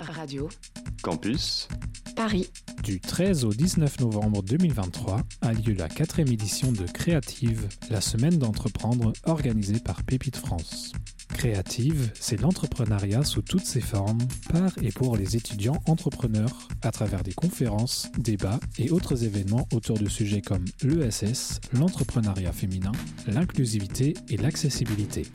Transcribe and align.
Radio. 0.00 0.48
Campus. 1.02 1.68
Paris. 2.14 2.50
Du 2.82 3.00
13 3.00 3.44
au 3.44 3.52
19 3.52 4.00
novembre 4.00 4.42
2023 4.42 5.20
a 5.42 5.52
lieu 5.52 5.74
la 5.74 5.88
quatrième 5.88 6.32
édition 6.32 6.72
de 6.72 6.84
Créative, 6.84 7.68
la 7.90 8.00
semaine 8.00 8.38
d'entreprendre 8.38 9.12
organisée 9.24 9.80
par 9.80 10.02
Pépite 10.02 10.36
France. 10.36 10.92
Créative, 11.28 12.12
c'est 12.18 12.40
l'entrepreneuriat 12.40 13.22
sous 13.22 13.42
toutes 13.42 13.64
ses 13.64 13.80
formes, 13.80 14.22
par 14.50 14.72
et 14.82 14.90
pour 14.90 15.16
les 15.16 15.36
étudiants 15.36 15.82
entrepreneurs, 15.86 16.68
à 16.82 16.90
travers 16.90 17.22
des 17.22 17.32
conférences, 17.32 18.10
débats 18.18 18.60
et 18.78 18.90
autres 18.90 19.24
événements 19.24 19.68
autour 19.72 19.98
de 19.98 20.08
sujets 20.08 20.40
comme 20.40 20.64
l'ESS, 20.82 21.60
l'entrepreneuriat 21.72 22.52
féminin, 22.52 22.92
l'inclusivité 23.26 24.14
et 24.28 24.36
l'accessibilité. 24.36 25.26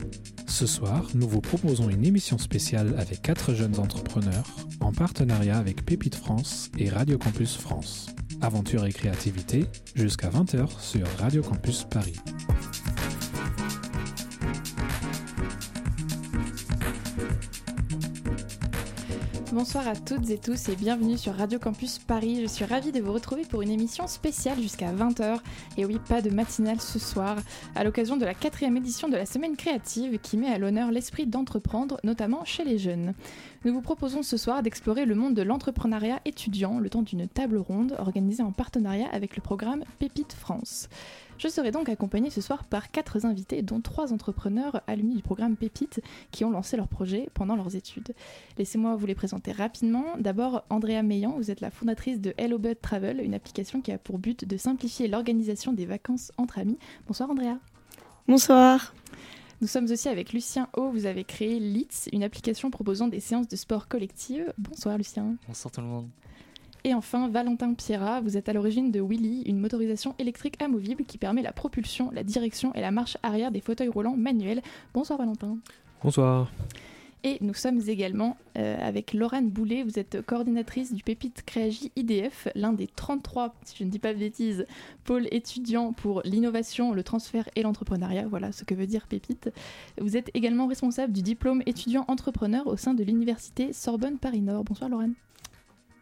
Ce 0.48 0.66
soir, 0.66 1.06
nous 1.14 1.28
vous 1.28 1.40
proposons 1.40 1.88
une 1.88 2.04
émission 2.04 2.36
spéciale 2.36 2.94
avec 2.98 3.22
quatre 3.22 3.54
jeunes 3.54 3.78
entrepreneurs, 3.78 4.44
en 4.80 4.92
partenariat 4.92 5.58
avec 5.58 5.84
Pépite 5.84 6.14
France 6.14 6.70
et 6.78 6.88
Radio 6.88 7.18
Campus 7.18 7.56
France. 7.56 8.08
Aventure 8.40 8.86
et 8.86 8.92
créativité, 8.92 9.66
jusqu'à 9.94 10.28
20h 10.28 10.80
sur 10.80 11.06
Radio 11.18 11.42
Campus 11.42 11.84
Paris. 11.84 12.16
Bonsoir 19.52 19.86
à 19.86 19.94
toutes 19.94 20.30
et 20.30 20.38
tous 20.38 20.70
et 20.70 20.76
bienvenue 20.76 21.18
sur 21.18 21.34
Radio 21.34 21.58
Campus 21.58 21.98
Paris. 21.98 22.40
Je 22.40 22.46
suis 22.46 22.64
ravie 22.64 22.90
de 22.90 23.02
vous 23.02 23.12
retrouver 23.12 23.42
pour 23.42 23.60
une 23.60 23.70
émission 23.70 24.06
spéciale 24.06 24.58
jusqu'à 24.58 24.90
20h. 24.94 25.40
Et 25.76 25.84
oui, 25.84 25.98
pas 26.08 26.22
de 26.22 26.30
matinale 26.30 26.80
ce 26.80 26.98
soir, 26.98 27.36
à 27.74 27.84
l'occasion 27.84 28.16
de 28.16 28.24
la 28.24 28.32
quatrième 28.32 28.78
édition 28.78 29.10
de 29.10 29.16
la 29.16 29.26
Semaine 29.26 29.54
créative 29.54 30.18
qui 30.20 30.38
met 30.38 30.48
à 30.48 30.56
l'honneur 30.56 30.90
l'esprit 30.90 31.26
d'entreprendre, 31.26 32.00
notamment 32.02 32.46
chez 32.46 32.64
les 32.64 32.78
jeunes. 32.78 33.12
Nous 33.66 33.74
vous 33.74 33.82
proposons 33.82 34.22
ce 34.22 34.38
soir 34.38 34.62
d'explorer 34.62 35.04
le 35.04 35.14
monde 35.14 35.34
de 35.34 35.42
l'entrepreneuriat 35.42 36.20
étudiant 36.24 36.78
le 36.78 36.88
temps 36.88 37.02
d'une 37.02 37.28
table 37.28 37.58
ronde 37.58 37.94
organisée 37.98 38.42
en 38.42 38.52
partenariat 38.52 39.10
avec 39.12 39.36
le 39.36 39.42
programme 39.42 39.84
Pépite 39.98 40.32
France. 40.32 40.88
Je 41.42 41.48
serai 41.48 41.72
donc 41.72 41.88
accompagnée 41.88 42.30
ce 42.30 42.40
soir 42.40 42.62
par 42.62 42.92
quatre 42.92 43.26
invités, 43.26 43.62
dont 43.62 43.80
trois 43.80 44.12
entrepreneurs 44.12 44.80
alumni 44.86 45.16
du 45.16 45.22
programme 45.22 45.56
Pépite 45.56 46.00
qui 46.30 46.44
ont 46.44 46.50
lancé 46.50 46.76
leur 46.76 46.86
projet 46.86 47.30
pendant 47.34 47.56
leurs 47.56 47.74
études. 47.74 48.14
Laissez-moi 48.58 48.94
vous 48.94 49.06
les 49.06 49.16
présenter 49.16 49.50
rapidement. 49.50 50.04
D'abord, 50.20 50.62
Andrea 50.70 51.02
Meillan, 51.02 51.32
vous 51.32 51.50
êtes 51.50 51.60
la 51.60 51.72
fondatrice 51.72 52.20
de 52.20 52.32
Hello 52.38 52.58
Bud 52.58 52.80
Travel, 52.80 53.20
une 53.20 53.34
application 53.34 53.80
qui 53.80 53.90
a 53.90 53.98
pour 53.98 54.20
but 54.20 54.44
de 54.44 54.56
simplifier 54.56 55.08
l'organisation 55.08 55.72
des 55.72 55.84
vacances 55.84 56.30
entre 56.36 56.60
amis. 56.60 56.78
Bonsoir 57.08 57.28
Andrea. 57.28 57.58
Bonsoir. 58.28 58.94
Nous 59.60 59.66
sommes 59.66 59.90
aussi 59.90 60.08
avec 60.08 60.32
Lucien 60.32 60.68
O. 60.76 60.90
Vous 60.90 61.06
avez 61.06 61.24
créé 61.24 61.58
LITS, 61.58 62.08
une 62.12 62.22
application 62.22 62.70
proposant 62.70 63.08
des 63.08 63.18
séances 63.18 63.48
de 63.48 63.56
sport 63.56 63.88
collectives. 63.88 64.52
Bonsoir 64.58 64.96
Lucien. 64.96 65.34
Bonsoir 65.48 65.72
tout 65.72 65.80
le 65.80 65.88
monde. 65.88 66.08
Et 66.84 66.94
enfin, 66.94 67.28
Valentin 67.28 67.74
Pierra, 67.74 68.20
vous 68.20 68.36
êtes 68.36 68.48
à 68.48 68.52
l'origine 68.52 68.90
de 68.90 69.00
Willy, 69.00 69.42
une 69.46 69.60
motorisation 69.60 70.16
électrique 70.18 70.60
amovible 70.60 71.04
qui 71.04 71.16
permet 71.16 71.42
la 71.42 71.52
propulsion, 71.52 72.10
la 72.12 72.24
direction 72.24 72.74
et 72.74 72.80
la 72.80 72.90
marche 72.90 73.16
arrière 73.22 73.52
des 73.52 73.60
fauteuils 73.60 73.88
roulants 73.88 74.16
manuels. 74.16 74.62
Bonsoir 74.92 75.18
Valentin. 75.18 75.58
Bonsoir. 76.02 76.50
Et 77.24 77.38
nous 77.40 77.54
sommes 77.54 77.80
également 77.86 78.36
euh, 78.58 78.76
avec 78.80 79.14
Laurent 79.14 79.42
Boulet, 79.42 79.84
vous 79.84 80.00
êtes 80.00 80.22
coordinatrice 80.26 80.92
du 80.92 81.04
Pépite 81.04 81.44
Créagi 81.46 81.92
IDF, 81.94 82.48
l'un 82.56 82.72
des 82.72 82.88
33, 82.88 83.54
si 83.62 83.76
je 83.78 83.84
ne 83.84 83.90
dis 83.90 84.00
pas 84.00 84.12
de 84.12 84.18
bêtises, 84.18 84.66
pôles 85.04 85.28
étudiants 85.30 85.92
pour 85.92 86.22
l'innovation, 86.24 86.92
le 86.92 87.04
transfert 87.04 87.48
et 87.54 87.62
l'entrepreneuriat. 87.62 88.26
Voilà 88.28 88.50
ce 88.50 88.64
que 88.64 88.74
veut 88.74 88.88
dire 88.88 89.06
Pépite. 89.06 89.52
Vous 90.00 90.16
êtes 90.16 90.32
également 90.34 90.66
responsable 90.66 91.12
du 91.12 91.22
diplôme 91.22 91.62
étudiant 91.64 92.04
entrepreneur 92.08 92.66
au 92.66 92.76
sein 92.76 92.92
de 92.92 93.04
l'université 93.04 93.72
Sorbonne 93.72 94.18
Paris 94.18 94.40
Nord. 94.40 94.64
Bonsoir 94.64 94.90
Laurent. 94.90 95.10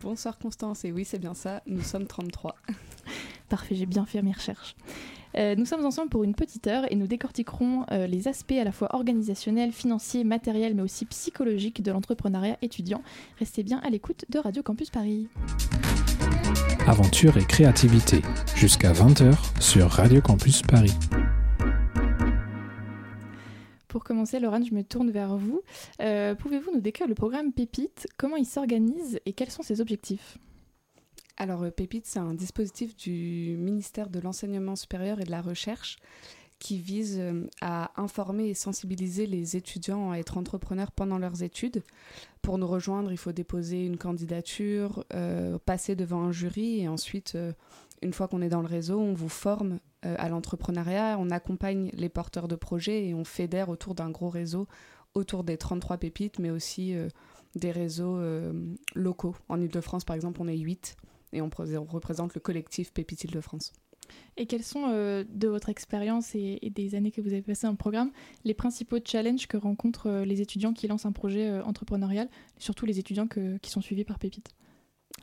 Bonsoir 0.03 0.39
Constance, 0.39 0.85
et 0.87 0.93
oui 0.93 1.05
c'est 1.05 1.19
bien 1.19 1.35
ça, 1.35 1.63
nous 1.67 1.83
sommes 1.83 2.07
33. 2.07 2.57
Parfait, 3.51 3.75
j'ai 3.75 3.85
bien 3.85 4.07
fait 4.07 4.23
mes 4.23 4.33
recherches. 4.33 4.75
Euh, 5.37 5.55
nous 5.55 5.67
sommes 5.67 5.85
ensemble 5.85 6.09
pour 6.09 6.25
une 6.25 6.35
petite 6.35 6.67
heure 6.67 6.91
et 6.91 6.97
nous 6.97 7.07
décortiquerons 7.07 7.85
euh, 7.93 8.07
les 8.07 8.27
aspects 8.27 8.59
à 8.59 8.65
la 8.65 8.73
fois 8.73 8.95
organisationnels, 8.95 9.73
financiers, 9.73 10.25
matériels, 10.25 10.75
mais 10.75 10.83
aussi 10.83 11.05
psychologiques 11.05 11.83
de 11.83 11.93
l'entrepreneuriat 11.93 12.57
étudiant. 12.63 13.03
Restez 13.39 13.63
bien 13.63 13.79
à 13.85 13.91
l'écoute 13.91 14.25
de 14.31 14.39
Radio 14.39 14.63
Campus 14.63 14.91
Paris. 14.91 15.29
Aventure 16.87 17.37
et 17.37 17.45
créativité, 17.45 18.23
jusqu'à 18.57 18.93
20h 18.93 19.61
sur 19.61 19.89
Radio 19.91 20.21
Campus 20.23 20.63
Paris. 20.63 20.95
Pour 23.91 24.05
commencer, 24.05 24.39
Laurent, 24.39 24.63
je 24.63 24.73
me 24.73 24.85
tourne 24.85 25.11
vers 25.11 25.37
vous. 25.37 25.63
Euh, 26.01 26.37
Pouvez-vous 26.37 26.71
nous 26.73 26.81
décrire 26.81 27.09
le 27.09 27.17
programme 27.17 27.53
Pépite? 27.53 28.07
Comment 28.17 28.37
il 28.37 28.47
s'organise 28.47 29.19
et 29.27 29.33
quels 29.33 29.51
sont 29.51 29.65
ses 29.65 29.81
objectifs? 29.81 30.39
Alors, 31.37 31.65
euh, 31.65 31.71
Pépite, 31.73 32.07
c'est 32.07 32.21
un 32.21 32.35
dispositif 32.35 32.97
du 32.97 33.57
ministère 33.59 34.09
de 34.09 34.21
l'Enseignement 34.21 34.77
supérieur 34.77 35.21
et 35.21 35.25
de 35.25 35.33
la 35.33 35.43
Recherche 35.43 35.99
qui 36.61 36.79
vise 36.79 37.17
euh, 37.19 37.49
à 37.63 37.91
informer 38.01 38.51
et 38.51 38.55
sensibiliser 38.55 39.27
les 39.27 39.57
étudiants 39.57 40.13
à 40.13 40.19
être 40.19 40.39
entrepreneurs 40.39 40.93
pendant 40.93 41.19
leurs 41.19 41.43
études. 41.43 41.83
Pour 42.43 42.59
nous 42.59 42.69
rejoindre, 42.69 43.11
il 43.11 43.19
faut 43.19 43.33
déposer 43.33 43.85
une 43.85 43.99
candidature, 43.99 45.05
passer 45.67 45.97
devant 45.97 46.23
un 46.23 46.33
jury 46.33 46.81
et 46.81 46.89
ensuite, 46.89 47.37
une 48.03 48.13
fois 48.13 48.29
qu'on 48.29 48.43
est 48.43 48.49
dans 48.49 48.63
le 48.63 48.67
réseau, 48.67 48.99
on 48.99 49.13
vous 49.13 49.29
forme 49.29 49.79
euh, 50.07 50.15
à 50.19 50.29
l'entrepreneuriat, 50.29 51.17
on 51.19 51.31
accompagne 51.31 51.91
les 51.93 52.09
porteurs 52.09 52.49
de 52.49 52.57
projets 52.57 53.07
et 53.07 53.15
on 53.15 53.25
fédère 53.25 53.69
autour 53.69 53.95
d'un 53.95 54.11
gros 54.11 54.31
réseau, 54.31 54.67
autour 55.15 55.45
des 55.45 55.59
33 55.59 55.99
pépites, 55.99 56.39
mais 56.39 56.51
aussi 56.51 56.95
euh, 56.95 57.09
des 57.57 57.71
réseaux 57.71 58.17
euh, 58.17 58.53
locaux. 58.95 59.37
En 59.49 59.61
Ile-de-France, 59.61 60.05
par 60.05 60.17
exemple, 60.17 60.41
on 60.41 60.49
est 60.49 60.57
8 60.57 60.97
et 61.33 61.43
on, 61.43 61.51
pré- 61.51 61.77
on 61.77 61.85
représente 61.85 62.35
le 62.35 62.41
collectif 62.41 62.93
Pépite 62.93 63.25
Île-de-France. 63.25 63.73
Et 64.37 64.47
quels 64.47 64.65
sont, 64.65 64.89
de 64.89 65.47
votre 65.47 65.69
expérience 65.69 66.35
et, 66.35 66.59
des 66.75 66.97
années 66.97 67.13
que 67.13 67.21
vous 67.21 67.29
avez 67.29 67.43
passées 67.43 67.69
le 67.69 67.77
programme, 67.77 68.11
les 68.45 68.55
principaux 68.55 68.99
challenges 69.05 69.47
que 69.47 69.57
rencontrent 69.57 70.11
les 70.25 70.41
étudiants 70.41 70.73
qui 70.73 70.89
lancent 70.89 71.07
un 71.07 71.13
projet 71.13 71.61
entrepreneurial, 71.61 72.29
surtout 72.59 72.87
les 72.87 72.99
étudiants 72.99 73.29
qui 73.29 73.71
sont 73.71 73.81
suivis 73.81 74.03
par 74.05 74.19
Pépite? 74.19 74.51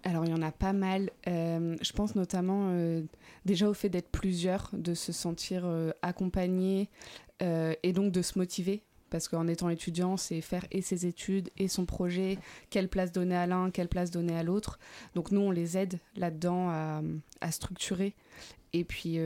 Alors, 0.04 0.26
il 0.26 0.32
y 0.32 0.34
en 0.34 0.42
a 0.42 0.52
pas 0.52 0.74
mal. 0.74 1.10
Euh, 1.28 1.76
je 1.82 1.92
pense 1.92 2.16
notamment 2.16 2.70
euh, 2.72 3.02
déjà 3.46 3.70
au 3.70 3.74
fait 3.74 3.90
d'être 3.90 4.10
plusieurs, 4.10 4.70
de 4.74 4.94
se 4.94 5.12
sentir 5.12 5.64
euh, 5.66 5.92
accompagné 6.02 6.90
euh, 7.42 7.74
et 7.84 7.94
donc 7.94 8.12
de 8.12 8.22
se 8.22 8.38
motiver. 8.38 8.84
Parce 9.10 9.30
qu'en 9.30 9.48
étant 9.48 9.70
étudiant, 9.70 10.18
c'est 10.18 10.42
faire 10.42 10.66
et 10.70 10.82
ses 10.82 11.06
études 11.06 11.50
et 11.58 11.70
son 11.70 11.86
projet, 11.86 12.38
quelle 12.70 12.90
place 12.90 13.14
donner 13.14 13.38
à 13.38 13.48
l'un, 13.48 13.72
quelle 13.72 13.88
place 13.88 14.12
donner 14.12 14.38
à 14.38 14.44
l'autre. 14.44 14.80
Donc 15.16 15.32
nous, 15.32 15.40
on 15.40 15.52
les 15.52 15.78
aide 15.78 16.00
là-dedans 16.18 16.70
à, 17.40 17.52
structurer. 17.52 18.16
Et 18.74 18.84
puis 18.84 19.18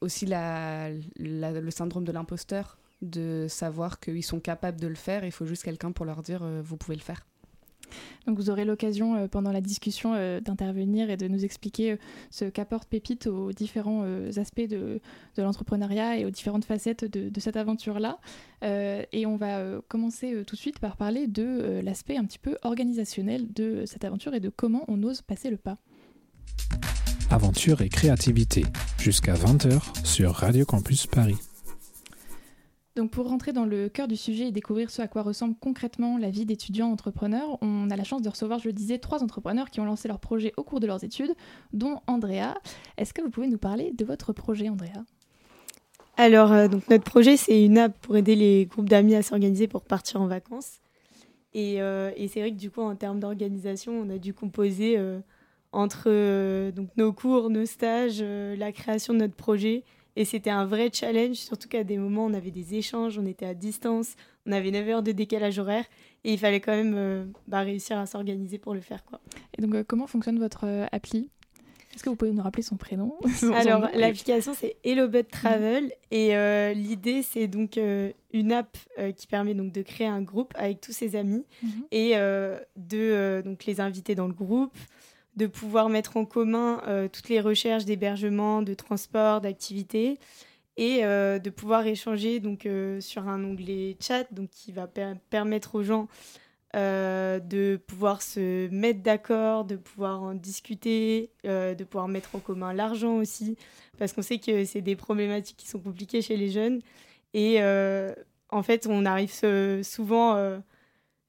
aussi 0.00 0.26
le 0.26 1.70
syndrome 1.70 2.02
de 2.02 2.10
l'imposteur, 2.10 2.76
de 3.00 3.46
savoir 3.48 4.00
qu'ils 4.00 4.24
sont 4.24 4.40
capables 4.40 4.80
de 4.80 4.88
le 4.88 4.96
faire. 4.96 5.24
Il 5.24 5.30
faut 5.30 5.46
juste 5.46 5.62
quelqu'un 5.62 5.92
pour 5.92 6.04
leur 6.04 6.22
dire, 6.22 6.44
vous 6.64 6.76
pouvez 6.76 6.96
le 6.96 7.02
faire. 7.02 7.24
Donc 8.26 8.36
vous 8.36 8.50
aurez 8.50 8.64
l'occasion 8.64 9.16
euh, 9.16 9.28
pendant 9.28 9.52
la 9.52 9.60
discussion 9.60 10.14
euh, 10.14 10.40
d'intervenir 10.40 11.10
et 11.10 11.16
de 11.16 11.28
nous 11.28 11.44
expliquer 11.44 11.92
euh, 11.92 11.96
ce 12.30 12.44
qu'apporte 12.44 12.88
Pépite 12.88 13.26
aux 13.26 13.52
différents 13.52 14.04
aspects 14.36 14.68
de, 14.68 15.00
l'entrepreneuriat 15.36 16.18
et 16.18 16.24
aux 16.24 16.30
différentes 16.30 16.64
facettes 16.64 17.04
de, 17.04 17.28
de 17.28 17.40
cette 17.40 17.56
aventure-là. 17.56 18.18
Et 18.62 19.26
on 19.26 19.36
va 19.36 19.80
commencer 19.88 20.44
tout 20.46 20.54
de 20.54 20.60
suite 20.60 20.78
par 20.78 20.96
parler 20.96 21.26
de 21.26 21.80
l'aspect 21.82 22.16
un 22.16 22.24
petit 22.24 22.38
peu 22.38 22.56
organisationnel 22.62 23.52
de 23.52 23.84
cette 23.86 24.04
aventure 24.04 24.34
et 24.34 24.40
de 24.40 24.48
comment 24.48 24.84
on 24.88 25.02
ose 25.02 25.22
passer 25.22 25.50
le 25.50 25.56
pas. 25.56 25.78
Aventure 27.30 27.82
et 27.82 27.88
créativité, 27.88 28.64
jusqu'à 28.98 29.34
20h 29.34 30.04
sur 30.04 30.32
Radio 30.32 30.64
Campus 30.64 31.06
Paris. 31.06 31.38
Donc 32.96 33.10
pour 33.10 33.28
rentrer 33.28 33.52
dans 33.52 33.64
le 33.64 33.88
cœur 33.88 34.06
du 34.06 34.16
sujet 34.16 34.48
et 34.48 34.52
découvrir 34.52 34.88
ce 34.88 35.02
à 35.02 35.08
quoi 35.08 35.22
ressemble 35.22 35.56
concrètement 35.58 36.16
la 36.16 36.30
vie 36.30 36.46
d'étudiant 36.46 36.88
entrepreneur, 36.88 37.58
on 37.60 37.90
a 37.90 37.96
la 37.96 38.04
chance 38.04 38.22
de 38.22 38.28
recevoir, 38.28 38.60
je 38.60 38.68
le 38.68 38.72
disais, 38.72 38.98
trois 38.98 39.24
entrepreneurs 39.24 39.70
qui 39.70 39.80
ont 39.80 39.84
lancé 39.84 40.06
leur 40.06 40.20
projet 40.20 40.52
au 40.56 40.62
cours 40.62 40.78
de 40.78 40.86
leurs 40.86 41.02
études, 41.02 41.34
dont 41.72 42.00
Andrea. 42.06 42.54
Est-ce 42.96 43.12
que 43.12 43.20
vous 43.20 43.30
pouvez 43.30 43.48
nous 43.48 43.58
parler 43.58 43.92
de 43.92 44.04
votre 44.04 44.32
projet, 44.32 44.68
Andrea? 44.68 45.02
Alors, 46.16 46.52
euh, 46.52 46.68
donc 46.68 46.88
notre 46.88 47.02
projet, 47.02 47.36
c'est 47.36 47.64
une 47.64 47.78
app 47.78 47.98
pour 47.98 48.16
aider 48.16 48.36
les 48.36 48.66
groupes 48.66 48.88
d'amis 48.88 49.16
à 49.16 49.22
s'organiser 49.22 49.66
pour 49.66 49.82
partir 49.82 50.20
en 50.20 50.28
vacances. 50.28 50.78
Et, 51.52 51.82
euh, 51.82 52.12
c'est 52.28 52.40
vrai 52.40 52.52
que 52.52 52.56
du 52.56 52.70
coup, 52.70 52.82
en 52.82 52.94
termes 52.94 53.18
d'organisation, 53.18 53.92
on 53.92 54.08
a 54.08 54.18
dû 54.18 54.32
composer 54.32 54.96
euh, 54.98 55.18
entre 55.72 56.70
donc 56.70 56.90
nos 56.96 57.12
cours, 57.12 57.50
nos 57.50 57.66
stages, 57.66 58.22
la 58.22 58.70
création 58.70 59.12
de 59.12 59.18
notre 59.18 59.34
projet. 59.34 59.82
Et 60.16 60.24
c'était 60.24 60.50
un 60.50 60.64
vrai 60.64 60.90
challenge, 60.92 61.36
surtout 61.36 61.68
qu'à 61.68 61.82
des 61.82 61.98
moments, 61.98 62.26
on 62.26 62.34
avait 62.34 62.52
des 62.52 62.74
échanges, 62.74 63.18
on 63.18 63.26
était 63.26 63.46
à 63.46 63.54
distance, 63.54 64.14
on 64.46 64.52
avait 64.52 64.70
9 64.70 64.88
heures 64.88 65.02
de 65.02 65.12
décalage 65.12 65.58
horaire. 65.58 65.84
Et 66.24 66.32
il 66.32 66.38
fallait 66.38 66.60
quand 66.60 66.72
même 66.72 66.94
euh, 66.96 67.24
bah, 67.48 67.60
réussir 67.60 67.98
à 67.98 68.06
s'organiser 68.06 68.58
pour 68.58 68.74
le 68.74 68.80
faire. 68.80 69.04
Quoi. 69.04 69.20
Et 69.58 69.62
donc 69.62 69.74
euh, 69.74 69.84
comment 69.86 70.06
fonctionne 70.06 70.38
votre 70.38 70.66
euh, 70.66 70.86
appli? 70.92 71.30
Est-ce 71.94 72.02
que 72.02 72.10
vous 72.10 72.16
pouvez 72.16 72.32
nous 72.32 72.42
rappeler 72.42 72.64
son 72.64 72.76
prénom? 72.76 73.14
Alors, 73.54 73.88
l'application, 73.94 74.52
c'est 74.52 74.76
HelloBud 74.82 75.28
Travel. 75.28 75.92
Et 76.10 76.34
euh, 76.34 76.72
l'idée, 76.72 77.22
c'est 77.22 77.46
donc 77.46 77.78
une 78.32 78.52
app 78.52 78.76
qui 79.16 79.28
permet 79.28 79.54
donc 79.54 79.70
de 79.70 79.80
créer 79.82 80.08
un 80.08 80.20
groupe 80.20 80.52
avec 80.56 80.80
tous 80.80 80.90
ses 80.90 81.14
amis 81.14 81.44
mhm. 81.62 81.70
et 81.92 82.14
de 82.16 83.42
donc, 83.44 83.64
les 83.64 83.80
inviter 83.80 84.16
dans 84.16 84.26
le 84.26 84.32
groupe, 84.34 84.76
de 85.36 85.46
pouvoir 85.46 85.88
mettre 85.88 86.16
en 86.16 86.24
commun 86.24 86.80
toutes 87.12 87.28
les 87.28 87.40
recherches 87.40 87.84
d'hébergement, 87.84 88.62
de 88.62 88.74
transport, 88.74 89.40
d'activités 89.40 90.18
et 90.76 91.02
de 91.02 91.50
pouvoir 91.50 91.86
échanger 91.86 92.40
donc, 92.40 92.68
sur 93.00 93.28
un 93.28 93.44
onglet 93.44 93.96
chat 94.00 94.32
donc, 94.32 94.50
qui 94.50 94.72
va 94.72 94.86
permettre 95.30 95.74
aux 95.74 95.82
gens 95.82 96.08
euh, 96.74 97.38
de 97.38 97.76
pouvoir 97.86 98.20
se 98.20 98.68
mettre 98.70 99.00
d'accord, 99.00 99.64
de 99.64 99.76
pouvoir 99.76 100.20
en 100.20 100.34
discuter, 100.34 101.30
euh, 101.46 101.72
de 101.72 101.84
pouvoir 101.84 102.08
mettre 102.08 102.34
en 102.34 102.40
commun 102.40 102.72
l'argent 102.72 103.14
aussi, 103.18 103.56
parce 103.96 104.12
qu'on 104.12 104.22
sait 104.22 104.38
que 104.38 104.64
c'est 104.64 104.80
des 104.80 104.96
problématiques 104.96 105.56
qui 105.56 105.68
sont 105.68 105.78
compliquées 105.78 106.20
chez 106.20 106.36
les 106.36 106.50
jeunes. 106.50 106.80
Et 107.32 107.62
euh, 107.62 108.12
en 108.48 108.64
fait, 108.64 108.88
on 108.88 109.06
arrive 109.06 109.32
souvent 109.84 110.60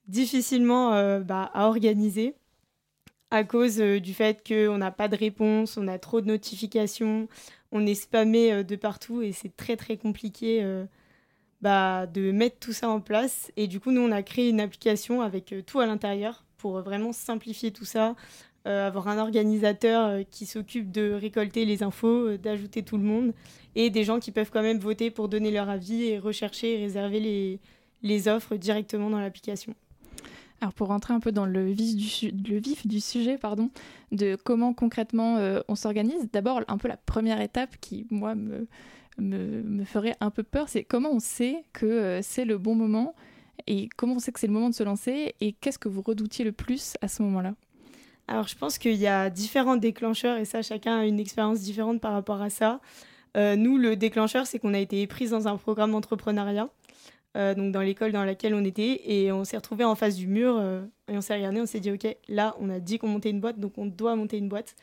difficilement 0.07 1.19
bah, 1.21 1.51
à 1.53 1.67
organiser 1.67 2.33
à 3.35 3.43
cause 3.43 3.77
du 3.77 4.13
fait 4.13 4.41
qu'on 4.47 4.77
n'a 4.77 4.91
pas 4.91 5.07
de 5.07 5.15
réponse, 5.15 5.77
on 5.77 5.87
a 5.87 5.99
trop 5.99 6.21
de 6.21 6.27
notifications, 6.27 7.27
on 7.71 7.85
est 7.85 7.95
spammé 7.95 8.63
de 8.63 8.75
partout 8.75 9.21
et 9.21 9.31
c'est 9.31 9.55
très 9.55 9.75
très 9.75 9.97
compliqué 9.97 10.63
bah, 11.65 12.05
de 12.05 12.31
mettre 12.31 12.59
tout 12.59 12.73
ça 12.73 12.89
en 12.89 13.01
place. 13.01 13.51
Et 13.57 13.65
du 13.67 13.79
coup, 13.79 13.91
nous, 13.91 14.01
on 14.01 14.11
a 14.11 14.21
créé 14.21 14.49
une 14.49 14.59
application 14.59 15.21
avec 15.21 15.51
euh, 15.51 15.63
tout 15.65 15.79
à 15.79 15.87
l'intérieur 15.87 16.45
pour 16.57 16.79
vraiment 16.81 17.11
simplifier 17.11 17.71
tout 17.71 17.85
ça, 17.85 18.15
euh, 18.67 18.85
avoir 18.85 19.07
un 19.07 19.17
organisateur 19.17 20.05
euh, 20.05 20.23
qui 20.29 20.45
s'occupe 20.45 20.91
de 20.91 21.11
récolter 21.11 21.65
les 21.65 21.81
infos, 21.81 22.37
d'ajouter 22.37 22.83
tout 22.83 22.97
le 22.97 23.03
monde, 23.03 23.33
et 23.73 23.89
des 23.89 24.03
gens 24.03 24.19
qui 24.19 24.31
peuvent 24.31 24.51
quand 24.51 24.61
même 24.61 24.79
voter 24.79 25.09
pour 25.09 25.27
donner 25.27 25.49
leur 25.49 25.69
avis 25.69 26.03
et 26.05 26.19
rechercher 26.19 26.75
et 26.75 26.83
réserver 26.83 27.59
les 28.03 28.27
offres 28.27 28.55
directement 28.57 29.09
dans 29.09 29.19
l'application. 29.19 29.73
Alors 30.65 30.73
pour 30.73 30.87
rentrer 30.87 31.13
un 31.13 31.19
peu 31.19 31.31
dans 31.31 31.45
le 31.45 31.63
vif 31.65 32.87
du, 32.87 32.99
sujet, 32.99 33.37
pardon, 33.37 33.69
de 34.11 34.35
comment 34.43 34.73
concrètement 34.73 35.37
on 35.67 35.75
s'organise, 35.75 36.27
d'abord 36.33 36.61
un 36.67 36.79
peu 36.79 36.87
la 36.87 36.97
première 36.97 37.39
étape 37.39 37.77
qui, 37.79 38.07
moi, 38.09 38.33
me, 38.33 38.67
me, 39.17 39.83
ferait 39.83 40.15
un 40.19 40.29
peu 40.29 40.43
peur, 40.43 40.69
c'est 40.69 40.83
comment 40.83 41.11
on 41.11 41.19
sait 41.19 41.63
que 41.73 41.85
euh, 41.85 42.21
c'est 42.21 42.45
le 42.45 42.57
bon 42.57 42.75
moment 42.75 43.15
et 43.67 43.89
comment 43.95 44.15
on 44.15 44.19
sait 44.19 44.31
que 44.31 44.39
c'est 44.39 44.47
le 44.47 44.53
moment 44.53 44.69
de 44.69 44.75
se 44.75 44.83
lancer 44.83 45.35
et 45.39 45.53
qu'est-ce 45.53 45.79
que 45.79 45.87
vous 45.87 46.01
redoutiez 46.01 46.43
le 46.43 46.51
plus 46.51 46.95
à 47.01 47.07
ce 47.07 47.21
moment-là? 47.23 47.55
Alors 48.27 48.47
je 48.47 48.55
pense 48.55 48.77
qu'il 48.77 48.95
y 48.95 49.07
a 49.07 49.29
différents 49.29 49.77
déclencheurs 49.77 50.37
et 50.37 50.45
ça 50.45 50.61
chacun 50.61 50.99
a 50.99 51.05
une 51.05 51.19
expérience 51.19 51.61
différente 51.61 52.01
par 52.01 52.13
rapport 52.13 52.41
à 52.41 52.49
ça. 52.49 52.81
Euh, 53.37 53.55
nous, 53.55 53.77
le 53.77 53.95
déclencheur, 53.95 54.47
c'est 54.47 54.59
qu'on 54.59 54.73
a 54.73 54.79
été 54.79 55.05
pris 55.07 55.29
dans 55.29 55.47
un 55.47 55.57
programme 55.57 55.91
d'entrepreneuriat, 55.91 56.63
euh, 56.63 56.67
donc 57.35 57.71
dans 57.73 57.81
l'école 57.81 58.13
dans 58.13 58.23
laquelle 58.23 58.55
on 58.55 58.63
était, 58.63 59.01
et 59.03 59.31
on 59.31 59.43
s'est 59.43 59.57
retrouvé 59.57 59.83
en 59.83 59.95
face 59.95 60.15
du 60.15 60.27
mur 60.27 60.57
et 61.09 61.17
on 61.17 61.21
s'est 61.21 61.35
regardé, 61.35 61.59
on 61.59 61.65
s'est 61.65 61.81
dit 61.81 61.91
ok, 61.91 62.15
là 62.29 62.55
on 62.59 62.69
a 62.69 62.79
dit 62.79 62.97
qu'on 62.97 63.09
montait 63.09 63.29
une 63.29 63.41
boîte, 63.41 63.59
donc 63.59 63.77
on 63.77 63.85
doit 63.85 64.15
monter 64.15 64.37
une 64.37 64.47
boîte. 64.47 64.75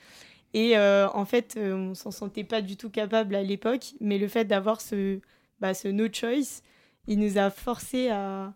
Et 0.54 0.76
euh, 0.76 1.08
en 1.10 1.24
fait, 1.24 1.54
euh, 1.56 1.74
on 1.74 1.94
s'en 1.94 2.10
sentait 2.10 2.44
pas 2.44 2.60
du 2.60 2.76
tout 2.76 2.90
capable 2.90 3.34
à 3.34 3.42
l'époque, 3.42 3.94
mais 4.00 4.18
le 4.18 4.28
fait 4.28 4.44
d'avoir 4.44 4.80
ce, 4.80 5.20
bah, 5.60 5.72
no 5.84 6.06
choice, 6.12 6.62
il 7.06 7.18
nous 7.18 7.38
a 7.38 7.50
forcé 7.50 8.10
à, 8.10 8.52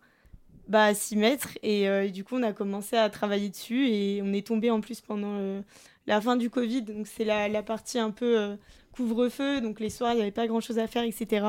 bah, 0.68 0.94
s'y 0.94 1.16
mettre. 1.16 1.50
Et, 1.62 1.88
euh, 1.88 2.08
du 2.08 2.24
coup, 2.24 2.36
on 2.36 2.42
a 2.42 2.52
commencé 2.52 2.96
à 2.96 3.08
travailler 3.10 3.48
dessus 3.48 3.88
et 3.88 4.20
on 4.22 4.32
est 4.32 4.46
tombé 4.46 4.70
en 4.70 4.80
plus 4.80 5.00
pendant 5.00 5.62
la 6.06 6.20
fin 6.20 6.36
du 6.36 6.50
Covid. 6.50 6.82
Donc, 6.82 7.06
c'est 7.06 7.24
la, 7.24 7.62
partie 7.62 7.98
un 7.98 8.10
peu 8.10 8.56
couvre-feu. 8.96 9.60
Donc, 9.60 9.80
les 9.80 9.90
soirs, 9.90 10.12
il 10.12 10.16
n'y 10.16 10.22
avait 10.22 10.30
pas 10.30 10.46
grand-chose 10.46 10.78
à 10.78 10.86
faire, 10.86 11.02
etc. 11.02 11.46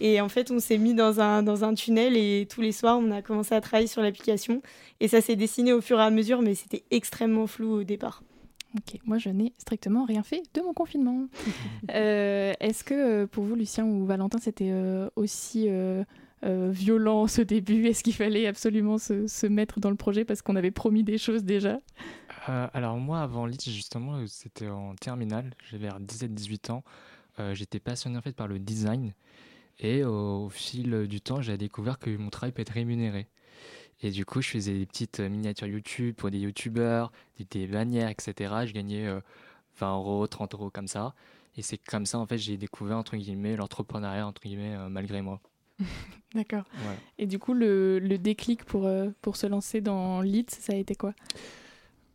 Et 0.00 0.20
en 0.20 0.28
fait, 0.28 0.50
on 0.50 0.58
s'est 0.58 0.78
mis 0.78 0.94
dans 0.94 1.20
un, 1.20 1.42
dans 1.42 1.64
un 1.64 1.74
tunnel 1.74 2.16
et 2.16 2.46
tous 2.48 2.60
les 2.60 2.72
soirs, 2.72 2.98
on 2.98 3.10
a 3.10 3.22
commencé 3.22 3.54
à 3.54 3.60
travailler 3.60 3.88
sur 3.88 4.02
l'application. 4.02 4.62
Et 5.00 5.08
ça 5.08 5.20
s'est 5.20 5.36
dessiné 5.36 5.72
au 5.72 5.80
fur 5.80 5.98
et 5.98 6.02
à 6.02 6.10
mesure, 6.10 6.42
mais 6.42 6.54
c'était 6.54 6.84
extrêmement 6.90 7.46
flou 7.46 7.80
au 7.80 7.84
départ. 7.84 8.22
Ok, 8.76 8.98
moi 9.04 9.18
je 9.18 9.28
n'ai 9.28 9.52
strictement 9.58 10.04
rien 10.04 10.24
fait 10.24 10.42
de 10.54 10.60
mon 10.60 10.72
confinement. 10.72 11.28
Euh, 11.94 12.52
est-ce 12.60 12.82
que 12.82 12.94
euh, 12.94 13.26
pour 13.26 13.44
vous, 13.44 13.54
Lucien 13.54 13.84
ou 13.84 14.06
Valentin, 14.06 14.38
c'était 14.38 14.70
euh, 14.70 15.08
aussi 15.16 15.68
violent 16.42 17.26
ce 17.26 17.42
début? 17.42 17.86
Est-ce 17.86 18.02
qu'il 18.02 18.14
fallait 18.14 18.46
absolument 18.46 18.98
se, 18.98 19.46
mettre 19.46 19.80
dans 19.80 19.90
le 19.90 19.96
projet 19.96 20.24
parce 20.24 20.42
qu'on 20.42 20.56
avait 20.56 20.70
promis 20.70 21.04
des 21.04 21.18
choses 21.18 21.44
déjà? 21.44 21.78
Alors 22.46 22.96
moi, 22.98 23.20
avant 23.22 23.46
Leeds, 23.46 23.70
justement, 23.70 24.26
c'était 24.26 24.68
en 24.68 24.94
terminale, 24.94 25.54
j'avais 25.70 25.88
17-18 25.88 26.72
ans. 26.72 26.84
J'étais 27.52 27.80
passionné 27.80 28.18
en 28.18 28.22
fait 28.22 28.32
par 28.36 28.48
le 28.48 28.58
design 28.58 29.14
et 29.78 30.04
au 30.04 30.48
fil 30.50 31.08
du 31.08 31.20
temps, 31.20 31.40
j'ai 31.40 31.56
découvert 31.56 31.98
que 31.98 32.10
mon 32.16 32.30
travail 32.30 32.52
peut 32.52 32.62
être 32.62 32.70
rémunéré. 32.70 33.26
Et 34.02 34.10
du 34.10 34.24
coup, 34.24 34.42
je 34.42 34.50
faisais 34.50 34.74
des 34.74 34.86
petites 34.86 35.20
euh, 35.20 35.28
miniatures 35.28 35.66
YouTube 35.66 36.14
pour 36.16 36.30
des 36.30 36.38
YouTubeurs, 36.38 37.12
des, 37.50 37.66
bannières, 37.66 38.10
etc. 38.10 38.54
Je 38.66 38.72
gagnais 38.72 39.06
20 39.78 39.86
euh, 39.86 39.96
euros, 39.96 40.26
30 40.26 40.54
euros 40.54 40.70
comme 40.70 40.88
ça. 40.88 41.14
Et 41.56 41.62
c'est 41.62 41.78
comme 41.78 42.04
ça, 42.04 42.18
en 42.18 42.26
fait, 42.26 42.36
j'ai 42.36 42.56
découvert, 42.56 42.98
entre 42.98 43.16
guillemets, 43.16 43.56
l'entrepreneuriat, 43.56 44.26
entre 44.26 44.42
guillemets, 44.42 44.74
euh, 44.74 44.88
malgré 44.88 45.22
moi. 45.22 45.40
D'accord. 46.34 46.64
Et 47.18 47.26
du 47.26 47.38
coup, 47.38 47.54
le, 47.54 47.98
le 47.98 48.18
déclic 48.18 48.64
pour, 48.64 48.90
pour 49.22 49.36
se 49.36 49.46
lancer 49.46 49.80
dans 49.80 50.20
Leeds, 50.20 50.50
ça 50.50 50.72
a 50.72 50.76
été 50.76 50.94
quoi? 50.94 51.14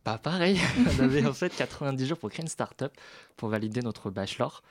Pas 0.04 0.18
pareil. 0.18 0.58
on 0.98 1.02
avait 1.02 1.26
en 1.26 1.32
fait 1.32 1.54
90 1.54 2.06
jours 2.06 2.18
pour 2.18 2.30
créer 2.30 2.42
une 2.42 2.48
start-up, 2.48 2.92
pour 3.36 3.48
valider 3.48 3.82
notre 3.82 4.10
bachelor. 4.10 4.62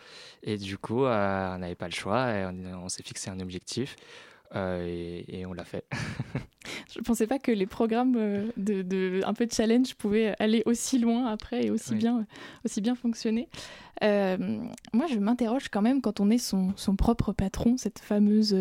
Et 0.43 0.57
du 0.57 0.77
coup, 0.77 1.05
on 1.05 1.57
n'avait 1.57 1.75
pas 1.75 1.87
le 1.87 1.93
choix 1.93 2.31
et 2.31 2.45
on, 2.45 2.83
on 2.83 2.89
s'est 2.89 3.03
fixé 3.03 3.29
un 3.29 3.39
objectif. 3.39 3.95
et, 4.55 5.25
et, 5.27 5.45
on 5.45 5.53
l'a 5.53 5.65
fait. 5.65 5.85
je 6.93 6.99
pensais 7.01 7.27
pas 7.27 7.39
que 7.39 7.51
les 7.51 7.65
programmes 7.65 8.15
euh, 8.17 8.51
de, 8.57 9.21
un 9.25 9.33
peu 9.33 9.45
de 9.45 9.51
challenge 9.51 9.95
pouvaient 9.95 10.35
aller 10.39 10.63
aussi 10.65 10.99
loin 10.99 11.27
après 11.27 11.65
et 11.65 11.71
aussi 11.71 11.95
bien 11.95 12.25
aussi 12.65 12.81
bien 12.81 12.95
fonctionner. 12.95 13.47
Euh, 14.03 14.37
moi, 14.93 15.05
je 15.07 15.17
m'interroge 15.19 15.69
quand 15.69 15.81
même 15.81 16.01
quand 16.01 16.19
on 16.19 16.29
est 16.29 16.37
son, 16.37 16.73
propre 16.97 17.33
patron, 17.33 17.77
cette 17.77 17.99
fameuse 17.99 18.55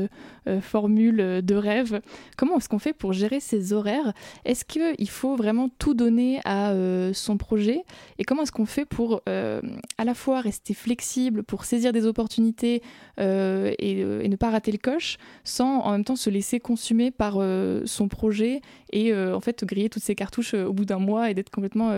euh, 0.47 0.61
formule 0.61 1.43
de 1.43 1.55
rêve. 1.55 2.01
Comment 2.37 2.59
est-ce 2.59 2.69
qu'on 2.69 2.79
fait 2.79 2.93
pour 2.93 3.13
gérer 3.13 3.41
ses 3.41 3.73
horaires? 3.73 4.13
Est-ce 4.45 4.65
qu'il 4.65 5.11
faut 5.11 5.37
vraiment 5.37 5.69
tout 5.79 5.95
donner 5.95 6.41
à 6.45 6.73
son 7.13 7.37
projet? 7.37 7.83
Et 8.19 8.25
comment 8.25 8.43
est-ce 8.43 8.53
qu'on 8.53 8.67
fait 8.67 8.85
pour 8.85 9.23
à 9.27 10.05
la 10.05 10.15
fois 10.15 10.41
rester 10.41 10.75
flexible, 10.75 11.43
pour 11.43 11.65
saisir 11.65 11.93
des 11.93 12.07
opportunités 12.07 12.83
et, 13.19 13.73
et, 13.79 14.29
ne 14.29 14.37
pas 14.37 14.51
rater 14.51 14.73
le 14.73 14.79
coche, 14.79 15.19
sans 15.45 15.81
en 15.81 15.93
même 15.93 16.05
temps 16.05 16.17
se 16.17 16.31
laisser 16.31 16.61
consumer 16.61 17.11
par 17.11 17.39
son 17.85 18.09
projet 18.09 18.61
et 18.93 19.13
euh, 19.13 19.35
en 19.35 19.41
fait 19.41 19.65
griller 19.65 19.89
toutes 19.89 20.03
ces 20.03 20.15
cartouches 20.15 20.55
euh, 20.55 20.67
au 20.67 20.73
bout 20.73 20.85
d'un 20.85 20.99
mois 20.99 21.31
et 21.31 21.35
d'être 21.35 21.51
complètement 21.51 21.91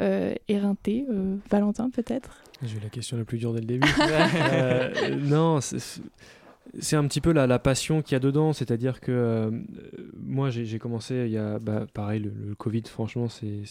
euh, 0.00 0.34
éreinté. 0.48 1.06
Valentin 1.50 1.90
peut-être? 1.90 2.42
J'ai 2.62 2.76
eu 2.76 2.80
la 2.80 2.88
question 2.88 3.16
la 3.16 3.24
plus 3.24 3.38
dure 3.38 3.52
dès 3.52 3.60
le 3.60 3.66
début. 3.66 3.88
non, 5.28 5.60
c'est 5.60 6.96
un 6.96 7.06
petit 7.06 7.20
peu 7.20 7.32
la, 7.32 7.46
la 7.46 7.58
passion 7.58 8.02
qu'il 8.02 8.12
y 8.12 8.16
a 8.16 8.20
dedans, 8.20 8.52
c'est-à-dire 8.52 9.00
que 9.00 9.50
moi 10.16 10.50
j'ai 10.50 10.78
commencé 10.78 11.24
il 11.26 11.32
y 11.32 11.38
a, 11.38 11.58
bah, 11.58 11.86
pareil, 11.92 12.20
le, 12.20 12.54
Covid, 12.54 12.82
franchement, 12.86 13.28
c'est 13.28 13.62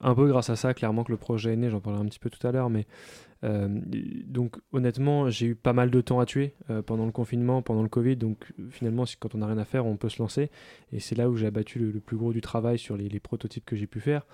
un 0.00 0.14
peu 0.14 0.26
grâce 0.26 0.50
à 0.50 0.56
ça, 0.56 0.74
clairement, 0.74 1.04
que 1.04 1.12
le 1.12 1.18
projet 1.18 1.52
est 1.52 1.56
né, 1.56 1.70
j'en 1.70 1.80
parlerai 1.80 2.02
un 2.02 2.06
petit 2.06 2.18
peu 2.18 2.30
tout 2.30 2.44
à 2.46 2.52
l'heure, 2.52 2.68
mais 2.68 2.86
euh, 3.44 3.68
donc 4.26 4.56
honnêtement, 4.72 5.28
j'ai 5.28 5.48
eu 5.48 5.54
pas 5.54 5.72
mal 5.72 5.90
de 5.90 6.00
temps 6.00 6.20
à 6.20 6.26
tuer 6.26 6.54
euh, 6.70 6.82
pendant 6.82 7.04
le 7.04 7.12
confinement, 7.12 7.62
pendant 7.62 7.82
le 7.82 7.88
Covid. 7.88 8.16
Donc 8.16 8.52
finalement, 8.70 9.04
quand 9.20 9.34
on 9.34 9.38
n'a 9.38 9.46
rien 9.46 9.58
à 9.58 9.64
faire, 9.64 9.86
on 9.86 9.96
peut 9.96 10.08
se 10.08 10.20
lancer. 10.20 10.50
Et 10.92 11.00
c'est 11.00 11.14
là 11.14 11.28
où 11.28 11.36
j'ai 11.36 11.46
abattu 11.46 11.78
le, 11.78 12.00
plus 12.00 12.16
gros 12.16 12.32
du 12.32 12.40
travail 12.40 12.78
sur 12.78 12.96
les, 12.96 13.20
prototypes 13.20 13.64
que 13.64 13.76
j'ai 13.76 13.86
pu 13.86 14.00
faire. 14.00 14.26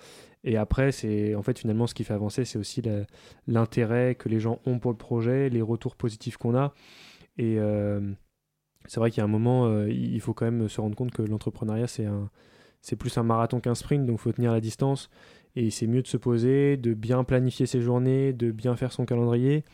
Et 0.45 0.57
après, 0.57 0.93
c'est 0.93 1.35
en 1.35 1.43
fait 1.43 1.59
finalement 1.59 1.87
ce 1.87 1.95
qui 1.95 2.05
fait 2.05 2.15
avancer, 2.15 2.45
c'est 2.45 2.59
aussi 2.59 2.83
l'intérêt 3.47 4.15
que 4.15 4.29
les 4.29 4.41
gens 4.41 4.61
ont 4.65 4.79
pour 4.79 4.91
le 4.91 4.97
projet, 4.97 5.51
les 5.51 5.63
retours 5.63 5.97
positifs 5.97 6.37
qu'on 6.37 6.57
a. 6.57 6.73
Et 7.37 7.59
euh, 7.59 8.01
c'est 8.87 9.01
vrai 9.01 9.11
qu'il 9.11 9.19
y 9.19 9.21
a 9.23 9.25
un 9.25 9.29
moment, 9.29 9.85
il 9.87 10.21
faut 10.21 10.35
quand 10.35 10.51
même 10.51 10.69
se 10.69 10.81
rendre 10.81 10.97
compte 10.97 11.11
que 11.11 11.23
l'entrepreneuriat, 11.23 11.87
c'est 11.87 12.07
c'est 12.83 12.97
plus 12.97 13.17
un 13.19 13.23
marathon 13.23 13.61
qu'un 13.61 13.75
sprint, 13.75 14.07
donc 14.07 14.19
il 14.19 14.23
faut 14.23 14.33
tenir 14.33 14.53
la 14.53 14.61
distance. 14.61 15.11
Et 15.57 15.71
c'est 15.71 15.87
mieux 15.87 16.03
de 16.03 16.07
se 16.07 16.17
poser, 16.17 16.77
de 16.77 16.95
bien 16.95 17.25
planifier 17.25 17.67
ses 17.67 17.81
journées, 17.81 18.33
de 18.33 18.51
bien 18.53 18.77
faire 18.77 18.93
son 18.93 19.05
calendrier 19.05 19.65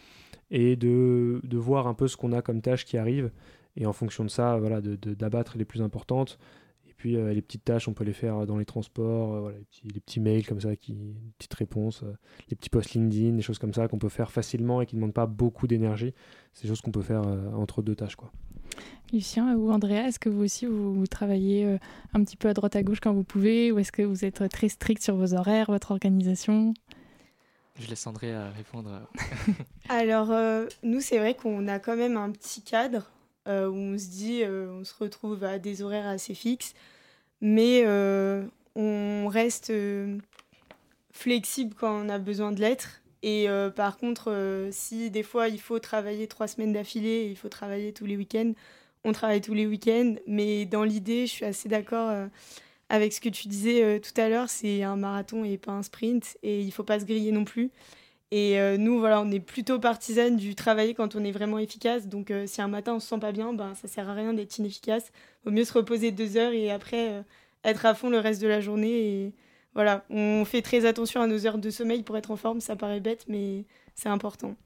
et 0.50 0.76
de, 0.76 1.40
de 1.42 1.59
voir 1.59 1.87
un 1.87 1.95
peu 1.95 2.09
ce 2.09 2.16
qu'on 2.16 2.33
a 2.33 2.42
comme 2.42 2.62
tâches 2.62 2.85
qui 2.85 2.97
arrivent. 2.97 3.30
Et 3.76 3.87
en 3.87 3.92
fonction 3.92 4.25
de 4.25 4.30
ça, 4.30 4.56
voilà, 4.56 4.80
d'abattre 4.80 5.54
de, 5.54 5.59
les 5.59 5.64
plus 5.64 5.83
importantes. 5.83 6.38
Et 6.88 6.95
puis 6.97 7.16
euh, 7.16 7.33
les 7.35 7.42
petites 7.42 7.64
tâches, 7.64 7.88
on 7.88 7.92
peut 7.92 8.04
les 8.04 8.14
faire 8.14 8.47
dans 8.47 8.56
les 8.56 8.64
transports, 8.64 9.35
euh, 9.35 9.40
voilà, 9.40 9.59
les, 9.59 9.64
petits, 9.64 9.88
les, 9.88 10.00
petits, 10.00 10.21
mails 10.21 10.47
comme 10.47 10.61
ça, 10.61 10.76
qui, 10.76 10.97
petites 11.37 11.52
réponses, 11.54 12.02
euh, 12.02 12.16
les 12.49 12.56
petits 12.56 12.71
posts 12.71 12.95
LinkedIn, 12.95 13.37
des 13.37 13.42
choses 13.42 13.59
comme 13.59 13.75
ça 13.75 13.87
qu'on 13.87 13.99
peut 13.99 14.09
faire 14.09 14.30
facilement 14.30 14.80
et 14.80 14.87
qui 14.87 14.97
ne 14.97 15.00
demandent 15.00 15.14
pas 15.14 15.26
beaucoup 15.26 15.66
d'énergie. 15.66 16.14
C'est 16.54 16.62
des 16.62 16.68
choses 16.68 16.80
qu'on 16.80 16.92
peut 16.92 17.02
faire 17.02 17.23
entre 17.54 17.83
deux 17.83 17.95
tâches. 17.95 18.16
Quoi. 18.16 18.33
Lucien 19.12 19.54
ou 19.54 19.71
Andrea, 19.71 20.09
est-ce 20.09 20.18
que 20.18 20.28
vous 20.28 20.42
aussi 20.42 20.66
vous, 20.66 21.06
travaillez 21.06 21.64
euh, 21.64 21.78
un 22.12 22.25
petit 22.25 22.37
peu 22.37 22.49
à 22.49 22.54
droite 22.54 22.76
à 22.76 22.83
gauche 22.83 23.00
quand 23.00 23.12
vous 23.12 23.25
pouvez 23.25 23.71
ou 23.73 23.78
est-ce 23.78 23.92
que 23.92 24.02
vous 24.02 24.25
êtes 24.25 24.49
très 24.49 24.68
strict 24.68 25.02
sur 25.02 25.16
vos 25.16 25.35
horaires, 25.35 25.66
votre 25.68 25.92
organisation? 25.92 26.75
Je 27.78 27.88
laisse 27.88 28.06
André 28.06 28.35
répondre. 28.56 28.90
Alors, 29.90 30.33
nous, 30.83 31.02
c'est 31.02 31.18
vrai 31.18 31.35
qu'on 31.35 31.68
a 31.68 31.78
quand 31.78 31.95
même 31.95 32.16
un 32.16 32.30
petit 32.30 32.62
cadre 32.62 33.11
où 33.47 33.50
on 33.50 33.99
se 33.99 34.09
dit, 34.09 34.42
on 34.47 34.83
se 34.83 34.95
retrouve 34.99 35.45
à 35.45 35.59
des 35.59 35.83
horaires 35.83 36.06
assez 36.06 36.35
fixes, 36.35 36.73
mais 37.42 37.85
on 38.75 39.28
reste 39.28 39.71
flexible 41.12 41.75
quand 41.78 42.02
on 42.02 42.09
a 42.09 42.18
besoin 42.18 42.52
de 42.52 42.61
l'être. 42.61 43.02
Et 43.26 43.49
euh, 43.49 43.71
par 43.71 43.97
contre, 43.97 44.30
euh, 44.30 44.68
si 44.71 45.11
des 45.11 45.25
fois 45.25 45.49
il 45.49 45.61
faut 45.61 45.80
travailler 45.80 46.28
trois 46.28 46.47
semaines 46.47 46.73
d'affilée, 46.73 47.26
il 47.28 47.37
faut 47.37 47.49
travailler 47.49 47.92
tous 47.92 48.06
les 48.06 48.16
week-ends, 48.16 48.52
on 49.02 49.11
travaille 49.11 49.40
tous 49.40 49.52
les 49.52 49.66
week-ends. 49.66 50.14
Mais 50.28 50.64
dans 50.64 50.85
l'idée, 50.85 51.26
je 51.26 51.33
suis 51.33 51.45
assez 51.45 51.68
d'accord 51.68 52.09
euh, 52.11 52.28
avec 52.88 53.12
ce 53.12 53.21
que 53.21 53.28
tu 53.28 53.49
disais 53.49 54.00
tout 54.00 54.21
à 54.21 54.28
l'heure, 54.28 54.49
c'est 54.49 54.85
un 54.85 54.95
marathon 54.95 55.45
et 55.45 55.59
pas 55.59 55.73
un 55.73 55.83
sprint. 55.83 56.38
Et 56.45 56.62
il 56.62 56.71
faut 56.71 56.85
pas 56.85 57.00
se 57.00 57.04
griller 57.04 57.33
non 57.33 57.45
plus. 57.45 57.73
Et 58.30 58.59
nous, 58.78 59.00
voilà, 59.00 59.21
on 59.21 59.30
est 59.30 59.40
plutôt 59.40 59.80
partisane 59.80 60.37
du 60.37 60.54
travailler 60.54 60.95
quand 60.95 61.16
on 61.16 61.25
est 61.25 61.33
vraiment 61.33 61.59
efficace. 61.59 62.06
Donc 62.06 62.33
si 62.47 62.62
un 62.62 62.68
matin 62.68 62.95
on 62.95 63.00
se 63.00 63.09
sent 63.09 63.18
pas 63.18 63.33
bien, 63.33 63.52
ben, 63.52 63.75
ça 63.75 63.88
sert 63.88 64.09
à 64.09 64.14
rien 64.14 64.35
d'être 64.35 64.59
inefficace. 64.59 65.11
Vaut 65.45 65.50
mieux 65.50 65.64
se 65.64 65.73
reposer 65.73 66.12
deux 66.12 66.37
heures 66.37 66.52
et 66.52 66.71
après 66.71 67.25
être 67.64 67.87
à 67.87 67.95
fond 67.95 68.11
le 68.11 68.21
reste 68.21 68.40
de 68.42 68.49
la 68.49 68.61
journée. 68.61 69.33
Voilà, 69.76 70.04
on 70.09 70.47
fait 70.47 70.62
très 70.62 70.87
attention 70.87 71.21
à 71.21 71.26
nos 71.26 71.47
heures 71.47 71.59
de 71.59 71.68
sommeil 71.68 72.02
pour 72.02 72.16
être 72.16 72.30
en 72.30 72.37
forme. 72.37 72.62
Ça 72.62 72.76
paraît 72.76 72.99
bête, 72.99 73.26
mais 73.28 73.64
c'est 73.95 74.09
important. 74.09 74.56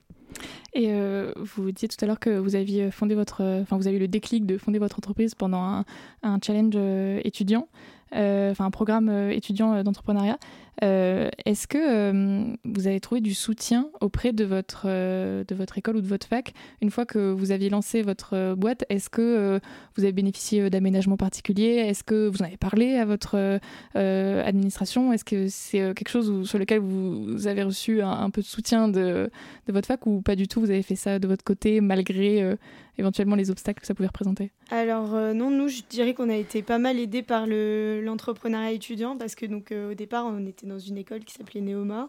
Et 0.73 0.93
euh, 0.93 1.33
vous 1.37 1.73
disiez 1.73 1.89
tout 1.89 1.97
à 2.01 2.07
l'heure 2.07 2.21
que 2.21 2.31
vous 2.31 2.55
aviez 2.55 2.93
fondé 2.93 3.17
votre, 3.17 3.43
enfin 3.61 3.77
vous 3.77 3.89
avez 3.89 3.97
eu 3.97 4.01
le 4.01 4.07
déclic 4.07 4.47
de 4.47 4.57
fonder 4.57 4.79
votre 4.79 4.99
entreprise 4.99 5.35
pendant 5.35 5.85
un, 6.23 6.39
challenge 6.41 6.75
euh, 6.77 7.21
étudiant. 7.25 7.67
Euh, 8.15 8.55
un 8.57 8.71
programme 8.71 9.11
étudiant 9.33 9.83
d'entrepreneuriat. 9.83 10.39
Est-ce 10.81 11.67
que 11.67 12.57
vous 12.65 12.87
avez 12.87 13.01
trouvé 13.01 13.21
du 13.21 13.35
soutien 13.35 13.89
auprès 14.01 14.33
de 14.33 14.45
votre, 14.45 14.87
de 14.87 15.55
votre 15.55 15.77
école 15.79 15.97
ou 15.97 16.01
de 16.01 16.07
votre 16.07 16.27
fac 16.27 16.55
une 16.81 16.91
fois 16.91 17.05
que 17.05 17.33
vous 17.33 17.51
aviez 17.51 17.69
lancé 17.69 18.03
votre 18.03 18.55
boîte? 18.55 18.85
Est-ce 18.89 19.11
que 19.11 19.61
vous 19.97 20.05
avez 20.05 20.13
bénéficié 20.13 20.71
d'aménagements 20.71 21.17
particuliers? 21.17 21.77
Est-ce 21.89 22.03
que 22.03 22.29
vous 22.29 22.43
en 22.43 22.47
avez 22.47 22.57
parlé 22.57 22.97
à 22.97 23.05
votre 23.05 23.61
administration? 23.95 25.13
Est-ce 25.13 25.25
que 25.25 25.49
c'est 25.49 25.95
quelque 25.95 26.09
chose 26.09 26.49
sur 26.49 26.59
lequel 26.59 26.81
vous 26.81 27.47
avez 27.47 27.63
reçu 27.63 28.01
un, 28.03 28.31
peu 28.31 28.41
de 28.41 28.47
soutien 28.47 28.89
de, 28.89 29.31
de 29.67 29.73
votre 29.73 29.87
fac 29.87 30.07
ou 30.07 30.23
pas 30.23 30.37
du 30.37 30.49
tout? 30.49 30.61
Vous 30.61 30.71
avez 30.71 30.83
fait 30.83 30.97
ça 30.97 31.19
de 31.19 31.29
votre 31.29 31.45
côté 31.45 31.81
malgré 31.81 32.57
éventuellement 33.01 33.35
les 33.35 33.51
obstacles 33.51 33.81
que 33.81 33.87
ça 33.87 33.95
pouvait 33.95 34.07
représenter? 34.07 34.53
Alors 34.71 35.15
euh, 35.15 35.33
non, 35.33 35.51
nous 35.51 35.69
je 35.69 35.83
dirais 35.89 36.15
qu'on 36.15 36.29
a 36.29 36.37
été 36.37 36.63
pas 36.63 36.79
mal 36.79 36.99
aidés 36.99 37.23
par 37.23 37.47
l'entrepreneuriat 37.47 38.73
étudiant 38.73 39.17
parce 39.17 39.35
que 39.35 39.47
donc 39.47 39.73
euh, 39.73 39.93
au 39.93 39.95
départ 39.95 40.27
on 40.27 40.47
était 40.47 40.60
dans 40.67 40.79
une 40.79 40.99
école 40.99 41.25
qui 41.25 41.35
s'appelait 41.35 41.61
Neoma 41.61 42.09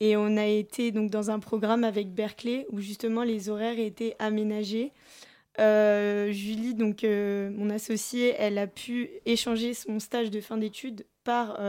et 0.00 0.16
on 0.16 0.36
a 0.36 0.46
été 0.46 0.92
donc 0.92 1.10
dans 1.10 1.30
un 1.30 1.38
programme 1.38 1.84
avec 1.84 2.14
Berkeley 2.14 2.66
où 2.70 2.80
justement 2.80 3.22
les 3.22 3.50
horaires 3.50 3.78
étaient 3.78 4.16
aménagés. 4.18 4.92
Euh, 5.58 6.32
Julie, 6.32 6.74
donc 6.74 7.02
mon 7.02 7.68
associée, 7.68 8.34
elle 8.38 8.56
a 8.56 8.66
pu 8.66 9.10
échanger 9.26 9.74
son 9.74 9.98
stage 9.98 10.30
de 10.30 10.40
fin 10.40 10.56
d'études 10.56 11.04
par 11.22 11.60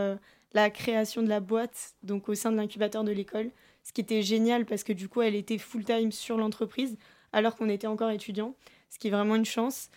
la 0.54 0.70
création 0.70 1.24
de 1.24 1.30
la 1.30 1.40
boîte 1.40 1.96
donc 2.04 2.30
au 2.30 2.36
sein 2.36 2.52
de 2.52 2.58
l'incubateur 2.58 3.04
de 3.04 3.12
l'école, 3.12 3.50
ce 3.84 3.94
qui 3.94 4.02
était 4.02 4.22
génial 4.22 4.66
parce 4.66 4.84
que 4.84 4.94
du 4.94 5.08
coup 5.08 5.22
elle 5.22 5.36
était 5.36 5.58
full 5.58 5.84
time 5.84 6.12
sur 6.12 6.38
l'entreprise 6.38 6.98
alors 7.34 7.56
qu'on 7.56 7.70
était 7.70 7.88
encore 7.88 8.12
étudiant, 8.12 8.56
ce 8.90 9.00
qui 9.00 9.08
est 9.08 9.12
vraiment 9.12 9.36
une 9.36 9.46
chance. 9.46 9.90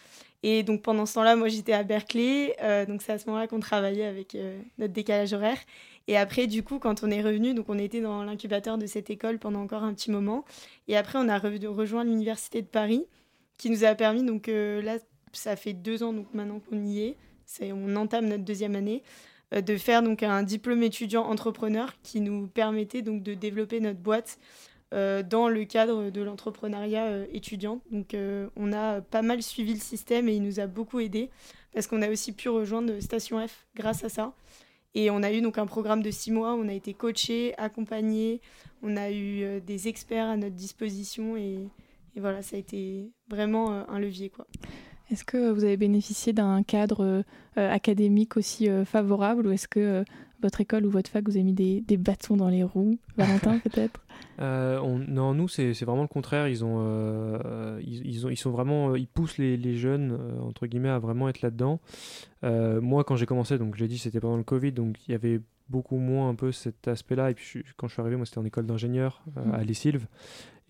Et 0.42 0.62
donc 0.62 0.82
pendant 0.82 1.06
ce 1.06 1.14
temps-là, 1.14 1.36
moi 1.36 1.48
j'étais 1.48 1.72
à 1.72 1.82
Berkeley, 1.82 2.54
euh, 2.62 2.84
donc 2.84 3.02
c'est 3.02 3.12
à 3.12 3.18
ce 3.18 3.26
moment-là 3.26 3.46
qu'on 3.46 3.60
travaillait 3.60 4.04
avec 4.04 4.34
euh, 4.34 4.60
notre 4.78 4.92
décalage 4.92 5.32
horaire. 5.32 5.58
Et 6.06 6.16
après, 6.16 6.46
du 6.46 6.62
coup, 6.62 6.78
quand 6.78 7.02
on 7.02 7.10
est 7.10 7.22
revenu, 7.22 7.54
donc 7.54 7.68
on 7.68 7.78
était 7.78 8.00
dans 8.00 8.24
l'incubateur 8.24 8.78
de 8.78 8.86
cette 8.86 9.10
école 9.10 9.38
pendant 9.38 9.60
encore 9.60 9.84
un 9.84 9.94
petit 9.94 10.10
moment. 10.10 10.44
Et 10.88 10.96
après, 10.96 11.18
on 11.18 11.28
a 11.28 11.38
rejoint 11.38 12.04
l'université 12.04 12.60
de 12.62 12.66
Paris, 12.66 13.06
qui 13.56 13.70
nous 13.70 13.84
a 13.84 13.94
permis, 13.94 14.22
donc 14.22 14.48
euh, 14.48 14.82
là, 14.82 14.98
ça 15.32 15.56
fait 15.56 15.72
deux 15.72 16.02
ans 16.02 16.12
donc 16.12 16.32
maintenant 16.34 16.60
qu'on 16.60 16.84
y 16.84 17.00
est, 17.00 17.16
on 17.62 17.96
entame 17.96 18.26
notre 18.26 18.44
deuxième 18.44 18.74
année, 18.74 19.02
de 19.52 19.76
faire 19.76 20.02
donc 20.02 20.22
un 20.22 20.42
diplôme 20.42 20.82
étudiant 20.82 21.24
entrepreneur 21.24 21.92
qui 22.02 22.20
nous 22.20 22.48
permettait 22.48 23.02
donc 23.02 23.22
de 23.22 23.34
développer 23.34 23.80
notre 23.80 24.00
boîte 24.00 24.38
euh, 24.94 25.24
dans 25.24 25.48
le 25.48 25.64
cadre 25.64 26.10
de 26.10 26.22
l'entrepreneuriat 26.22 27.06
euh, 27.06 27.26
étudiant. 27.32 27.80
Donc 27.90 28.14
euh, 28.14 28.48
on 28.54 28.72
a 28.72 29.00
pas 29.00 29.22
mal 29.22 29.42
suivi 29.42 29.74
le 29.74 29.80
système 29.80 30.28
et 30.28 30.36
il 30.36 30.42
nous 30.42 30.60
a 30.60 30.68
beaucoup 30.68 31.00
aidé 31.00 31.30
parce 31.72 31.88
qu'on 31.88 32.00
a 32.00 32.08
aussi 32.08 32.30
pu 32.32 32.48
rejoindre 32.48 33.00
Station 33.00 33.44
F 33.44 33.66
grâce 33.74 34.04
à 34.04 34.08
ça. 34.08 34.34
Et 34.94 35.10
on 35.10 35.22
a 35.22 35.32
eu 35.32 35.40
donc 35.40 35.58
un 35.58 35.66
programme 35.66 36.02
de 36.02 36.10
six 36.10 36.30
mois, 36.30 36.54
on 36.54 36.68
a 36.68 36.72
été 36.72 36.94
coaché, 36.94 37.54
accompagné, 37.58 38.40
on 38.82 38.96
a 38.96 39.10
eu 39.10 39.60
des 39.60 39.88
experts 39.88 40.26
à 40.26 40.36
notre 40.36 40.54
disposition 40.54 41.36
et, 41.36 41.68
voilà, 42.16 42.42
ça 42.42 42.56
a 42.56 42.58
été 42.60 43.10
vraiment 43.28 43.70
un 43.70 43.98
levier. 43.98 44.30
Est-ce 45.10 45.24
que 45.24 45.50
vous 45.50 45.64
avez 45.64 45.76
bénéficié 45.76 46.32
d'un 46.32 46.62
cadre 46.62 47.24
académique 47.56 48.36
aussi 48.36 48.68
favorable 48.84 49.48
ou 49.48 49.50
est-ce 49.50 49.66
que 49.66 50.04
votre 50.44 50.60
école 50.60 50.84
ou 50.84 50.90
votre 50.90 51.10
fac 51.10 51.24
vous 51.24 51.36
avez 51.36 51.42
mis 51.42 51.54
des, 51.54 51.80
des 51.80 51.96
bâtons 51.96 52.36
dans 52.36 52.48
les 52.48 52.62
roues 52.62 52.98
Valentin 53.16 53.58
peut-être? 53.58 54.00
Euh, 54.40 54.80
non, 55.08 55.34
nous, 55.34 55.48
c'est 55.48 55.72
vraiment 55.84 56.02
le 56.02 56.08
contraire. 56.08 56.48
Ils, 56.48 56.64
ont, 56.64 56.76
euh, 56.78 57.80
ils, 57.84 58.26
ont, 58.26 58.30
ils 58.30 58.36
sont 58.36 58.50
vraiment, 58.50 58.90
euh, 58.90 58.98
ils 58.98 59.06
poussent 59.06 59.38
les, 59.38 59.56
les 59.56 59.76
jeunes, 59.76 60.18
entre 60.40 60.66
guillemets, 60.66 60.88
à 60.90 60.98
vraiment 60.98 61.28
être 61.28 61.42
là-dedans. 61.42 61.80
moi, 62.42 63.04
quand 63.04 63.16
j'ai 63.16 63.26
commencé, 63.26 63.58
donc 63.58 63.76
j'ai 63.76 63.88
dit 63.88 63.98
c'était 63.98 64.20
pendant 64.20 64.36
le 64.36 64.44
Covid, 64.44 64.72
donc 64.72 64.96
il 65.08 65.12
y 65.12 65.14
avait 65.14 65.40
beaucoup 65.70 65.96
moins 65.96 66.28
un 66.28 66.34
peu 66.34 66.52
cet 66.52 66.88
aspect-là. 66.88 67.30
Et 67.30 67.34
puis 67.34 67.64
quand 67.76 67.88
je 67.88 67.94
suis 67.94 68.00
arrivé, 68.00 68.16
moi, 68.16 68.26
c'était 68.26 68.38
en 68.38 68.44
école 68.44 68.66
d'ingénieur 68.66 69.22
mmh. 69.34 69.54
à 69.54 69.64
Lessilve. 69.64 70.06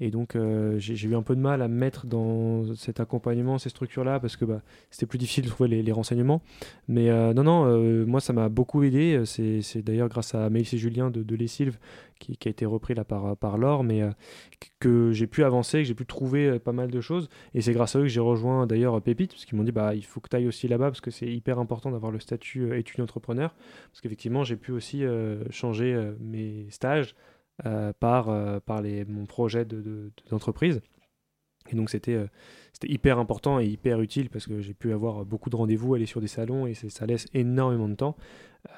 Et 0.01 0.11
donc, 0.11 0.35
euh, 0.35 0.77
j'ai 0.79 1.09
eu 1.09 1.15
un 1.15 1.23
peu 1.23 1.37
de 1.37 1.41
mal 1.41 1.63
à 1.63 1.69
me 1.69 1.75
mettre 1.75 2.07
dans 2.07 2.75
cet 2.75 2.99
accompagnement, 2.99 3.59
ces 3.59 3.69
structures-là, 3.69 4.19
parce 4.19 4.37
que 4.37 4.45
bah, 4.45 4.61
c'était 4.91 5.07
plus 5.07 5.19
difficile 5.19 5.45
de 5.45 5.51
trouver 5.51 5.83
les, 5.83 5.93
renseignements. 5.93 6.43
Mais 6.89 7.11
euh, 7.11 7.33
non, 7.33 7.45
non, 7.45 7.67
euh, 7.67 8.05
moi, 8.05 8.21
ça 8.21 8.33
m'a 8.33 8.49
beaucoup 8.49 8.83
aidé. 8.83 9.23
C'est 9.25 9.83
d'ailleurs 9.83 10.09
grâce 10.09 10.35
à 10.35 10.51
Maïs 10.51 10.73
et 10.75 10.79
Julien 10.79 11.11
de, 11.11 11.23
de 11.23 11.37
Les 11.37 11.47
Sylves, 11.47 11.79
qui, 12.19 12.37
a 12.45 12.49
été 12.49 12.67
repris 12.67 12.95
là 12.95 13.05
par, 13.05 13.37
par 13.37 13.57
Laure, 13.57 13.85
mais 13.85 14.03
que 14.81 15.13
j'ai 15.13 15.29
pu 15.29 15.45
avancer, 15.45 15.79
que 15.79 15.85
j'ai 15.85 15.95
pu 15.95 16.07
trouver 16.07 16.59
pas 16.59 16.73
mal 16.73 16.91
de 16.91 17.01
choses. 17.01 17.29
Et 17.55 17.61
c'est 17.61 17.73
grâce 17.73 17.95
à 17.95 18.01
eux 18.01 18.03
que 18.03 18.09
j'ai 18.09 18.21
rejoint 18.21 18.67
d'ailleurs 18.67 19.01
Pépite, 19.01 19.31
parce 19.31 19.45
qu'ils 19.45 19.57
m'ont 19.57 19.65
dit 19.65 19.73
bah, 19.73 19.95
il 19.95 20.05
faut 20.05 20.21
que 20.21 20.29
tu 20.29 20.35
ailles 20.35 20.49
aussi 20.49 20.67
là-bas, 20.67 20.87
parce 20.87 21.03
que 21.03 21.13
c'est 21.13 21.29
hyper 21.29 21.61
important 21.61 21.93
d'avoir 21.93 22.11
le 22.11 22.19
statut 22.19 22.77
étudiant-entrepreneur. 22.77 23.55
Parce 23.93 24.01
qu'effectivement, 24.01 24.43
j'ai 24.43 24.57
pu 24.57 24.73
aussi 24.73 25.05
changer 25.51 26.13
mes 26.19 26.67
stages 26.71 27.15
par, 28.01 28.29
euh, 28.29 28.61
par 28.61 28.83
les, 28.83 29.05
mon 29.05 29.27
projet 29.27 29.65
d'entreprise. 30.31 30.77
De, 30.77 30.83
et 31.73 31.77
donc 31.77 31.89
c'était 31.89 32.15
euh, 32.15 32.27
c'était 32.73 32.93
hyper 32.93 33.19
important 33.19 33.59
et 33.59 33.67
hyper 33.67 34.01
utile 34.01 34.29
parce 34.29 34.47
que 34.47 34.61
j'ai 34.61 34.75
pu 34.75 34.93
avoir 34.93 35.25
beaucoup 35.25 35.49
de 35.49 35.57
rendez-vous, 35.57 35.95
aller 35.95 36.07
sur 36.07 36.21
des 36.21 36.27
salons 36.27 36.67
et 36.67 36.75
ça 36.75 37.07
laisse 37.07 37.27
énormément 37.33 37.89
de 37.89 37.95
temps. 37.95 38.17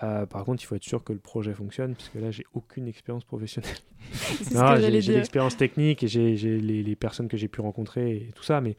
par 0.00 0.44
contre, 0.44 0.62
il 0.62 0.66
faut 0.66 0.74
être 0.74 0.84
sûr 0.84 1.02
que 1.02 1.12
le 1.12 1.18
projet 1.18 1.54
fonctionne 1.54 1.94
parce 1.94 2.10
que 2.10 2.18
là, 2.18 2.30
j'ai 2.30 2.44
aucune 2.52 2.86
expérience 2.86 3.24
professionnelle. 3.24 3.76
j'ai 4.80 5.12
l'expérience 5.12 5.56
technique 5.56 6.02
et 6.02 6.08
j'ai 6.08 6.36
les, 6.36 6.82
les, 6.82 6.96
personnes 6.96 7.28
que 7.28 7.38
j'ai 7.38 7.48
pu 7.48 7.62
rencontrer 7.62 8.16
et 8.16 8.32
tout 8.34 8.42
ça, 8.42 8.60
mais 8.60 8.76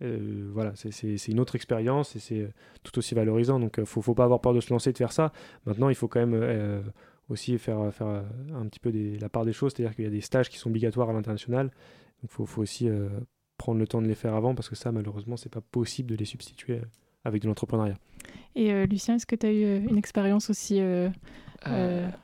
voilà, 0.00 0.72
c'est 0.74 1.28
une 1.28 1.40
autre 1.40 1.54
expérience 1.54 2.16
et 2.16 2.18
c'est 2.18 2.48
tout 2.82 2.98
aussi 2.98 3.14
valorisant. 3.14 3.60
Donc, 3.60 3.74
il 3.78 3.82
ne 3.82 3.86
faut, 3.86 4.02
faut, 4.02 4.14
pas 4.14 4.24
avoir 4.24 4.40
peur 4.40 4.54
de 4.54 4.60
se 4.60 4.72
lancer, 4.72 4.92
de 4.92 4.98
faire 4.98 5.12
ça. 5.12 5.32
Maintenant, 5.64 5.88
il 5.88 5.94
faut 5.94 6.08
quand 6.08 6.26
même 6.26 6.82
aussi 7.28 7.58
faire, 7.58 7.92
faire 7.92 8.06
euh, 8.06 8.22
un 8.54 8.66
petit 8.66 8.80
peu 8.80 8.90
des, 8.90 9.18
la 9.18 9.28
part 9.28 9.44
des 9.44 9.52
choses, 9.52 9.72
c'est-à-dire 9.74 9.94
qu'il 9.94 10.04
y 10.04 10.08
a 10.08 10.10
des 10.10 10.20
stages 10.20 10.48
qui 10.48 10.58
sont 10.58 10.70
obligatoires 10.70 11.10
à 11.10 11.12
l'international, 11.12 11.66
donc 11.66 12.24
il 12.24 12.28
faut, 12.28 12.46
faut, 12.46 12.62
aussi 12.62 12.88
euh, 12.88 13.08
prendre 13.56 13.78
le 13.78 13.86
temps 13.86 14.02
de 14.02 14.06
les 14.06 14.14
faire 14.14 14.34
avant, 14.34 14.54
parce 14.54 14.68
que 14.68 14.76
ça, 14.76 14.92
malheureusement, 14.92 15.36
c'est 15.36 15.52
pas 15.52 15.60
possible 15.60 16.10
de 16.10 16.16
les 16.16 16.24
substituer 16.24 16.78
euh, 16.78 16.84
avec 17.24 17.42
de 17.42 17.48
l'entrepreneuriat. 17.48 17.98
Et 18.54 18.86
Lucien, 18.86 19.14
est-ce 19.14 19.26
que 19.26 19.36
tu 19.36 19.46
as 19.46 19.52
eu 19.52 19.84
une 19.84 19.98
expérience 19.98 20.50
aussi 20.50 20.80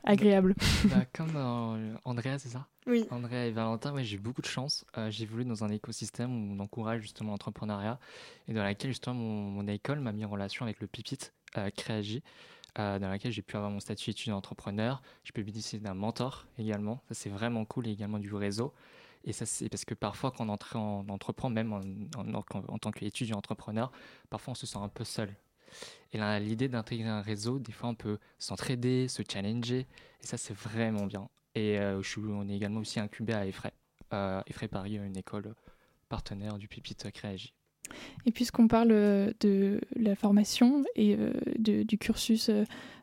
agréable? 0.03 0.53
bah, 0.85 1.05
Comme 1.13 1.37
Andrea, 2.03 2.37
c'est 2.39 2.49
ça? 2.49 2.67
Oui. 2.87 3.05
Andrea 3.09 3.47
et 3.47 3.51
Valentin, 3.51 3.93
ouais, 3.93 4.03
j'ai 4.03 4.17
eu 4.17 4.19
beaucoup 4.19 4.41
de 4.41 4.47
chance. 4.47 4.85
j'ai 5.09 5.23
évolué 5.23 5.45
dans 5.45 5.63
un 5.63 5.69
écosystème 5.69 6.31
où 6.31 6.55
on 6.55 6.59
encourage 6.59 7.01
justement 7.01 7.31
l'entrepreneuriat 7.31 7.99
et 8.49 8.53
dans 8.53 8.63
laquelle 8.63 8.91
justement 8.91 9.15
mon, 9.15 9.49
mon 9.51 9.67
école 9.67 10.01
m'a 10.01 10.11
mis 10.11 10.25
en 10.25 10.29
relation 10.29 10.65
avec 10.65 10.81
le 10.81 10.87
PIPIT, 10.87 11.31
Créagi, 11.77 12.21
euh, 12.77 12.99
dans 12.99 13.09
laquelle 13.09 13.31
j'ai 13.31 13.41
pu 13.41 13.55
avoir 13.55 13.71
mon 13.71 13.79
statut 13.79 14.11
étudiant 14.11 14.37
entrepreneur. 14.37 15.01
Je 15.23 15.31
peux 15.31 15.41
bénéficier 15.41 15.79
d'un 15.79 15.93
mentor 15.93 16.47
également. 16.57 17.01
Ça, 17.07 17.13
c'est 17.13 17.29
vraiment 17.29 17.65
cool 17.65 17.87
et 17.87 17.91
également 17.91 18.19
du 18.19 18.33
réseau. 18.33 18.73
Et 19.23 19.33
ça, 19.33 19.45
c'est 19.45 19.69
parce 19.69 19.85
que 19.85 19.95
parfois, 19.95 20.31
quand 20.31 20.47
on, 20.47 21.09
entreprend, 21.09 21.49
même 21.49 21.73
en, 21.73 21.81
en, 22.17 22.77
tant 22.77 22.91
qu'étudiant 22.91 23.37
entrepreneur, 23.37 23.91
parfois 24.29 24.51
on 24.51 24.55
se 24.55 24.67
sent 24.67 24.77
un 24.77 24.89
peu 24.89 25.03
seul. 25.03 25.33
Et 26.13 26.17
là, 26.17 26.39
l'idée 26.39 26.69
d'intégrer 26.69 27.09
un 27.09 27.21
réseau, 27.21 27.59
des 27.59 27.71
fois, 27.71 27.89
on 27.89 27.95
peut 27.95 28.19
s'entraider, 28.37 29.07
se 29.07 29.23
challenger. 29.27 29.87
Et 30.21 30.25
ça, 30.27 30.37
c'est 30.37 30.53
vraiment 30.53 31.05
bien. 31.05 31.27
Et 31.55 31.79
euh, 31.79 32.01
on 32.17 32.47
est 32.49 32.55
également 32.55 32.81
aussi 32.81 32.99
incubé 32.99 33.33
à 33.33 33.45
Effray. 33.45 33.71
Euh, 34.13 34.41
Effray 34.47 34.67
Paris, 34.67 34.97
une 34.97 35.17
école 35.17 35.55
partenaire 36.07 36.57
du 36.57 36.67
Pipit 36.67 36.95
Créagi. 36.95 37.53
Et 38.25 38.31
puisqu'on 38.31 38.67
parle 38.67 38.89
euh, 38.91 39.31
de 39.39 39.79
la 39.95 40.15
formation 40.15 40.83
et 40.95 41.15
euh, 41.15 41.31
du 41.59 41.97
cursus 41.97 42.49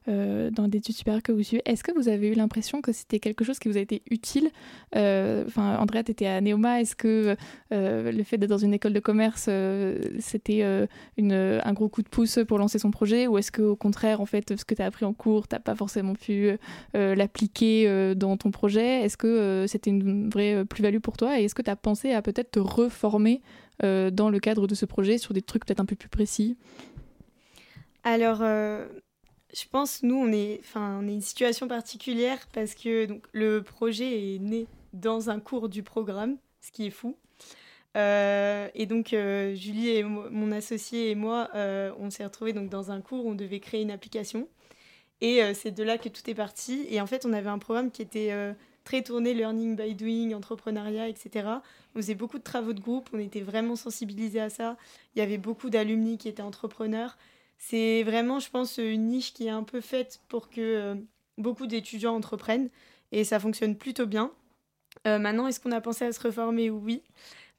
euh, 0.09 0.51
dans 0.51 0.67
des 0.67 0.79
études 0.79 0.97
supérieures 0.97 1.23
que 1.23 1.31
vous 1.31 1.45
suivez, 1.45 1.63
est-ce 1.65 1.85
que 1.85 1.93
vous 1.93 2.09
avez 2.09 2.29
eu 2.29 2.35
l'impression 2.35 2.81
que 2.81 2.91
c'était 2.91 3.21
quelque 3.21 3.45
chose 3.45 3.61
qui 3.61 3.69
vous 3.69 3.77
a 3.77 3.81
été 3.81 4.03
utile? 4.11 4.51
Enfin, 4.93 5.77
Andrea, 5.79 6.03
tu 6.03 6.11
étais 6.11 6.27
à 6.27 6.41
Neoma. 6.41 6.81
Est-ce 6.81 6.97
que 6.97 7.37
le 7.71 8.23
fait 8.25 8.37
d'être 8.37 8.51
dans 8.51 8.59
une 8.59 8.75
école 8.75 8.93
de 8.93 9.01
commerce, 9.01 9.49
c'était 10.19 10.63
un 10.65 11.73
gros 11.73 11.89
coup 11.89 12.03
de 12.03 12.09
pouce 12.09 12.41
pour 12.49 12.59
lancer 12.59 12.81
son 12.81 12.91
projet? 12.91 13.29
Ou 13.29 13.39
est-ce 13.39 13.53
qu'au 13.53 13.77
contraire, 13.77 14.21
en 14.21 14.27
fait, 14.27 14.57
ce 14.59 14.65
que 14.65 14.75
tu 14.75 14.83
as 14.83 14.87
appris 14.87 15.05
en 15.05 15.13
cours, 15.13 15.47
tu 15.47 15.55
n'as 15.55 15.61
pas 15.61 15.77
forcément 15.77 16.15
pu 16.15 16.51
l'appliquer 16.95 18.15
dans 18.17 18.37
ton 18.37 18.51
projet? 18.51 19.03
Est-ce 19.03 19.17
que 19.17 19.67
c'était 19.69 19.91
une 19.91 20.29
vraie 20.31 20.65
plus-value 20.65 20.99
pour 20.99 21.17
toi? 21.17 21.39
Et 21.39 21.45
est-ce 21.45 21.55
que 21.55 21.63
tu 21.63 21.71
as 21.71 21.77
pensé 21.77 22.13
à 22.13 22.23
peut-être 22.23 22.51
te 22.51 22.61
reformer 22.61 23.41
dans 23.81 24.31
le 24.31 24.39
cadre 24.39 24.67
de 24.67 24.75
ce 24.75 24.87
projet 24.87 25.19
sur 25.19 25.35
des 25.35 25.43
trucs 25.43 25.67
peut-être 25.67 25.81
un 25.81 25.85
peu 25.85 25.97
plus 25.97 26.09
précis 26.09 26.57
Alors, 28.05 28.43
je 29.53 29.65
pense, 29.71 30.03
nous, 30.03 30.17
on 30.17 30.33
est, 30.33 30.61
enfin, 30.61 31.01
on 31.03 31.09
est 31.09 31.13
une 31.13 31.21
situation 31.21 31.69
particulière 31.69 32.39
parce 32.53 32.75
que 32.75 33.07
donc, 33.07 33.25
le 33.33 33.63
projet 33.63 34.35
est 34.35 34.39
né 34.39 34.67
dans 34.93 35.31
un 35.31 35.41
cours 35.41 35.69
du 35.69 35.83
programme, 35.83 36.37
ce 36.61 36.71
qui 36.71 36.87
est 36.87 36.91
fou. 36.91 37.17
Euh, 37.97 38.69
et 38.75 38.87
donc, 38.87 39.13
euh, 39.13 39.55
Julie 39.55 39.91
et 39.91 40.03
mon 40.03 40.53
associé 40.53 41.11
et 41.11 41.15
moi, 41.15 41.51
euh, 41.55 41.93
on 41.99 42.09
s'est 42.11 42.25
retrouvés 42.25 42.53
donc, 42.53 42.71
dans 42.71 42.91
un 42.91 43.01
cours 43.01 43.27
où 43.27 43.31
on 43.31 43.35
devait 43.35 43.61
créer 43.61 43.83
une 43.83 43.91
application. 43.91 44.49
Et 45.21 45.41
c'est 45.55 45.71
de 45.71 45.85
là 45.85 45.99
que 45.99 46.09
tout 46.09 46.29
est 46.29 46.35
parti. 46.35 46.85
Et 46.91 47.01
en 47.01 47.07
fait, 47.07 47.25
on 47.25 47.33
avait 47.33 47.49
un 47.49 47.61
programme 47.61 47.93
qui 47.93 48.03
était 48.03 48.33
très 48.85 49.03
tourné 49.03 49.35
learning 49.35 49.77
by 49.77 49.95
doing, 49.95 50.35
entrepreneuriat, 50.35 51.09
etc. 51.09 51.49
On 51.95 51.99
faisait 51.99 52.15
beaucoup 52.15 52.39
de 52.39 52.43
travaux 52.43 52.73
de 52.73 52.81
groupe, 52.81 53.11
on 53.13 53.19
était 53.19 53.41
vraiment 53.41 53.77
sensibilisés 53.77 54.41
à 54.41 54.51
ça. 54.51 54.77
Il 55.15 55.19
y 55.19 55.23
avait 55.23 55.39
beaucoup 55.39 55.71
d'alumni 55.71 56.19
qui 56.19 56.29
étaient 56.29 56.43
entrepreneurs. 56.43 57.17
C'est 57.59 58.03
vraiment, 58.03 58.41
je 58.41 58.51
pense, 58.51 58.79
une 58.79 59.07
niche 59.07 59.33
qui 59.33 59.47
est 59.47 59.51
un 59.51 59.63
peu 59.63 59.81
faite 59.81 60.21
pour 60.29 60.51
que 60.51 60.61
euh, 60.61 60.95
beaucoup 61.39 61.67
d'étudiants 61.67 62.15
entreprennent 62.15 62.71
et 63.13 63.25
ça 63.25 63.39
fonctionne 63.39 63.77
plutôt 63.77 64.07
bien. 64.07 64.33
Euh, 65.07 65.19
maintenant, 65.19 65.47
est-ce 65.47 65.61
qu'on 65.61 65.73
a 65.73 65.81
pensé 65.81 66.05
à 66.05 66.13
se 66.13 66.21
reformer? 66.21 66.71
Oui, 66.71 67.03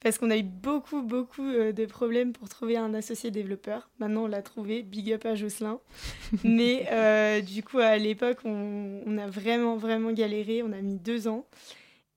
parce 0.04 0.18
qu'on 0.18 0.30
a 0.30 0.38
eu 0.38 0.44
beaucoup, 0.44 1.02
beaucoup 1.02 1.48
euh, 1.48 1.72
de 1.72 1.86
problèmes 1.86 2.34
pour 2.34 2.50
trouver 2.50 2.78
un 2.78 2.94
associé 2.94 3.32
développeur. 3.32 3.90
Maintenant, 4.00 4.24
on 4.24 4.28
l'a 4.28 4.42
trouvé, 4.42 4.84
big 4.84 5.12
up 5.14 5.26
à 5.26 5.36
Jocelyn. 5.36 5.80
Mais 6.44 7.42
du 7.42 7.64
coup, 7.64 7.80
à 7.80 7.98
l'époque, 7.98 8.40
on, 8.46 9.02
on, 9.06 9.18
a 9.18 9.28
vraiment, 9.28 9.78
vraiment 9.78 10.12
galéré, 10.12 10.62
on 10.64 10.72
a 10.72 10.82
mis 10.82 10.98
deux 10.98 11.28
ans. 11.28 11.46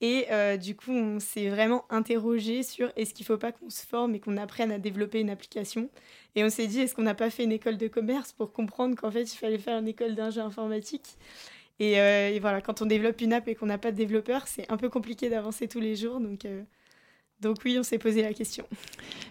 Et 0.02 0.26
du 0.60 0.76
coup, 0.76 0.92
on 0.92 1.20
s'est 1.20 1.48
vraiment 1.48 1.86
interrogé 1.88 2.62
sur 2.62 2.92
est-ce 2.96 3.14
qu'il 3.14 3.24
ne 3.24 3.28
faut 3.28 3.38
pas 3.38 3.52
qu'on 3.52 3.70
se 3.70 3.86
forme 3.86 4.14
et 4.14 4.20
qu'on 4.20 4.36
apprenne 4.36 4.70
à 4.70 4.78
développer 4.78 5.20
une 5.20 5.30
application 5.30 5.88
et 6.36 6.44
on 6.44 6.50
s'est 6.50 6.66
dit, 6.66 6.80
est-ce 6.80 6.94
qu'on 6.94 7.02
n'a 7.02 7.14
pas 7.14 7.30
fait 7.30 7.44
une 7.44 7.52
école 7.52 7.78
de 7.78 7.88
commerce 7.88 8.32
pour 8.32 8.52
comprendre 8.52 8.94
qu'en 8.94 9.10
fait, 9.10 9.22
il 9.22 9.36
fallait 9.36 9.58
faire 9.58 9.78
une 9.78 9.88
école 9.88 10.14
d'ingé 10.14 10.40
informatique? 10.40 11.16
Et, 11.80 11.98
euh, 11.98 12.28
et, 12.28 12.38
voilà, 12.40 12.60
quand 12.60 12.82
on 12.82 12.86
développe 12.86 13.20
une 13.22 13.32
app 13.32 13.48
et 13.48 13.54
qu'on 13.54 13.66
n'a 13.66 13.78
pas 13.78 13.90
de 13.90 13.96
développeur, 13.96 14.46
c'est 14.46 14.70
un 14.70 14.76
peu 14.76 14.90
compliqué 14.90 15.30
d'avancer 15.30 15.66
tous 15.66 15.80
les 15.80 15.96
jours. 15.96 16.20
Donc, 16.20 16.44
euh, 16.44 16.62
donc 17.40 17.58
oui, 17.66 17.76
on 17.78 17.82
s'est 17.82 17.98
posé 17.98 18.22
la 18.22 18.32
question. 18.32 18.64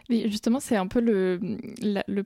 Mais 0.10 0.30
justement, 0.30 0.60
c'est 0.60 0.76
un 0.76 0.86
peu 0.86 1.00
le, 1.00 1.40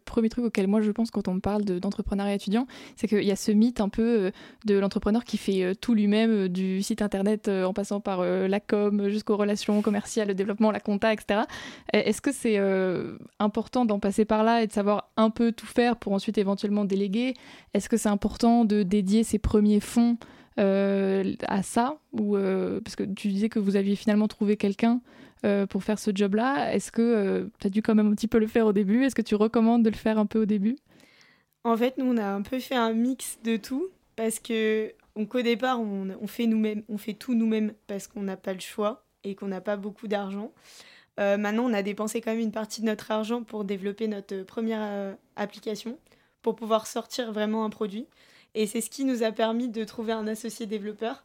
premier 0.03 0.27
truc 0.27 0.43
auquel 0.43 0.67
moi 0.67 0.81
je 0.81 0.91
pense 0.91 1.09
quand 1.09 1.29
on 1.29 1.39
parle 1.39 1.63
d'entrepreneuriat 1.63 2.33
étudiant, 2.35 2.67
c'est 2.97 3.07
qu'il 3.07 3.23
y 3.23 3.31
a 3.31 3.37
ce 3.37 3.51
mythe 3.51 3.79
un 3.79 3.87
peu 3.87 4.01
euh, 4.01 4.31
de 4.65 4.77
l'entrepreneur 4.77 5.23
qui 5.23 5.37
fait 5.37 5.63
euh, 5.63 5.73
tout 5.73 5.93
lui-même, 5.93 6.31
euh, 6.31 6.49
du 6.49 6.81
site 6.81 7.01
internet 7.01 7.47
en 7.47 7.73
passant 7.73 8.01
par 8.01 8.23
la 8.23 8.59
com 8.59 9.07
jusqu'aux 9.09 9.37
relations 9.37 9.81
commerciales, 9.81 10.27
le 10.27 10.33
développement, 10.33 10.71
la 10.71 10.81
compta, 10.81 11.13
etc. 11.13 11.41
Est-ce 11.93 12.21
que 12.21 12.31
c'est 12.31 12.59
important 13.39 13.85
d'en 13.85 13.99
passer 13.99 14.25
par 14.25 14.43
là 14.43 14.61
et 14.61 14.67
de 14.67 14.71
savoir 14.71 15.09
un 15.15 15.29
peu 15.29 15.51
tout 15.51 15.65
faire 15.65 15.95
pour 15.95 16.13
ensuite 16.13 16.37
éventuellement 16.37 16.85
déléguer? 16.85 17.33
Est-ce 17.73 17.87
que 17.87 17.97
c'est 17.97 18.09
important 18.09 18.65
de 18.65 18.83
dédier 18.83 19.23
ses 19.23 19.39
premiers 19.39 19.79
fonds 19.79 20.17
à 20.57 21.63
ça? 21.63 21.97
Ou 22.13 22.37
parce 22.83 22.95
que 22.95 23.03
tu 23.03 23.29
disais 23.29 23.49
que 23.49 23.59
vous 23.59 23.75
aviez 23.75 23.95
finalement 23.95 24.27
trouvé 24.27 24.57
quelqu'un 24.57 25.01
euh, 25.45 25.65
pour 25.65 25.83
faire 25.83 25.99
ce 25.99 26.11
job-là. 26.13 26.73
Est-ce 26.73 26.91
que 26.91 27.01
euh, 27.01 27.45
tu 27.59 27.67
as 27.67 27.69
dû 27.69 27.81
quand 27.81 27.95
même 27.95 28.07
un 28.07 28.15
petit 28.15 28.27
peu 28.27 28.39
le 28.39 28.47
faire 28.47 28.65
au 28.65 28.73
début? 28.73 29.05
Est-ce 29.05 29.15
que 29.15 29.21
tu 29.21 29.35
recommandes 29.35 29.83
de 29.83 29.89
le 29.89 29.95
faire 29.95 30.17
un 30.17 30.25
peu 30.25 30.41
au 30.41 30.45
début? 30.45 30.77
En 31.63 31.77
fait, 31.77 31.97
nous, 31.97 32.05
on 32.05 32.17
a 32.17 32.25
un 32.25 32.41
peu 32.41 32.59
fait 32.59 32.75
un 32.75 32.93
mix 32.93 33.39
de 33.43 33.57
tout 33.57 33.87
parce 34.15 34.39
que 34.39 34.93
au 35.15 35.41
départ, 35.41 35.79
on, 35.81 36.27
fait, 36.27 36.45
nous-mêmes, 36.45 36.83
on 36.89 36.97
fait 36.97 37.13
tout 37.13 37.35
nous-mêmes 37.35 37.73
parce 37.87 38.07
qu'on 38.07 38.21
n'a 38.21 38.37
pas 38.37 38.53
le 38.53 38.59
choix 38.59 39.05
et 39.23 39.35
qu'on 39.35 39.47
n'a 39.47 39.61
pas 39.61 39.77
beaucoup 39.77 40.07
d'argent. 40.07 40.51
Euh, 41.19 41.37
maintenant, 41.37 41.65
on 41.65 41.73
a 41.73 41.83
dépensé 41.83 42.21
quand 42.21 42.31
même 42.31 42.39
une 42.39 42.51
partie 42.51 42.81
de 42.81 42.85
notre 42.85 43.11
argent 43.11 43.43
pour 43.43 43.65
développer 43.65 44.07
notre 44.07 44.43
première 44.43 45.15
application, 45.35 45.99
pour 46.41 46.55
pouvoir 46.55 46.87
sortir 46.87 47.31
vraiment 47.33 47.65
un 47.65 47.69
produit. 47.69 48.07
Et 48.55 48.67
c'est 48.67 48.81
ce 48.81 48.89
qui 48.89 49.05
nous 49.05 49.23
a 49.23 49.31
permis 49.31 49.69
de 49.69 49.83
trouver 49.83 50.13
un 50.13 50.27
associé 50.27 50.65
développeur. 50.65 51.23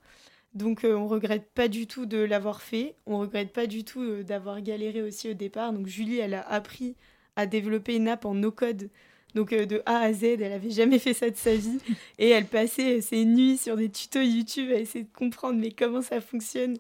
Donc 0.55 0.85
euh, 0.85 0.95
on 0.95 1.09
regrette 1.09 1.51
pas 1.53 1.67
du 1.67 1.87
tout 1.87 2.07
de 2.07 2.19
l'avoir 2.19 2.63
fait, 2.63 2.95
on 3.07 3.19
regrette 3.19 3.53
pas 3.53 3.67
du 3.67 3.85
tout 3.85 4.03
euh, 4.03 4.23
d'avoir 4.23 4.61
galéré 4.63 5.03
aussi 5.03 5.29
au 5.29 5.35
départ. 5.35 5.73
Donc 5.73 5.89
Julie, 5.89 6.19
elle 6.19 6.35
a 6.35 6.49
appris 6.49 6.95
à 7.35 7.47
développer 7.47 7.97
une 7.97 8.07
app 8.07 8.25
en 8.25 8.35
no-code, 8.35 8.89
donc 9.35 9.53
euh, 9.53 9.67
de 9.67 9.83
A 9.85 9.99
à 9.99 10.13
Z, 10.13 10.23
elle 10.23 10.53
avait 10.53 10.71
jamais 10.71 11.01
fait 11.01 11.13
ça 11.13 11.29
de 11.29 11.37
sa 11.37 11.57
vie. 11.57 11.79
Et 12.19 12.31
elle 12.31 12.47
passait 12.47 13.01
ses 13.01 13.25
nuits 13.25 13.59
sur 13.59 13.77
des 13.77 13.91
tutos 13.91 14.21
YouTube 14.21 14.71
à 14.71 14.77
essayer 14.77 15.05
de 15.05 15.13
comprendre 15.13 15.59
mais 15.59 15.73
comment 15.73 16.03
ça 16.03 16.21
fonctionne. 16.21 16.77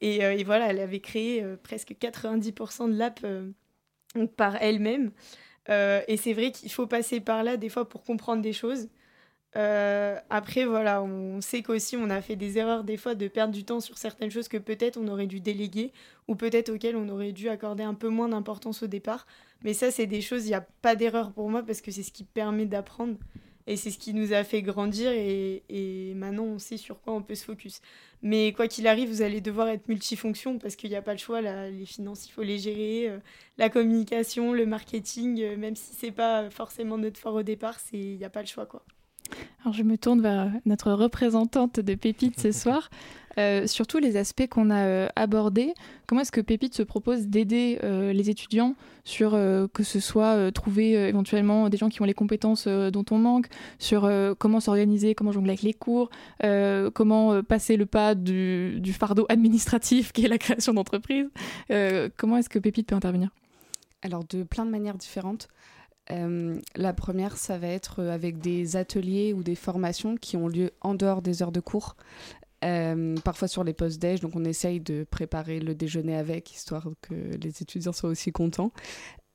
Et, 0.00 0.20
et 0.20 0.44
voilà, 0.44 0.70
elle 0.70 0.80
avait 0.80 1.00
créé 1.00 1.44
presque 1.62 1.90
90% 1.90 2.90
de 2.90 2.96
l'app 2.96 3.20
par 4.34 4.56
elle-même. 4.62 5.10
et 5.68 6.16
c'est 6.16 6.32
vrai 6.32 6.52
qu'il 6.52 6.72
faut 6.72 6.86
passer 6.86 7.20
par 7.20 7.44
là 7.44 7.58
des 7.58 7.68
fois 7.68 7.86
pour 7.86 8.02
comprendre 8.02 8.40
des 8.40 8.54
choses. 8.54 8.88
Euh, 9.56 10.16
après, 10.30 10.64
voilà, 10.64 11.02
on 11.02 11.40
sait 11.40 11.62
qu'aussi 11.62 11.96
on 11.96 12.08
a 12.08 12.22
fait 12.22 12.36
des 12.36 12.58
erreurs 12.58 12.84
des 12.84 12.96
fois 12.96 13.14
de 13.14 13.26
perdre 13.26 13.52
du 13.52 13.64
temps 13.64 13.80
sur 13.80 13.98
certaines 13.98 14.30
choses 14.30 14.48
que 14.48 14.58
peut-être 14.58 14.96
on 14.96 15.08
aurait 15.08 15.26
dû 15.26 15.40
déléguer 15.40 15.92
ou 16.28 16.36
peut-être 16.36 16.68
auxquelles 16.70 16.96
on 16.96 17.08
aurait 17.08 17.32
dû 17.32 17.48
accorder 17.48 17.82
un 17.82 17.94
peu 17.94 18.08
moins 18.08 18.28
d'importance 18.28 18.82
au 18.82 18.86
départ. 18.86 19.26
Mais 19.62 19.74
ça, 19.74 19.90
c'est 19.90 20.06
des 20.06 20.20
choses, 20.20 20.44
il 20.44 20.48
n'y 20.48 20.54
a 20.54 20.66
pas 20.82 20.94
d'erreur 20.94 21.32
pour 21.32 21.50
moi 21.50 21.62
parce 21.62 21.80
que 21.80 21.90
c'est 21.90 22.04
ce 22.04 22.12
qui 22.12 22.24
permet 22.24 22.66
d'apprendre 22.66 23.16
et 23.66 23.76
c'est 23.76 23.90
ce 23.90 23.98
qui 23.98 24.14
nous 24.14 24.32
a 24.32 24.42
fait 24.44 24.62
grandir 24.62 25.12
et, 25.12 26.12
maintenant 26.16 26.44
on 26.44 26.58
sait 26.58 26.76
sur 26.76 27.00
quoi 27.00 27.14
on 27.14 27.22
peut 27.22 27.34
se 27.34 27.44
focus. 27.44 27.80
Mais 28.22 28.52
quoi 28.52 28.68
qu'il 28.68 28.86
arrive, 28.86 29.08
vous 29.08 29.22
allez 29.22 29.40
devoir 29.40 29.68
être 29.68 29.88
multifonction 29.88 30.58
parce 30.58 30.76
qu'il 30.76 30.90
n'y 30.90 30.96
a 30.96 31.02
pas 31.02 31.12
le 31.12 31.18
choix. 31.18 31.40
Là, 31.40 31.70
les 31.70 31.86
finances, 31.86 32.26
il 32.28 32.32
faut 32.32 32.42
les 32.42 32.58
gérer, 32.58 33.08
euh, 33.08 33.18
la 33.58 33.68
communication, 33.70 34.52
le 34.52 34.66
marketing, 34.66 35.40
euh, 35.42 35.56
même 35.56 35.76
si 35.76 35.94
c'est 35.94 36.10
pas 36.12 36.50
forcément 36.50 36.98
notre 36.98 37.18
fort 37.20 37.34
au 37.34 37.42
départ, 37.42 37.78
il 37.92 38.16
n'y 38.16 38.24
a 38.24 38.30
pas 38.30 38.42
le 38.42 38.46
choix 38.48 38.66
quoi. 38.66 38.84
Alors 39.62 39.74
je 39.74 39.82
me 39.82 39.98
tourne 39.98 40.20
vers 40.20 40.50
notre 40.66 40.92
représentante 40.92 41.80
de 41.80 41.94
Pépite 41.94 42.40
ce 42.40 42.52
soir. 42.52 42.90
Euh, 43.38 43.66
sur 43.66 43.86
tous 43.86 43.98
les 43.98 44.16
aspects 44.16 44.48
qu'on 44.48 44.70
a 44.70 44.86
euh, 44.86 45.08
abordés, 45.14 45.72
comment 46.06 46.22
est-ce 46.22 46.32
que 46.32 46.40
Pépite 46.40 46.74
se 46.74 46.82
propose 46.82 47.28
d'aider 47.28 47.78
euh, 47.84 48.12
les 48.12 48.28
étudiants 48.28 48.74
sur 49.04 49.32
que 49.72 49.82
ce 49.82 49.98
soit 49.98 50.52
trouver 50.52 50.92
éventuellement 50.92 51.68
des 51.68 51.76
gens 51.76 51.88
qui 51.88 52.00
ont 52.00 52.04
les 52.04 52.14
compétences 52.14 52.68
dont 52.68 53.04
on 53.10 53.18
manque, 53.18 53.48
sur 53.78 54.08
comment 54.38 54.60
s'organiser, 54.60 55.14
comment 55.14 55.32
jongler 55.32 55.50
avec 55.50 55.62
les 55.62 55.72
cours, 55.72 56.10
comment 56.94 57.42
passer 57.42 57.76
le 57.76 57.86
pas 57.86 58.14
du, 58.14 58.78
du, 58.78 58.92
fardeau 58.92 59.26
administratif 59.28 60.12
qui 60.12 60.24
est 60.24 60.28
la 60.28 60.38
création 60.38 60.74
d'entreprise. 60.74 61.28
comment 62.18 62.36
est-ce 62.36 62.48
que 62.48 62.60
Pépite 62.60 62.88
peut 62.88 62.94
intervenir? 62.94 63.30
Alors 64.02 64.22
de 64.24 64.44
plein 64.44 64.64
de 64.64 64.70
manières 64.70 64.96
différentes. 64.96 65.48
Euh, 66.10 66.58
la 66.76 66.92
première, 66.92 67.36
ça 67.36 67.58
va 67.58 67.68
être 67.68 68.00
euh, 68.00 68.12
avec 68.12 68.38
des 68.38 68.76
ateliers 68.76 69.32
ou 69.32 69.42
des 69.42 69.54
formations 69.54 70.16
qui 70.16 70.36
ont 70.36 70.48
lieu 70.48 70.70
en 70.80 70.94
dehors 70.94 71.22
des 71.22 71.42
heures 71.42 71.52
de 71.52 71.60
cours, 71.60 71.96
euh, 72.64 73.16
parfois 73.24 73.48
sur 73.48 73.64
les 73.64 73.72
postes 73.72 74.00
déj, 74.00 74.20
donc 74.20 74.36
on 74.36 74.44
essaye 74.44 74.80
de 74.80 75.04
préparer 75.04 75.60
le 75.60 75.74
déjeuner 75.74 76.16
avec, 76.16 76.52
histoire 76.52 76.88
que 77.00 77.14
les 77.14 77.62
étudiants 77.62 77.92
soient 77.92 78.10
aussi 78.10 78.32
contents. 78.32 78.72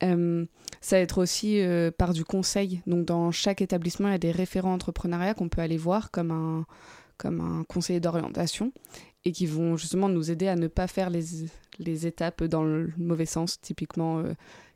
ça 0.00 0.96
va 0.96 0.98
être 0.98 1.18
aussi 1.18 1.60
par 1.98 2.12
du 2.12 2.24
conseil, 2.24 2.82
donc 2.86 3.06
dans 3.06 3.32
chaque 3.32 3.62
établissement, 3.62 4.08
il 4.08 4.12
y 4.12 4.14
a 4.14 4.18
des 4.18 4.30
référents 4.30 4.74
entrepreneuriat 4.74 5.34
qu'on 5.34 5.48
peut 5.48 5.62
aller 5.62 5.78
voir 5.78 6.10
comme 6.10 6.30
un, 6.30 6.66
comme 7.16 7.40
un 7.40 7.64
conseiller 7.64 7.98
d'orientation 7.98 8.72
et 9.24 9.32
qui 9.32 9.46
vont 9.46 9.76
justement 9.76 10.08
nous 10.08 10.30
aider 10.30 10.46
à 10.46 10.54
ne 10.54 10.68
pas 10.68 10.86
faire 10.86 11.10
les, 11.10 11.24
les 11.80 12.06
étapes 12.06 12.44
dans 12.44 12.62
le 12.62 12.92
mauvais 12.96 13.26
sens, 13.26 13.60
typiquement 13.60 14.22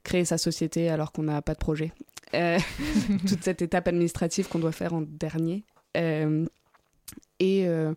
créer 0.02 0.24
sa 0.24 0.38
société 0.38 0.88
alors 0.88 1.12
qu'on 1.12 1.24
n'a 1.24 1.42
pas 1.42 1.54
de 1.54 1.58
projet. 1.58 1.92
Euh, 2.34 2.58
toute 3.28 3.42
cette 3.42 3.62
étape 3.62 3.88
administrative 3.88 4.48
qu'on 4.48 4.58
doit 4.58 4.72
faire 4.72 4.94
en 4.94 5.02
dernier. 5.02 5.64
Euh, 5.96 6.46
et 7.40 7.66
euh, 7.66 7.94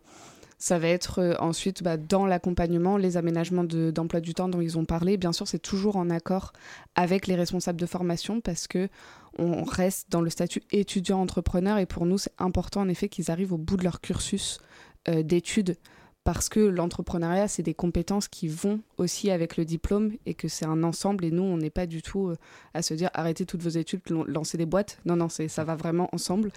ça 0.58 0.78
va 0.78 0.88
être 0.88 1.36
ensuite 1.40 1.82
bah, 1.82 1.96
dans 1.96 2.26
l'accompagnement, 2.26 2.96
les 2.96 3.16
aménagements 3.16 3.64
d'emploi 3.64 4.20
du 4.20 4.34
temps 4.34 4.48
dont 4.48 4.60
ils 4.60 4.78
ont 4.78 4.84
parlé. 4.84 5.16
Bien 5.16 5.32
sûr, 5.32 5.46
c'est 5.46 5.58
toujours 5.58 5.96
en 5.96 6.10
accord 6.10 6.52
avec 6.94 7.26
les 7.26 7.34
responsables 7.34 7.78
de 7.78 7.86
formation 7.86 8.40
parce 8.40 8.66
que 8.66 8.88
on 9.36 9.64
reste 9.64 10.10
dans 10.10 10.20
le 10.20 10.30
statut 10.30 10.62
étudiant-entrepreneur 10.70 11.78
et 11.78 11.86
pour 11.86 12.06
nous, 12.06 12.18
c'est 12.18 12.32
important 12.38 12.82
en 12.82 12.88
effet 12.88 13.08
qu'ils 13.08 13.30
arrivent 13.30 13.52
au 13.52 13.58
bout 13.58 13.76
de 13.76 13.84
leur 13.84 14.00
cursus 14.00 14.58
d'études 15.06 15.76
parce 16.24 16.48
que 16.48 16.60
l'entrepreneuriat, 16.60 17.48
c'est 17.48 17.62
des 17.62 17.74
compétences 17.74 18.28
qui 18.28 18.48
vont 18.48 18.80
aussi 18.96 19.30
avec 19.30 19.58
le 19.58 19.66
diplôme 19.66 20.12
et 20.24 20.32
que 20.32 20.48
c'est 20.48 20.64
un 20.64 20.82
ensemble. 20.82 21.26
Et 21.26 21.30
nous, 21.30 21.42
on 21.42 21.58
n'est 21.58 21.70
pas 21.70 21.86
du 21.86 22.00
tout 22.00 22.28
euh, 22.28 22.36
à 22.72 22.80
se 22.80 22.94
dire 22.94 23.10
arrêtez 23.12 23.44
toutes 23.44 23.62
vos 23.62 23.68
études, 23.68 24.00
lancez 24.08 24.56
des 24.56 24.64
boîtes. 24.64 24.98
Non, 25.04 25.16
non, 25.16 25.28
ça 25.28 25.64
va 25.64 25.76
vraiment 25.76 26.08
ensemble. 26.12 26.50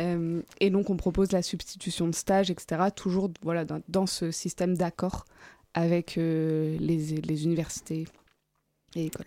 Euh, 0.00 0.42
et 0.60 0.70
donc, 0.70 0.90
on 0.90 0.96
propose 0.96 1.30
la 1.30 1.42
substitution 1.42 2.08
de 2.08 2.14
stage, 2.14 2.50
etc., 2.50 2.82
toujours 2.94 3.30
voilà, 3.42 3.64
dans, 3.64 4.06
ce 4.06 4.32
système 4.32 4.76
d'accord 4.76 5.24
avec 5.72 6.18
euh, 6.18 6.76
les, 6.80 7.20
les 7.20 7.44
universités 7.44 8.06
et 8.96 9.06
écoles. 9.06 9.26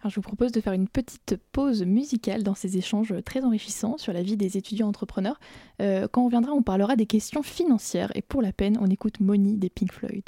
Alors, 0.00 0.10
je 0.10 0.16
vous 0.16 0.22
propose 0.22 0.50
de 0.52 0.60
faire 0.60 0.72
une 0.72 0.88
petite 0.88 1.36
pause 1.52 1.82
musicale 1.82 2.42
dans 2.42 2.54
ces 2.54 2.78
échanges 2.78 3.14
très 3.24 3.44
enrichissants 3.44 3.98
sur 3.98 4.12
la 4.12 4.22
vie 4.22 4.36
des 4.36 4.56
étudiants 4.56 4.88
entrepreneurs. 4.88 5.38
Euh, 5.82 6.08
quand 6.10 6.24
on 6.24 6.28
viendra, 6.28 6.52
on 6.52 6.62
parlera 6.62 6.96
des 6.96 7.06
questions 7.06 7.42
financières 7.42 8.10
et 8.14 8.22
pour 8.22 8.40
la 8.40 8.52
peine, 8.52 8.78
on 8.80 8.86
écoute 8.86 9.20
Money 9.20 9.56
des 9.56 9.68
Pink 9.68 9.92
Floyd. 9.92 10.24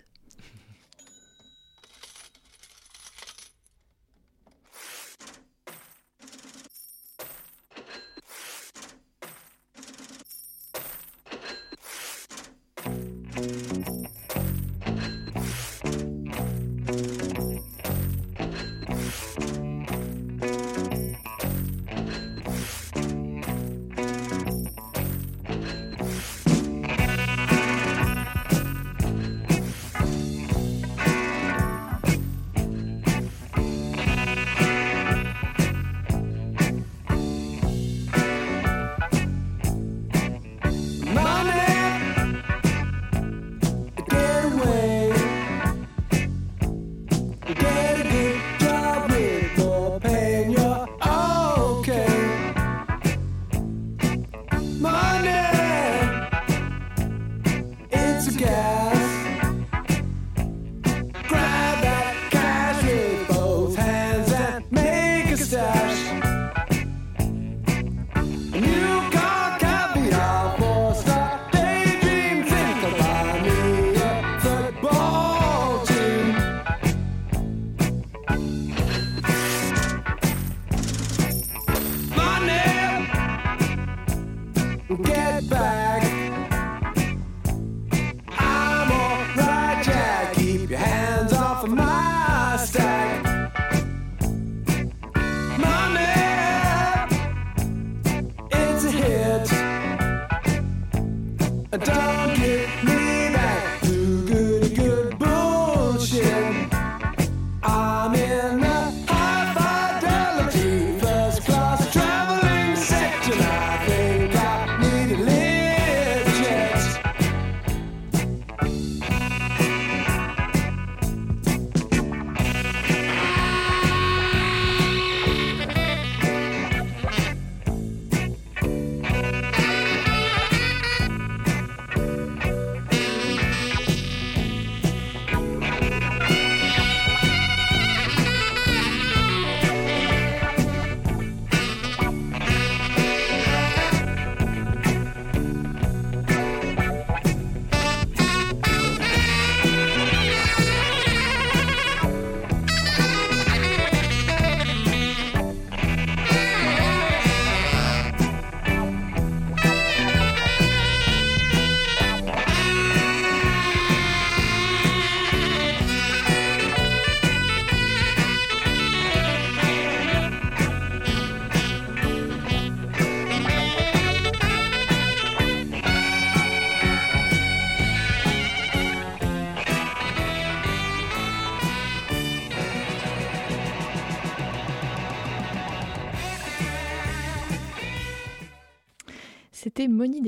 C'était 113.20 113.51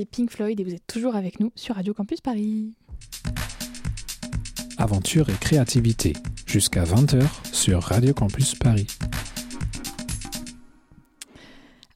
Pink 0.05 0.31
Floyd 0.31 0.59
et 0.59 0.63
vous 0.63 0.73
êtes 0.73 0.87
toujours 0.87 1.15
avec 1.15 1.39
nous 1.39 1.51
sur 1.55 1.75
Radio 1.75 1.93
Campus 1.93 2.21
Paris. 2.21 2.73
Aventure 4.77 5.29
et 5.29 5.37
créativité, 5.39 6.13
jusqu'à 6.45 6.83
20h 6.83 7.23
sur 7.51 7.81
Radio 7.81 8.13
Campus 8.13 8.55
Paris. 8.55 8.87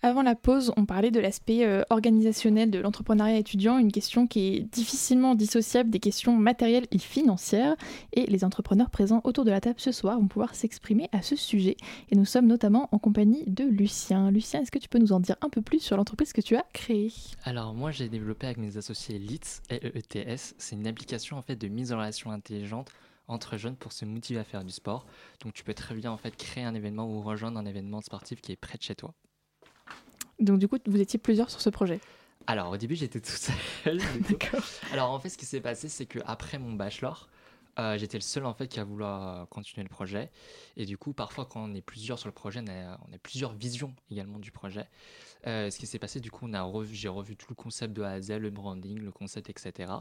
Avant 0.01 0.21
la 0.21 0.35
pause, 0.35 0.71
on 0.77 0.85
parlait 0.85 1.11
de 1.11 1.19
l'aspect 1.19 1.65
euh, 1.65 1.83
organisationnel 1.89 2.71
de 2.71 2.79
l'entrepreneuriat 2.79 3.37
étudiant, 3.37 3.77
une 3.77 3.91
question 3.91 4.27
qui 4.27 4.55
est 4.55 4.59
difficilement 4.61 5.35
dissociable 5.35 5.89
des 5.89 5.99
questions 5.99 6.37
matérielles 6.37 6.85
et 6.91 6.99
financières. 6.99 7.75
Et 8.13 8.25
les 8.25 8.45
entrepreneurs 8.45 8.91
présents 8.91 9.19
autour 9.25 9.43
de 9.43 9.51
la 9.51 9.59
table 9.59 9.79
ce 9.79 9.91
soir 9.91 10.17
vont 10.17 10.29
pouvoir 10.29 10.55
s'exprimer 10.55 11.09
à 11.11 11.21
ce 11.21 11.35
sujet. 11.35 11.75
Et 12.11 12.15
nous 12.15 12.23
sommes 12.23 12.47
notamment 12.47 12.87
en 12.93 12.97
compagnie 12.97 13.43
de 13.45 13.65
Lucien. 13.65 14.31
Lucien, 14.31 14.61
est-ce 14.61 14.71
que 14.71 14.79
tu 14.79 14.87
peux 14.87 14.99
nous 14.99 15.11
en 15.11 15.19
dire 15.19 15.35
un 15.41 15.49
peu 15.49 15.61
plus 15.61 15.81
sur 15.81 15.97
l'entreprise 15.97 16.31
que 16.31 16.39
tu 16.39 16.55
as 16.55 16.65
créée? 16.71 17.11
Alors 17.43 17.73
moi, 17.73 17.91
j'ai 17.91 18.07
développé 18.07 18.45
avec 18.45 18.57
mes 18.57 18.77
associés 18.77 19.19
LEETS, 19.19 19.63
L-E-E-T-S. 19.67 20.55
C'est 20.57 20.77
une 20.77 20.87
application 20.87 21.37
en 21.37 21.41
fait 21.41 21.57
de 21.57 21.67
mise 21.67 21.91
en 21.91 21.97
relation 21.97 22.31
intelligente 22.31 22.89
entre 23.27 23.57
jeunes 23.57 23.75
pour 23.75 23.91
se 23.91 24.05
motiver 24.05 24.39
à 24.39 24.45
faire 24.45 24.63
du 24.63 24.71
sport. 24.71 25.05
Donc 25.43 25.53
tu 25.53 25.65
peux 25.65 25.73
très 25.73 25.93
bien 25.93 26.09
en 26.09 26.17
fait 26.17 26.37
créer 26.37 26.63
un 26.63 26.73
événement 26.73 27.05
ou 27.05 27.21
rejoindre 27.21 27.59
un 27.59 27.65
événement 27.65 27.99
sportif 27.99 28.39
qui 28.39 28.53
est 28.53 28.55
près 28.55 28.77
de 28.77 28.83
chez 28.83 28.95
toi. 28.95 29.13
Donc 30.39 30.59
du 30.59 30.67
coup, 30.67 30.77
vous 30.85 30.99
étiez 30.99 31.19
plusieurs 31.19 31.49
sur 31.49 31.61
ce 31.61 31.69
projet 31.69 31.99
Alors 32.47 32.71
au 32.71 32.77
début, 32.77 32.95
j'étais 32.95 33.19
tout 33.19 33.29
seul. 33.31 33.99
D'accord. 34.29 34.63
Alors 34.91 35.11
en 35.11 35.19
fait, 35.19 35.29
ce 35.29 35.37
qui 35.37 35.45
s'est 35.45 35.61
passé, 35.61 35.89
c'est 35.89 36.05
que 36.05 36.19
après 36.25 36.57
mon 36.57 36.73
bachelor, 36.73 37.29
euh, 37.79 37.97
j'étais 37.97 38.17
le 38.17 38.23
seul 38.23 38.45
en 38.45 38.53
fait 38.53 38.67
qui 38.67 38.79
a 38.79 38.83
voulu 38.83 39.03
euh, 39.05 39.45
continuer 39.45 39.83
le 39.83 39.89
projet. 39.89 40.31
Et 40.75 40.85
du 40.85 40.97
coup, 40.97 41.13
parfois, 41.13 41.45
quand 41.45 41.63
on 41.63 41.73
est 41.73 41.81
plusieurs 41.81 42.19
sur 42.19 42.27
le 42.27 42.33
projet, 42.33 42.61
on 42.61 42.67
a, 42.67 42.99
on 43.09 43.13
a 43.13 43.17
plusieurs 43.21 43.53
visions 43.53 43.95
également 44.11 44.39
du 44.39 44.51
projet. 44.51 44.87
Euh, 45.47 45.69
ce 45.69 45.79
qui 45.79 45.87
s'est 45.87 45.99
passé, 45.99 46.19
du 46.19 46.29
coup, 46.29 46.45
on 46.47 46.53
a 46.53 46.61
revu, 46.61 46.93
j'ai 46.93 47.07
revu 47.07 47.37
tout 47.37 47.47
le 47.49 47.55
concept 47.55 47.93
de 47.93 48.01
A 48.01 48.11
à 48.11 48.21
Z, 48.21 48.31
le 48.31 48.49
branding, 48.49 48.99
le 48.99 49.11
concept, 49.11 49.49
etc. 49.49 49.93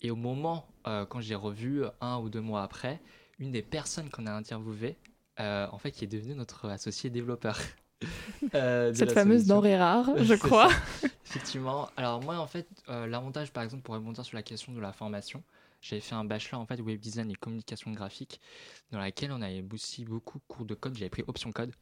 Et 0.00 0.10
au 0.10 0.16
moment, 0.16 0.66
quand 0.84 1.20
j'ai 1.20 1.36
revu 1.36 1.84
un 2.00 2.18
ou 2.18 2.28
deux 2.28 2.40
mois 2.40 2.64
après, 2.64 3.00
une 3.38 3.52
des 3.52 3.62
personnes 3.62 4.10
qu'on 4.10 4.26
a 4.26 4.32
interviewées, 4.32 4.96
en 5.38 5.78
fait, 5.78 5.92
qui 5.92 6.02
est 6.02 6.08
devenue 6.08 6.34
notre 6.34 6.68
associé 6.68 7.08
développeur. 7.08 7.60
euh, 8.54 8.92
Cette 8.94 9.12
fameuse 9.12 9.46
denrée 9.46 9.76
rare, 9.76 10.10
je 10.22 10.34
crois. 10.34 10.70
ça, 10.70 11.08
Effectivement. 11.26 11.88
Alors 11.96 12.22
moi, 12.22 12.38
en 12.38 12.46
fait, 12.46 12.68
euh, 12.88 13.06
l'avantage, 13.06 13.52
par 13.52 13.62
exemple, 13.62 13.82
pour 13.82 13.94
rebondir 13.94 14.24
sur 14.24 14.36
la 14.36 14.42
question 14.42 14.72
de 14.72 14.80
la 14.80 14.92
formation, 14.92 15.42
j'avais 15.80 16.00
fait 16.00 16.14
un 16.14 16.24
bachelor 16.24 16.60
en 16.60 16.66
fait 16.66 16.80
web 16.80 17.00
design 17.00 17.30
et 17.30 17.34
communication 17.34 17.90
graphique, 17.92 18.40
dans 18.90 18.98
laquelle 18.98 19.32
on 19.32 19.42
avait 19.42 19.64
aussi 19.72 20.04
beaucoup 20.04 20.38
de 20.38 20.44
cours 20.46 20.64
de 20.64 20.74
code. 20.74 20.94
J'avais 20.94 21.10
pris 21.10 21.24
option 21.26 21.50
code. 21.52 21.72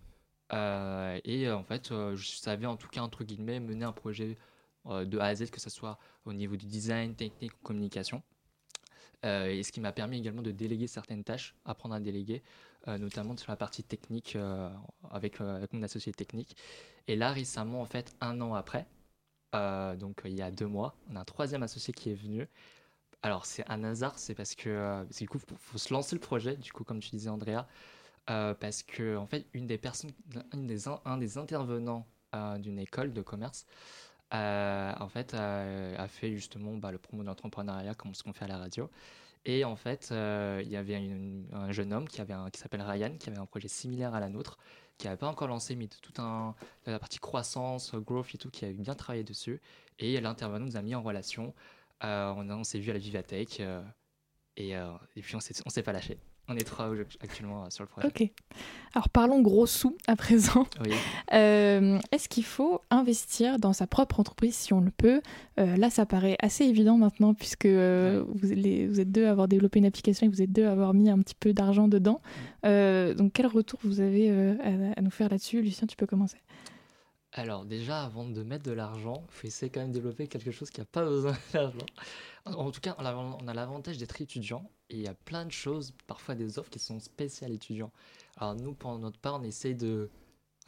Euh, 0.52 1.20
et 1.24 1.50
en 1.50 1.62
fait, 1.62 1.90
je 1.90 2.26
savais 2.26 2.66
en 2.66 2.76
tout 2.76 2.88
cas 2.88 3.02
entre 3.02 3.24
guillemets 3.24 3.60
mener 3.60 3.84
un 3.84 3.92
projet 3.92 4.36
de 4.86 5.18
A 5.18 5.26
à 5.26 5.34
Z, 5.34 5.50
que 5.50 5.60
ce 5.60 5.68
soit 5.70 5.98
au 6.24 6.32
niveau 6.32 6.56
du 6.56 6.66
design, 6.66 7.14
technique 7.14 7.52
ou 7.52 7.62
communication. 7.62 8.22
et 9.22 9.62
ce 9.62 9.70
qui 9.70 9.80
m'a 9.80 9.92
permis 9.92 10.18
également 10.18 10.42
de 10.42 10.50
déléguer 10.50 10.86
certaines 10.86 11.22
tâches, 11.22 11.54
apprendre 11.66 11.94
à 11.94 12.00
déléguer, 12.00 12.42
notamment 12.86 13.36
sur 13.36 13.50
la 13.50 13.56
partie 13.56 13.82
technique 13.82 14.36
avec, 15.10 15.40
avec, 15.40 15.72
mon 15.72 15.82
associé 15.82 16.12
technique. 16.12 16.56
Et 17.08 17.16
là, 17.16 17.32
récemment, 17.32 17.82
en 17.82 17.86
fait, 17.86 18.14
un 18.20 18.40
an 18.40 18.54
après, 18.54 18.86
donc 19.52 20.22
il 20.24 20.34
y 20.34 20.42
a 20.42 20.50
deux 20.50 20.66
mois, 20.66 20.94
on 21.10 21.16
a 21.16 21.20
un 21.20 21.24
troisième 21.24 21.62
associé 21.62 21.92
qui 21.92 22.10
est 22.10 22.14
venu 22.14 22.48
alors, 23.22 23.44
c'est 23.44 23.68
un 23.70 23.84
hasard, 23.84 24.18
c'est 24.18 24.34
parce 24.34 24.54
que, 24.54 24.70
euh, 24.70 25.04
du 25.18 25.28
coup, 25.28 25.38
il 25.50 25.56
faut 25.58 25.78
se 25.78 25.92
lancer 25.92 26.16
le 26.16 26.20
projet, 26.20 26.56
du 26.56 26.72
coup, 26.72 26.84
comme 26.84 27.00
tu 27.00 27.10
disais, 27.10 27.28
Andrea, 27.28 27.66
euh, 28.30 28.54
parce 28.54 28.82
que, 28.82 29.16
en 29.16 29.26
fait, 29.26 29.46
une 29.52 29.66
des 29.66 29.78
personnes, 29.78 30.12
un 30.52 31.16
des 31.18 31.38
intervenants 31.38 32.06
euh, 32.34 32.58
d'une 32.58 32.78
école 32.78 33.12
de 33.12 33.22
commerce, 33.22 33.66
en 34.32 35.08
fait, 35.08 35.34
a 35.34 36.08
fait 36.08 36.32
justement 36.34 36.76
bah, 36.76 36.92
le 36.92 36.98
promo 36.98 37.22
de 37.22 37.28
l'entrepreneuriat, 37.28 37.94
comme 37.94 38.14
ce 38.14 38.22
qu'on 38.22 38.32
fait 38.32 38.44
à 38.44 38.48
la 38.48 38.58
radio. 38.58 38.88
Et 39.44 39.64
en 39.64 39.76
fait, 39.76 40.08
il 40.10 40.68
y 40.68 40.76
avait 40.76 40.96
un 41.52 41.72
jeune 41.72 41.92
homme 41.92 42.08
qui, 42.08 42.16
s'appelle 42.16 42.82
Ryan, 42.82 43.16
qui 43.18 43.30
avait 43.30 43.38
un 43.38 43.46
projet 43.46 43.68
similaire 43.68 44.14
à 44.14 44.20
la 44.20 44.28
nôtre, 44.28 44.58
qui 44.98 45.06
n'avait 45.06 45.16
pas 45.16 45.28
encore 45.28 45.48
lancé, 45.48 45.76
mais 45.76 45.88
tout 45.88 46.20
un, 46.20 46.54
la 46.86 46.98
partie 46.98 47.18
croissance, 47.18 47.94
growth 47.94 48.34
et 48.34 48.38
tout, 48.38 48.50
qui 48.50 48.66
avait 48.66 48.74
bien 48.74 48.94
travaillé 48.94 49.24
dessus. 49.24 49.60
Et 49.98 50.20
l'intervenant 50.20 50.66
nous 50.66 50.76
a 50.76 50.82
mis 50.82 50.94
en 50.94 51.02
relation. 51.02 51.54
Euh, 52.04 52.32
on, 52.32 52.64
s'est 52.64 52.78
vu 52.78 52.90
à 52.90 52.94
la 52.94 52.98
Vivatech 52.98 53.60
euh, 53.60 53.82
euh, 54.58 54.98
et, 55.16 55.22
puis 55.22 55.34
on 55.34 55.38
ne 55.38 55.70
s'est 55.70 55.82
pas 55.82 55.92
lâché. 55.92 56.18
On 56.50 56.56
est 56.56 56.64
trois 56.64 56.90
actuellement 57.22 57.70
sur 57.70 57.84
le 57.84 57.88
projet. 57.88 58.08
Ok. 58.08 58.28
Alors 58.94 59.08
parlons 59.08 59.40
gros 59.40 59.66
sous 59.66 59.96
à 60.08 60.16
présent. 60.16 60.66
Oui. 60.84 60.90
Est-ce 61.30 62.28
qu'il 62.28 62.44
faut 62.44 62.80
investir 62.90 63.60
dans 63.60 63.72
sa 63.72 63.86
propre 63.86 64.18
entreprise 64.18 64.56
si 64.56 64.72
on 64.72 64.80
le 64.80 64.90
peut? 64.90 65.22
Là, 65.56 65.90
ça 65.90 66.06
paraît 66.06 66.36
assez 66.40 66.64
évident 66.64 66.96
maintenant 66.96 67.34
puisque 67.34 67.66
vous, 67.66 68.52
êtes 69.00 69.12
deux 69.12 69.26
à 69.26 69.30
avoir 69.30 69.46
développé 69.46 69.78
une 69.78 69.86
application 69.86 70.26
et 70.26 70.28
vous 70.28 70.42
êtes 70.42 70.52
deux 70.52 70.66
à 70.66 70.72
avoir 70.72 70.92
mis 70.92 71.08
un 71.08 71.18
petit 71.20 71.36
peu 71.38 71.52
d'argent 71.52 71.86
dedans. 71.86 72.20
donc 72.64 73.32
quel 73.32 73.46
retour 73.46 73.78
vous 73.84 74.00
avez 74.00 74.30
à, 74.30 75.00
nous 75.00 75.10
faire 75.10 75.28
là-dessus? 75.28 75.62
Lucien, 75.62 75.86
tu 75.86 75.96
peux 75.96 76.06
commencer. 76.06 76.38
Alors 77.32 77.64
déjà, 77.64 78.02
avant 78.02 78.28
de 78.28 78.42
mettre 78.42 78.64
de 78.64 78.72
l'argent, 78.72 79.24
il 79.28 79.32
faut 79.32 79.46
essayer 79.46 79.70
quand 79.70 79.80
même 79.80 79.90
de 79.90 79.94
développer 79.94 80.26
quelque 80.26 80.50
chose 80.50 80.70
qui 80.70 80.80
n'a 80.80 80.86
pas 80.86 81.04
besoin 81.04 81.36
d'argent. 81.52 81.86
En 82.44 82.70
tout 82.70 82.80
cas, 82.80 82.96
on 82.98 83.48
a, 83.48 83.54
l'avantage 83.54 83.98
d'être 83.98 84.20
étudiant 84.20 84.68
et 84.88 84.96
il 84.96 85.02
y 85.02 85.08
a 85.08 85.14
plein 85.14 85.44
de 85.44 85.52
choses, 85.52 85.92
parfois 86.06 86.34
des 86.34 86.58
offres 86.58 86.70
qui 86.70 86.80
sont 86.80 86.98
spéciales 86.98 87.52
étudiants. 87.52 87.92
Alors 88.36 88.56
nous, 88.56 88.74
pour 88.74 88.98
notre 88.98 89.18
part, 89.18 89.40
on 89.40 89.44
essaye 89.44 89.74
de... 89.74 90.10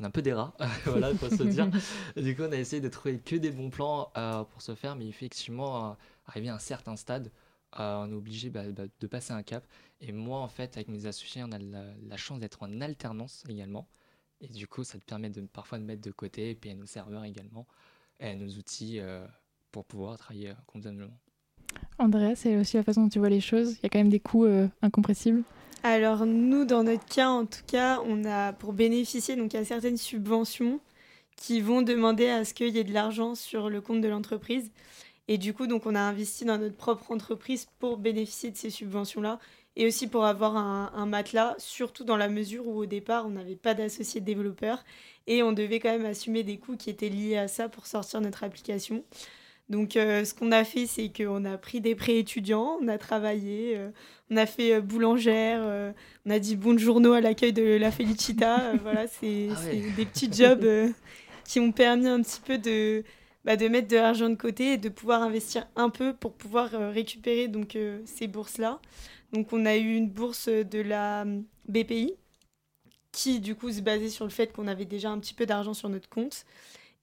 On 0.01 0.05
a 0.05 0.07
un 0.07 0.11
peu 0.11 0.23
des 0.23 0.33
rats, 0.33 0.55
voilà, 0.85 1.11
il 1.11 1.19
faut 1.19 1.29
se 1.29 1.43
dire. 1.43 1.69
Du 2.17 2.37
coup, 2.37 2.43
on 2.43 2.53
a 2.53 2.57
essayé 2.57 2.81
de 2.81 2.89
trouver 2.89 3.19
que 3.19 3.37
des 3.37 3.51
bons 3.51 3.71
plans 3.71 4.11
euh, 4.17 4.45
pour 4.45 4.63
se 4.63 4.75
faire, 4.75 4.97
mais 4.97 5.07
effectivement, 5.07 5.91
euh, 5.91 5.95
arrivé 6.27 6.49
à 6.49 6.55
un 6.55 6.59
certain 6.59 6.97
stade, 6.97 7.31
euh, 7.79 7.97
on 7.97 8.11
est 8.11 8.15
obligé 8.15 8.51
bah, 8.51 8.65
bah, 8.71 8.85
de 9.01 9.07
passer 9.07 9.33
un 9.33 9.43
cap. 9.43 9.67
Et 10.01 10.13
moi, 10.13 10.39
en 10.39 10.49
fait, 10.49 10.77
avec 10.77 10.89
mes 10.89 11.07
associés, 11.07 11.43
on 11.45 11.53
a 11.53 11.59
la 11.59 12.17
chance 12.17 12.39
d'être 12.39 12.63
en 12.63 12.81
alternance 12.81 13.45
également. 13.49 13.87
Et 14.43 14.49
du 14.49 14.67
coup, 14.67 14.83
ça 14.83 14.99
te 14.99 15.05
permet 15.05 15.31
de, 15.31 15.41
parfois 15.43 15.79
de 15.79 15.85
mettre 15.85 16.03
de 16.03 16.11
côté, 16.11 16.51
et 16.51 16.55
puis 16.55 16.71
à 16.71 16.75
nos 16.75 16.87
serveurs 16.87 17.25
également, 17.25 17.67
et 18.19 18.27
à 18.27 18.35
nos 18.35 18.49
outils 18.49 18.99
euh, 18.99 19.25
pour 19.71 19.85
pouvoir 19.85 20.19
travailler 20.19 20.51
euh, 20.51 20.55
convenablement. 20.67 21.17
Andrea, 21.99 22.35
c'est 22.35 22.57
aussi 22.57 22.77
la 22.77 22.83
façon 22.83 23.05
dont 23.05 23.09
tu 23.09 23.21
vois 23.21 23.31
les 23.31 23.41
choses. 23.41 23.77
Il 23.79 23.83
y 23.85 23.87
a 23.87 23.89
quand 23.89 24.01
même 24.01 24.09
des 24.09 24.21
coûts 24.21 24.45
euh, 24.45 24.67
incompressibles. 24.83 25.45
Alors 25.85 26.27
nous, 26.27 26.65
dans 26.65 26.83
notre 26.83 27.07
cas, 27.07 27.29
en 27.29 27.47
tout 27.47 27.63
cas, 27.67 28.01
on 28.05 28.25
a 28.25 28.53
pour 28.53 28.73
bénéficier, 28.73 29.37
donc 29.37 29.53
il 29.53 29.57
y 29.57 29.61
a 29.61 29.65
certaines 29.65 29.97
subventions 29.97 30.81
qui 31.37 31.61
vont 31.61 31.83
demander 31.83 32.29
à 32.29 32.45
ce 32.45 32.55
qu'il 32.55 32.69
y 32.69 32.79
ait 32.79 32.85
de 32.85 32.93
l'argent 32.93 33.35
sur 33.35 33.71
le 33.71 33.81
compte 33.81 34.01
de 34.01 34.09
l'entreprise. 34.09 34.71
Et 35.29 35.39
du 35.39 35.55
coup, 35.55 35.67
donc 35.67 35.87
on 35.87 35.95
a 35.95 36.01
investi 36.01 36.45
dans 36.45 36.59
notre 36.59 36.77
propre 36.77 37.11
entreprise 37.11 37.67
pour 37.79 37.97
bénéficier 37.97 38.51
de 38.51 38.57
ces 38.57 38.71
subventions-là 38.71 39.39
et 39.77 39.87
aussi 39.87 40.07
pour 40.07 40.25
avoir 40.25 40.57
un, 40.57 41.07
matelas, 41.07 41.55
surtout 41.59 42.05
dans 42.05 42.17
la 42.17 42.29
mesure 42.29 42.67
où 42.67 42.79
au 42.79 42.87
départ 42.87 43.27
on 43.27 43.31
n'avait 43.31 43.57
pas 43.57 43.75
d'associé 43.75 44.21
développeur 44.21 44.85
et 45.27 45.43
on 45.43 45.53
devait 45.53 45.81
quand 45.81 45.91
même 45.91 46.05
assumer 46.05 46.43
des 46.43 46.59
coûts 46.59 46.77
qui 46.77 46.91
étaient 46.91 47.09
liés 47.09 47.37
à 47.37 47.49
ça 47.49 47.69
pour 47.69 47.87
sortir 47.87 48.21
notre 48.21 48.45
application. 48.45 49.05
Donc 49.69 49.97
euh, 49.97 50.25
ce 50.25 50.35
qu'on 50.35 50.53
a 50.53 50.65
fait, 50.65 50.87
c'est 50.87 51.11
qu'on 51.11 51.45
a 51.45 51.57
pris 51.57 51.81
des 51.81 51.95
prêts 51.95 52.19
étudiants, 52.19 52.79
on 52.83 52.89
a 52.89 52.99
travaillé, 52.99 53.75
euh, 53.77 53.89
on 54.31 54.37
a 54.37 54.45
fait 54.45 54.75
euh, 54.75 54.81
boulangère, 54.81 55.63
on 56.27 56.31
a 56.31 56.39
dit 56.39 56.57
bonjour 56.57 57.01
à 57.15 57.21
l'accueil 57.21 57.53
de 57.53 57.77
la 57.77 57.91
Felicita. 57.91 58.75
voilà, 58.83 59.07
c'est 59.07 59.49
ah 59.51 59.71
des 59.97 60.05
petits 60.05 60.31
jobs 60.31 60.67
qui 61.47 61.61
ont 61.61 61.73
permis 61.73 62.09
un 62.09 62.21
petit 62.21 62.41
peu 62.45 62.59
de, 62.59 63.05
bah, 63.47 63.57
de 63.57 63.69
mettre 63.69 63.89
de 63.89 63.97
l'argent 63.97 64.29
de 64.29 64.35
côté 64.35 64.75
et 64.75 64.77
de 64.77 64.91
pouvoir 64.91 65.23
investir 65.23 65.67
un 65.77 65.89
peu 65.89 66.13
pour 66.13 66.35
pouvoir 66.35 66.71
récupérer 66.93 67.49
donc 67.49 67.79
ces 68.05 68.27
bourses-là. 68.27 68.81
Donc 69.33 69.53
on 69.53 69.65
a 69.67 69.77
eu 69.77 69.95
une 69.95 70.11
bourse 70.11 70.49
de 70.49 70.81
la 70.81 71.25
BPI 71.69 72.15
qui 73.13 73.41
du 73.41 73.55
coup 73.55 73.71
se 73.71 73.81
basait 73.81 74.09
sur 74.09 74.25
le 74.25 74.31
fait 74.31 74.53
qu'on 74.53 74.67
avait 74.67 74.87
déjà 74.87 75.11
un 75.11 75.19
petit 75.19 75.35
peu 75.35 75.47
d'argent 75.47 75.75
sur 75.75 75.89
notre 75.89 76.09
compte. 76.09 76.45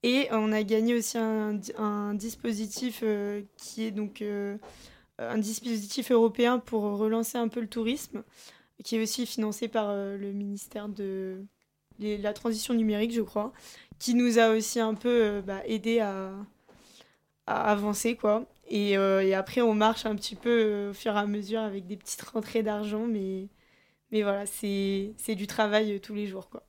Et 0.03 0.27
on 0.31 0.51
a 0.51 0.63
gagné 0.63 0.95
aussi 0.95 1.17
un, 1.17 2.13
dispositif 2.13 3.01
euh, 3.03 3.41
qui 3.57 3.83
est 3.83 3.91
donc 3.91 4.21
euh, 4.21 4.57
un 5.17 5.37
dispositif 5.37 6.11
européen 6.11 6.59
pour 6.59 6.83
relancer 6.83 7.37
un 7.37 7.49
peu 7.49 7.59
le 7.59 7.67
tourisme, 7.67 8.23
qui 8.83 8.95
est 8.95 9.03
aussi 9.03 9.25
financé 9.25 9.67
par 9.67 9.89
euh, 9.89 10.17
le 10.17 10.31
ministère 10.31 10.87
de 10.87 11.43
la 11.99 12.31
transition 12.31 12.73
numérique, 12.73 13.11
je 13.11 13.21
crois, 13.21 13.51
qui 13.99 14.13
nous 14.13 14.39
a 14.39 14.51
aussi 14.51 14.79
un 14.79 14.93
peu 14.93 15.41
bah, 15.45 15.61
aidé 15.65 15.99
à, 15.99 16.31
à, 17.45 17.71
avancer, 17.71 18.15
quoi. 18.15 18.45
Euh, 18.71 19.21
et, 19.21 19.33
après, 19.33 19.61
on 19.61 19.73
marche 19.73 20.05
un 20.05 20.15
petit 20.15 20.35
peu 20.35 20.49
euh, 20.49 20.89
au 20.91 20.93
fur 20.93 21.15
et 21.15 21.19
à 21.19 21.25
mesure 21.25 21.61
avec 21.61 21.87
des 21.87 21.97
petites 21.97 22.21
rentrées 22.21 22.63
d'argent, 22.63 23.05
mais, 23.07 23.47
mais 24.11 24.21
voilà, 24.21 24.45
c'est 24.45 25.35
du 25.35 25.47
travail 25.47 25.93
euh, 25.93 25.99
tous 25.99 26.13
les 26.13 26.27
jours, 26.27 26.49
quoi. 26.49 26.63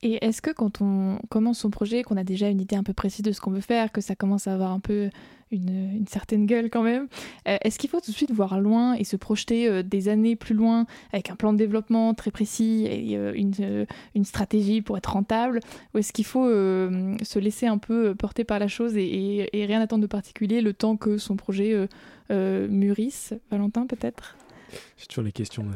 Et 0.00 0.24
est-ce 0.24 0.40
que 0.40 0.52
quand 0.52 0.80
on 0.80 1.18
commence 1.28 1.58
son 1.58 1.70
projet, 1.70 2.04
qu'on 2.04 2.16
a 2.16 2.24
déjà 2.24 2.48
une 2.48 2.60
idée 2.60 2.76
un 2.76 2.84
peu 2.84 2.92
précise 2.92 3.22
de 3.22 3.32
ce 3.32 3.40
qu'on 3.40 3.50
veut 3.50 3.60
faire, 3.60 3.90
que 3.90 4.00
ça 4.00 4.14
commence 4.14 4.46
à 4.46 4.54
avoir 4.54 4.70
un 4.70 4.78
peu 4.78 5.10
une, 5.50 6.04
certaine 6.08 6.46
gueule 6.46 6.70
quand 6.70 6.82
même, 6.82 7.08
euh, 7.46 7.56
est-ce 7.62 7.78
qu'il 7.78 7.90
faut 7.90 8.00
tout 8.00 8.10
de 8.10 8.16
suite 8.16 8.30
voir 8.30 8.60
loin 8.60 8.94
et 8.94 9.04
se 9.04 9.16
projeter 9.16 9.68
euh, 9.68 9.82
des 9.82 10.08
années 10.08 10.36
plus 10.36 10.54
loin 10.54 10.86
avec 11.12 11.30
un 11.30 11.36
plan 11.36 11.52
de 11.52 11.58
développement 11.58 12.14
très 12.14 12.30
précis 12.30 12.86
et 12.90 13.16
euh, 13.16 13.32
une, 13.34 13.86
une, 14.14 14.24
stratégie 14.24 14.82
pour 14.82 14.96
être 14.96 15.12
rentable? 15.12 15.60
Ou 15.94 15.98
est-ce 15.98 16.12
qu'il 16.12 16.24
faut 16.24 16.48
se 16.48 17.38
laisser 17.38 17.66
un 17.66 17.78
peu 17.78 18.14
porter 18.14 18.44
par 18.44 18.58
la 18.58 18.68
chose 18.68 18.96
et, 18.96 19.48
et, 19.52 19.66
rien 19.66 19.80
attendre 19.80 20.02
de 20.02 20.06
particulier 20.06 20.60
le 20.60 20.72
temps 20.72 20.96
que 20.96 21.18
son 21.18 21.36
projet 21.36 21.88
mûrisse? 22.30 23.34
Valentin 23.50 23.86
peut-être? 23.86 24.36
J'ai 24.96 25.06
toujours 25.06 25.24
les 25.24 25.32
questions. 25.32 25.66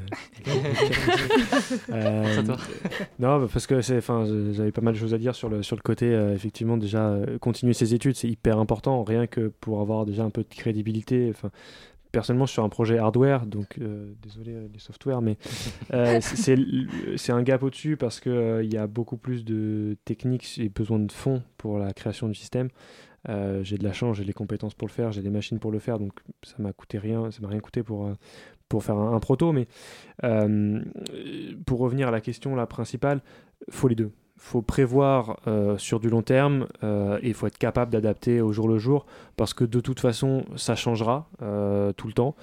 euh, 1.90 2.42
non, 3.18 3.40
bah, 3.40 3.48
parce 3.52 3.66
que 3.66 3.80
j'avais 3.80 4.72
pas 4.72 4.80
mal 4.80 4.94
de 4.94 4.98
choses 4.98 5.14
à 5.14 5.18
dire 5.18 5.34
sur 5.34 5.48
le, 5.48 5.62
sur 5.62 5.76
le 5.76 5.82
côté, 5.82 6.06
euh, 6.06 6.34
effectivement, 6.34 6.76
déjà, 6.76 7.08
euh, 7.08 7.38
continuer 7.38 7.72
ses 7.72 7.94
études, 7.94 8.16
c'est 8.16 8.28
hyper 8.28 8.58
important, 8.58 9.02
rien 9.04 9.26
que 9.26 9.48
pour 9.60 9.80
avoir 9.80 10.04
déjà 10.06 10.24
un 10.24 10.30
peu 10.30 10.42
de 10.42 10.48
crédibilité. 10.48 11.28
Enfin, 11.30 11.50
personnellement, 12.10 12.46
je 12.46 12.50
suis 12.50 12.56
sur 12.56 12.64
un 12.64 12.68
projet 12.68 12.98
hardware, 12.98 13.46
donc 13.46 13.78
euh, 13.80 14.12
désolé 14.22 14.54
les 14.72 14.78
softwares, 14.78 15.22
mais 15.22 15.36
c'est 16.20 17.32
un 17.32 17.42
gap 17.42 17.62
au-dessus 17.62 17.96
parce 17.96 18.20
qu'il 18.20 18.60
il 18.62 18.72
y 18.72 18.76
a 18.76 18.86
beaucoup 18.86 19.16
plus 19.16 19.44
de 19.44 19.96
techniques 20.04 20.58
et 20.58 20.68
besoin 20.68 20.98
de 20.98 21.12
fonds 21.12 21.42
pour 21.56 21.78
la 21.78 21.92
création 21.92 22.28
du 22.28 22.34
système. 22.34 22.68
j'ai 23.26 23.78
de 23.78 23.84
la 23.84 23.92
chance, 23.92 24.16
j'ai 24.16 24.24
les 24.24 24.32
compétences 24.34 24.74
pour 24.74 24.88
le 24.88 24.92
faire, 24.92 25.12
j'ai 25.12 25.22
des 25.22 25.30
machines 25.30 25.58
pour 25.58 25.70
le 25.70 25.78
faire, 25.78 25.98
donc 25.98 26.12
ça 26.42 26.56
m'a 26.58 26.72
coûté 26.72 26.98
rien, 26.98 27.30
ça 27.30 27.40
m'a 27.40 27.48
rien 27.48 27.60
coûté 27.60 27.82
pour, 27.82 28.10
pour 28.72 28.82
faire 28.82 28.96
un, 28.96 29.20
proto, 29.20 29.52
mais 29.52 29.68
euh, 30.24 30.80
pour 31.66 31.80
revenir 31.80 32.08
à 32.08 32.10
la 32.10 32.22
question 32.22 32.56
la 32.56 32.66
principale, 32.66 33.20
faut 33.68 33.86
les 33.86 33.94
deux. 33.94 34.12
faut 34.38 34.62
prévoir 34.62 35.40
euh, 35.46 35.76
sur 35.76 36.00
du 36.00 36.08
long 36.08 36.22
terme 36.22 36.68
euh, 36.82 37.18
et 37.20 37.34
faut 37.34 37.46
être 37.46 37.58
capable 37.58 37.92
d'adapter 37.92 38.40
au 38.40 38.50
jour 38.50 38.68
le 38.68 38.78
jour 38.78 39.04
parce 39.36 39.52
que 39.52 39.64
de 39.64 39.78
toute 39.80 40.00
façon, 40.00 40.46
ça 40.56 40.74
changera 40.74 41.28
tout 41.98 42.06
le 42.06 42.14
temps. 42.14 42.34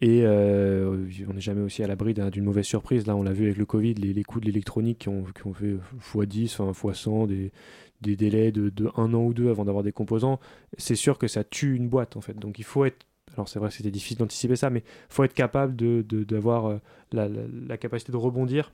Et 0.00 0.24
on 0.26 1.34
n'est 1.34 1.40
jamais 1.40 1.60
aussi 1.60 1.82
à 1.82 1.86
l'abri 1.86 2.14
d'une 2.14 2.44
mauvaise 2.44 2.64
surprise. 2.64 3.06
Là, 3.06 3.14
on 3.14 3.22
l'a 3.22 3.32
vu 3.32 3.44
avec 3.44 3.58
le 3.58 3.66
Covid, 3.66 3.94
les, 3.94 4.24
coûts 4.24 4.40
de 4.40 4.46
l'électronique 4.46 5.00
qui 5.00 5.08
ont, 5.10 5.24
fait 5.52 5.76
x10, 6.14 6.62
enfin, 6.62 6.88
x100, 6.88 7.26
des, 7.26 7.52
des 8.00 8.16
délais 8.16 8.52
de, 8.52 8.70
de, 8.70 8.88
un 8.96 9.12
an 9.12 9.22
ou 9.22 9.34
deux 9.34 9.50
avant 9.50 9.66
d'avoir 9.66 9.84
des 9.84 9.92
composants. 9.92 10.40
C'est 10.78 10.96
sûr 10.96 11.18
que 11.18 11.28
ça 11.28 11.44
tue 11.44 11.76
une 11.76 11.88
boîte, 11.88 12.16
en 12.16 12.22
fait. 12.22 12.38
Donc 12.38 12.58
il 12.58 12.64
faut 12.64 12.86
être 12.86 13.04
alors 13.34 13.48
c'est 13.48 13.58
vrai 13.58 13.68
que 13.68 13.74
c'était 13.74 13.90
difficile 13.90 14.18
d'anticiper 14.18 14.56
ça, 14.56 14.70
mais 14.70 14.82
faut 15.08 15.24
être 15.24 15.34
capable 15.34 15.76
d'avoir 15.76 16.68
de, 16.68 16.80
euh, 17.18 17.48
la, 17.68 17.76
capacité 17.76 18.12
de 18.12 18.16
rebondir 18.16 18.72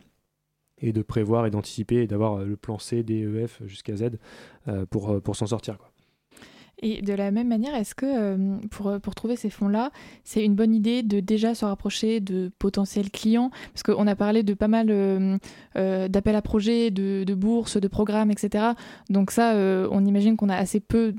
et 0.79 0.93
de 0.93 1.03
prévoir 1.03 1.47
et 1.47 1.51
d'anticiper 1.51 2.03
et 2.03 2.07
d'avoir 2.07 2.41
euh, 2.41 2.45
le 2.45 2.57
plan 2.57 2.79
C, 2.79 3.03
D, 3.03 3.25
E, 3.25 3.47
F 3.47 3.63
jusqu'à 3.67 3.97
Z 3.97 4.19
euh, 4.69 4.87
pour, 4.87 5.37
s'en 5.37 5.47
sortir. 5.47 5.79
Et 6.83 7.03
de 7.03 7.13
la 7.13 7.31
même 7.31 7.49
manière, 7.49 7.75
est-ce 7.75 7.95
que 7.95 8.07
euh, 8.07 8.57
pour, 8.71 8.89
euh, 8.89 8.99
pour 8.99 9.15
trouver 9.15 9.37
ces 9.37 9.51
fonds-là, 9.51 9.91
c'est 10.25 10.45
une 10.45 10.55
bonne 10.55 10.75
idée 10.75 11.03
de 11.03 11.21
déjà 11.21 11.55
se 11.55 11.65
rapprocher 11.65 12.21
de 12.21 12.51
potentiels 12.59 13.11
clients? 13.11 13.51
Parce 13.75 13.83
qu'on 13.83 14.07
a 14.07 14.17
parlé 14.17 14.43
de 14.43 14.55
pas 14.55 14.69
mal 14.69 14.87
euh, 14.91 15.39
d'appels 16.09 16.37
à 16.37 16.43
projets, 16.43 16.91
de, 16.91 17.35
bourses, 17.35 17.77
de 17.77 17.89
programmes, 17.89 18.31
etc. 18.31 18.73
Donc 19.11 19.31
ça, 19.31 19.55
on 19.91 20.05
imagine 20.05 20.37
qu'on 20.37 20.49
a 20.49 20.57
assez 20.57 20.81
peu 20.81 21.15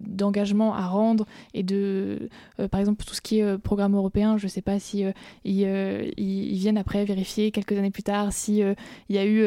d'engagement 0.00 0.74
à 0.74 0.86
rendre 0.86 1.26
et 1.54 1.62
de, 1.62 2.28
par 2.70 2.80
exemple, 2.80 3.04
tout 3.04 3.14
ce 3.14 3.20
qui 3.20 3.40
est 3.40 3.58
programme 3.58 3.94
européen, 3.94 4.36
je 4.36 4.46
ne 4.46 4.50
sais 4.50 4.62
pas 4.62 4.78
si 4.78 5.04
ils, 5.44 6.12
ils, 6.16 6.58
viennent 6.58 6.78
après 6.78 7.04
vérifier 7.04 7.50
quelques 7.50 7.72
années 7.72 7.90
plus 7.90 8.02
tard 8.02 8.32
s'il 8.32 8.76
il 9.08 9.16
y 9.16 9.18
a 9.18 9.26
eu 9.26 9.44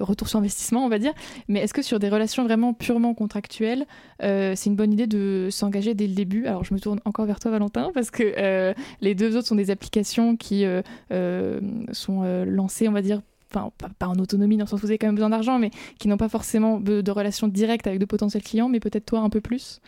retour 0.00 0.28
sur 0.28 0.38
investissement, 0.38 0.84
on 0.84 0.88
va 0.88 0.98
dire. 0.98 1.12
Mais 1.48 1.60
est-ce 1.60 1.74
que 1.74 1.82
sur 1.82 1.98
des 1.98 2.08
relations 2.08 2.44
vraiment 2.44 2.72
purement 2.74 3.14
contractuelles, 3.14 3.85
euh, 4.22 4.54
c'est 4.56 4.70
une 4.70 4.76
bonne 4.76 4.92
idée 4.92 5.06
de 5.06 5.48
s'engager 5.50 5.94
dès 5.94 6.06
le 6.06 6.14
début. 6.14 6.46
Alors 6.46 6.64
je 6.64 6.74
me 6.74 6.80
tourne 6.80 7.00
encore 7.04 7.26
vers 7.26 7.40
toi 7.40 7.50
Valentin 7.50 7.90
parce 7.94 8.10
que 8.10 8.22
euh, 8.36 8.74
les 9.00 9.14
deux 9.14 9.36
autres 9.36 9.46
sont 9.46 9.54
des 9.54 9.70
applications 9.70 10.36
qui 10.36 10.64
euh, 10.64 11.60
sont 11.92 12.22
lancées, 12.44 12.88
on 12.88 12.92
va 12.92 13.02
dire, 13.02 13.22
pas, 13.50 13.70
en 14.02 14.18
autonomie 14.18 14.56
dans 14.56 14.64
le 14.64 14.68
sens 14.68 14.80
où 14.80 14.82
vous 14.82 14.90
avez 14.90 14.98
quand 14.98 15.06
même 15.06 15.14
besoin 15.14 15.30
d'argent, 15.30 15.58
mais 15.58 15.70
qui 15.98 16.08
n'ont 16.08 16.16
pas 16.16 16.28
forcément 16.28 16.80
de, 16.80 17.10
relations 17.10 17.48
directes 17.48 17.86
avec 17.86 17.98
de 17.98 18.04
potentiels 18.04 18.42
clients, 18.42 18.68
mais 18.68 18.80
peut-être 18.80 19.06
toi 19.06 19.20
un 19.20 19.30
peu 19.30 19.40
plus. 19.40 19.80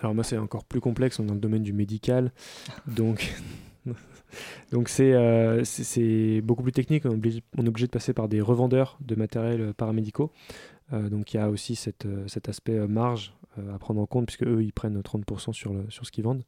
Alors 0.00 0.14
moi 0.14 0.24
c'est 0.24 0.38
encore 0.38 0.64
plus 0.64 0.80
complexe, 0.80 1.20
on 1.20 1.24
est 1.24 1.26
dans 1.26 1.34
le 1.34 1.40
domaine 1.40 1.62
du 1.62 1.74
médical, 1.74 2.32
donc 2.86 3.34
c'est 4.86 6.40
beaucoup 6.42 6.62
plus 6.62 6.72
technique, 6.72 7.04
on 7.04 7.10
est, 7.10 7.14
obligé, 7.14 7.42
on 7.58 7.64
est, 7.64 7.68
obligé, 7.68 7.86
de 7.86 7.92
passer 7.92 8.14
par 8.14 8.26
des 8.28 8.40
revendeurs 8.40 8.98
de 9.00 9.14
matériel 9.14 9.74
paramédicaux. 9.74 10.32
Euh, 10.92 11.08
donc 11.08 11.32
il 11.32 11.36
y 11.36 11.40
a 11.40 11.48
aussi 11.48 11.78
euh, 12.04 12.24
cet 12.26 12.48
aspect 12.48 12.78
euh, 12.78 12.88
marge 12.88 13.34
à 13.74 13.78
prendre 13.78 14.00
en 14.00 14.06
compte, 14.06 14.26
puisque 14.26 14.44
eux, 14.44 14.62
ils 14.62 14.72
prennent 14.72 14.98
30% 14.98 15.52
sur, 15.52 15.74
sur 15.90 16.06
ce 16.06 16.10
qu'ils 16.10 16.24
vendent. 16.24 16.42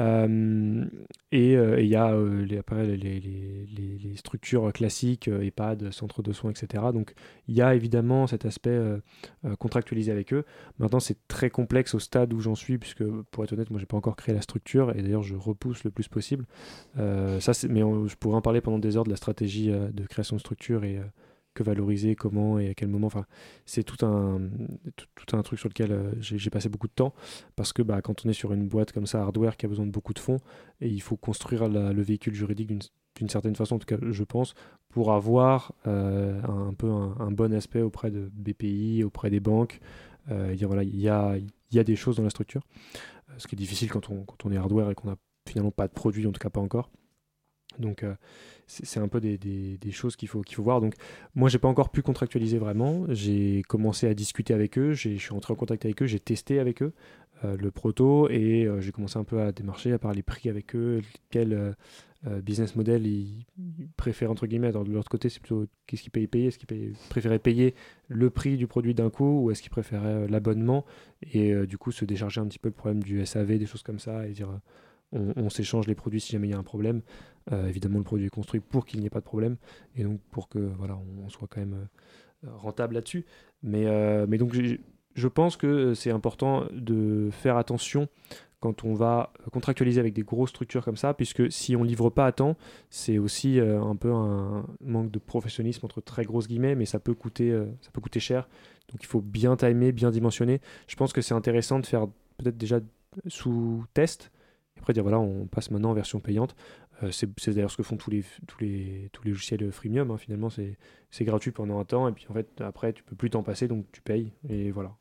et 0.00 1.52
il 1.52 1.86
y 1.86 1.94
a 1.94 2.12
les, 2.44 2.58
après, 2.58 2.84
les, 2.88 3.20
les, 3.20 4.16
structures 4.16 4.72
classiques, 4.72 5.28
EHPAD, 5.28 5.92
centre 5.92 6.22
de 6.24 6.32
soins, 6.32 6.50
etc. 6.50 6.86
Donc 6.92 7.14
il 7.46 7.54
y 7.54 7.62
a 7.62 7.76
évidemment 7.76 8.26
cet 8.26 8.46
aspect 8.46 8.76
contractualisé 9.60 10.10
avec 10.10 10.32
eux. 10.32 10.44
Maintenant, 10.80 10.98
c'est 10.98 11.28
très 11.28 11.50
complexe 11.50 11.94
au 11.94 12.00
stade 12.00 12.32
où 12.34 12.40
j'en 12.40 12.56
suis, 12.56 12.78
puisque 12.78 13.04
pour 13.30 13.44
être 13.44 13.52
honnête, 13.52 13.70
moi, 13.70 13.78
j'ai 13.78 13.86
pas 13.86 13.96
encore 13.96 14.16
créé 14.16 14.34
la 14.34 14.42
structure, 14.42 14.90
et 14.96 15.02
d'ailleurs, 15.02 15.22
je 15.22 15.36
repousse 15.36 15.84
le 15.84 15.92
plus 15.92 16.08
possible. 16.08 16.46
ça, 16.96 17.52
mais 17.68 17.80
je 17.80 18.16
pourrais 18.16 18.36
en 18.36 18.42
parler 18.42 18.60
pendant 18.60 18.80
des 18.80 18.96
heures 18.96 19.04
de 19.04 19.10
la 19.10 19.16
stratégie 19.16 19.68
de 19.68 20.06
création 20.08 20.34
de 20.34 20.40
structure 20.40 20.82
et 20.82 21.00
valoriser, 21.60 22.14
comment 22.14 22.58
et 22.58 22.68
à 22.68 22.74
quel 22.74 22.88
moment. 22.88 23.06
Enfin, 23.06 23.24
c'est 23.66 23.82
tout 23.82 24.04
un, 24.04 24.40
tout, 24.94 25.36
un 25.36 25.42
truc 25.42 25.58
sur 25.58 25.68
lequel 25.68 25.92
euh, 25.92 26.12
j'ai 26.20 26.50
passé 26.50 26.68
beaucoup 26.68 26.88
de 26.88 26.92
temps 26.92 27.14
parce 27.56 27.72
que 27.72 27.82
bah, 27.82 28.00
quand 28.02 28.24
on 28.24 28.28
est 28.28 28.34
sur 28.34 28.52
une 28.52 28.68
boîte 28.68 28.92
comme 28.92 29.06
ça, 29.06 29.22
hardware, 29.22 29.56
qui 29.56 29.66
a 29.66 29.68
besoin 29.68 29.86
de 29.86 29.90
beaucoup 29.90 30.14
de 30.14 30.18
fonds, 30.18 30.38
et 30.80 30.88
il 30.88 31.00
faut 31.02 31.16
construire 31.16 31.68
le 31.68 32.02
véhicule 32.02 32.34
juridique 32.34 32.68
d'une 33.16 33.28
certaine 33.28 33.56
façon, 33.56 33.76
en 33.76 33.78
tout 33.78 33.86
cas, 33.86 33.98
je 34.00 34.24
pense, 34.24 34.54
pour 34.88 35.12
avoir 35.12 35.72
euh, 35.86 36.40
un, 36.42 36.72
peu 36.74 36.90
un, 36.90 37.30
bon 37.30 37.52
aspect 37.52 37.82
auprès 37.82 38.10
de 38.10 38.30
BPI, 38.32 39.04
auprès 39.04 39.30
des 39.30 39.40
banques. 39.40 39.80
Euh, 40.30 40.56
voilà, 40.62 40.82
il 40.82 41.00
y 41.00 41.08
a, 41.08 41.36
y 41.72 41.78
a 41.78 41.84
des 41.84 41.96
choses 41.96 42.16
dans 42.16 42.22
la 42.22 42.30
structure, 42.30 42.62
ce 43.36 43.46
qui 43.46 43.54
est 43.54 43.58
difficile 43.58 43.90
quand 43.90 44.10
on, 44.10 44.24
quand 44.24 44.46
on 44.46 44.52
est 44.52 44.56
hardware 44.56 44.90
et 44.90 44.94
qu'on 44.94 45.08
n'a 45.08 45.16
finalement 45.48 45.70
pas 45.70 45.88
de 45.88 45.92
produit, 45.92 46.26
en 46.26 46.32
tout 46.32 46.40
cas 46.40 46.50
pas 46.50 46.60
encore. 46.60 46.90
Donc 47.78 48.02
euh, 48.02 48.14
c'est 48.66 49.00
un 49.00 49.08
peu 49.08 49.20
des, 49.20 49.78
choses 49.90 50.16
qu'il 50.16 50.28
faut, 50.28 50.42
faut 50.50 50.62
voir. 50.62 50.80
Donc 50.80 50.94
moi, 51.34 51.48
j'ai 51.48 51.58
pas 51.58 51.68
encore 51.68 51.90
pu 51.90 52.02
contractualiser 52.02 52.58
vraiment. 52.58 53.04
J'ai 53.08 53.62
commencé 53.68 54.06
à 54.06 54.14
discuter 54.14 54.54
avec 54.54 54.78
eux, 54.78 54.92
je 54.92 55.16
suis 55.16 55.32
entré 55.32 55.52
en 55.52 55.56
contact 55.56 55.84
avec 55.84 56.02
eux, 56.02 56.06
j'ai 56.06 56.20
testé 56.20 56.58
avec 56.58 56.82
eux 56.82 56.92
euh, 57.44 57.56
le 57.56 57.70
proto 57.70 58.28
et 58.28 58.64
euh, 58.64 58.80
j'ai 58.80 58.92
commencé 58.92 59.18
un 59.18 59.24
peu 59.24 59.40
à 59.40 59.52
démarcher, 59.52 59.92
à 59.92 59.98
parler 59.98 60.22
prix 60.22 60.48
avec 60.48 60.74
eux, 60.74 61.00
quel 61.30 61.74
business 62.42 62.74
model 62.74 63.06
ils, 63.06 63.46
préfèrent 63.96 64.32
entre 64.32 64.46
guillemets. 64.48 64.72
De 64.72 64.92
l'autre 64.92 65.08
côté, 65.08 65.28
c'est 65.28 65.40
plutôt 65.40 65.66
qu'est-ce 65.86 66.02
qu'ils 66.02 66.10
payent 66.10 66.26
payer? 66.26 66.48
Est-ce 66.48 66.58
qu'ils 66.58 66.94
préféraient 67.08 67.38
payer 67.38 67.74
le 68.08 68.28
prix 68.28 68.56
du 68.56 68.66
produit 68.66 68.92
d'un 68.92 69.08
coup 69.08 69.44
ou 69.44 69.50
est-ce 69.52 69.62
qu'ils 69.62 69.70
préféraient 69.70 70.26
l'abonnement 70.26 70.84
et 71.32 71.54
du 71.66 71.78
coup 71.78 71.92
se 71.92 72.04
décharger 72.04 72.40
un 72.40 72.46
petit 72.48 72.58
peu 72.58 72.68
le 72.68 72.74
problème 72.74 73.04
du 73.04 73.24
SAV, 73.24 73.58
des 73.58 73.66
choses 73.66 73.84
comme 73.84 74.00
ça 74.00 74.26
et 74.26 74.32
dire 74.32 74.50
on, 75.12 75.48
s'échange 75.50 75.86
les 75.86 75.94
produits 75.94 76.20
si 76.20 76.32
jamais 76.32 76.48
il 76.48 76.50
y 76.50 76.54
a 76.54 76.58
un 76.58 76.62
problème. 76.62 77.02
Euh, 77.52 77.68
évidemment, 77.68 77.98
le 77.98 78.04
produit 78.04 78.26
est 78.26 78.30
construit 78.30 78.60
pour 78.60 78.84
qu'il 78.84 79.00
n'y 79.00 79.06
ait 79.06 79.10
pas 79.10 79.20
de 79.20 79.24
problème 79.24 79.56
et 79.96 80.04
donc 80.04 80.20
pour 80.30 80.48
que 80.48 80.58
voilà, 80.58 80.98
on, 81.24 81.28
soit 81.28 81.48
quand 81.48 81.60
même 81.60 81.88
euh, 82.44 82.50
rentable 82.56 82.94
là-dessus. 82.94 83.24
Mais, 83.62 83.86
euh, 83.86 84.26
mais 84.28 84.38
donc, 84.38 84.54
je 85.14 85.28
pense 85.28 85.56
que 85.56 85.94
c'est 85.94 86.10
important 86.10 86.66
de 86.72 87.28
faire 87.32 87.56
attention 87.56 88.08
quand 88.60 88.84
on 88.84 88.92
va 88.92 89.32
contractualiser 89.52 90.00
avec 90.00 90.14
des 90.14 90.22
grosses 90.22 90.50
structures 90.50 90.84
comme 90.84 90.96
ça, 90.96 91.14
puisque 91.14 91.50
si 91.50 91.76
on 91.76 91.84
livre 91.84 92.10
pas 92.10 92.26
à 92.26 92.32
temps, 92.32 92.56
c'est 92.90 93.16
aussi 93.16 93.60
un 93.60 93.94
peu 93.94 94.12
un 94.12 94.66
manque 94.80 95.12
de 95.12 95.20
professionnalisme 95.20 95.86
entre 95.86 96.00
très 96.00 96.24
grosses 96.24 96.48
guillemets, 96.48 96.74
mais 96.74 96.84
ça 96.84 96.98
peut 96.98 97.14
coûter, 97.14 97.56
ça 97.82 97.92
peut 97.92 98.00
coûter 98.00 98.18
cher. 98.18 98.48
Donc 98.90 99.00
il 99.00 99.06
faut 99.06 99.20
bien 99.20 99.56
timer, 99.56 99.92
bien 99.92 100.10
dimensionner. 100.10 100.60
Je 100.88 100.96
pense 100.96 101.12
que 101.12 101.20
c'est 101.20 101.34
intéressant 101.34 101.78
de 101.78 101.86
faire 101.86 102.08
peut-être 102.36 102.58
déjà 102.58 102.80
sous 103.28 103.84
test, 103.94 104.32
après, 104.78 104.92
dire 104.92 105.02
voilà, 105.02 105.18
on 105.18 105.46
passe 105.46 105.70
maintenant 105.70 105.90
en 105.90 105.94
version 105.94 106.20
payante. 106.20 106.54
Euh, 107.02 107.10
c'est 107.10 107.50
d'ailleurs 107.50 107.70
ce 107.70 107.76
que 107.76 107.82
font 107.82 107.96
tous 107.96 108.10
les, 108.10 108.24
tous 108.46 108.60
les, 108.60 109.10
tous 109.12 109.22
les 109.24 109.30
logiciels 109.30 109.70
freemium. 109.70 110.10
Hein. 110.10 110.16
Finalement, 110.18 110.48
c'est 110.50 111.24
gratuit 111.24 111.50
pendant 111.50 111.78
un 111.78 111.84
temps. 111.84 112.08
Et 112.08 112.12
puis, 112.12 112.26
en 112.28 112.34
fait, 112.34 112.60
après, 112.60 112.92
tu 112.92 113.02
peux 113.02 113.16
plus 113.16 113.30
t'en 113.30 113.42
passer, 113.42 113.68
donc 113.68 113.86
tu 113.92 114.00
payes. 114.00 114.32
Et 114.48 114.70
voilà. 114.70 114.96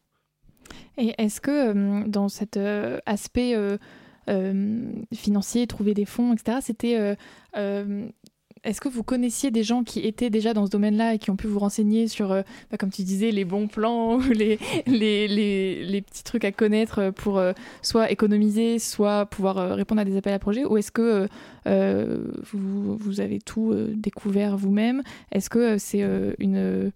Et 0.98 1.14
est-ce 1.18 1.42
que 1.42 1.52
euh, 1.52 2.08
dans 2.08 2.30
cet 2.30 2.58
euh, 2.58 3.00
aspect 3.06 3.56
financier, 5.14 5.68
trouver 5.68 5.94
des 5.94 6.06
fonds, 6.06 6.34
etc., 6.34 6.58
c'était 6.62 7.16
est-ce 8.68 8.82
que 8.82 8.90
vous 8.90 9.04
connaissiez 9.04 9.50
des 9.50 9.64
gens 9.64 9.84
qui 9.84 10.02
étaient 10.02 10.30
déjà 10.30 10.54
dans 10.54 10.66
ce 10.66 10.72
domaine-là 10.72 11.14
et 11.14 11.20
qui 11.20 11.32
ont 11.32 11.38
pu 11.38 11.48
vous 11.48 11.60
renseigner 11.60 12.10
sur, 12.10 12.34
euh, 12.34 12.42
bah, 12.70 12.78
comme 12.78 12.92
tu 12.92 13.04
disais, 13.04 13.32
les 13.32 13.46
bons 13.46 13.68
plans 13.68 14.16
ou 14.18 14.30
les, 14.32 14.58
petits 14.58 16.24
trucs 16.24 16.44
à 16.44 16.52
connaître 16.52 17.12
pour 17.12 17.38
euh, 17.38 17.54
soit 17.82 18.12
économiser, 18.12 18.78
soit 18.80 19.26
pouvoir 19.26 19.58
euh, 19.58 19.74
répondre 19.74 20.02
à 20.02 20.06
des 20.06 20.18
appels 20.18 20.34
à 20.34 20.40
projets? 20.40 20.66
Ou 20.66 20.78
est-ce 20.78 20.92
que 20.92 21.30
vous, 21.66 23.22
avez 23.22 23.40
tout 23.40 23.74
découvert 23.96 24.58
vous-même? 24.58 25.02
Est-ce 25.32 25.50
que 25.50 25.78
c'est 25.78 26.06
une... 26.40 26.92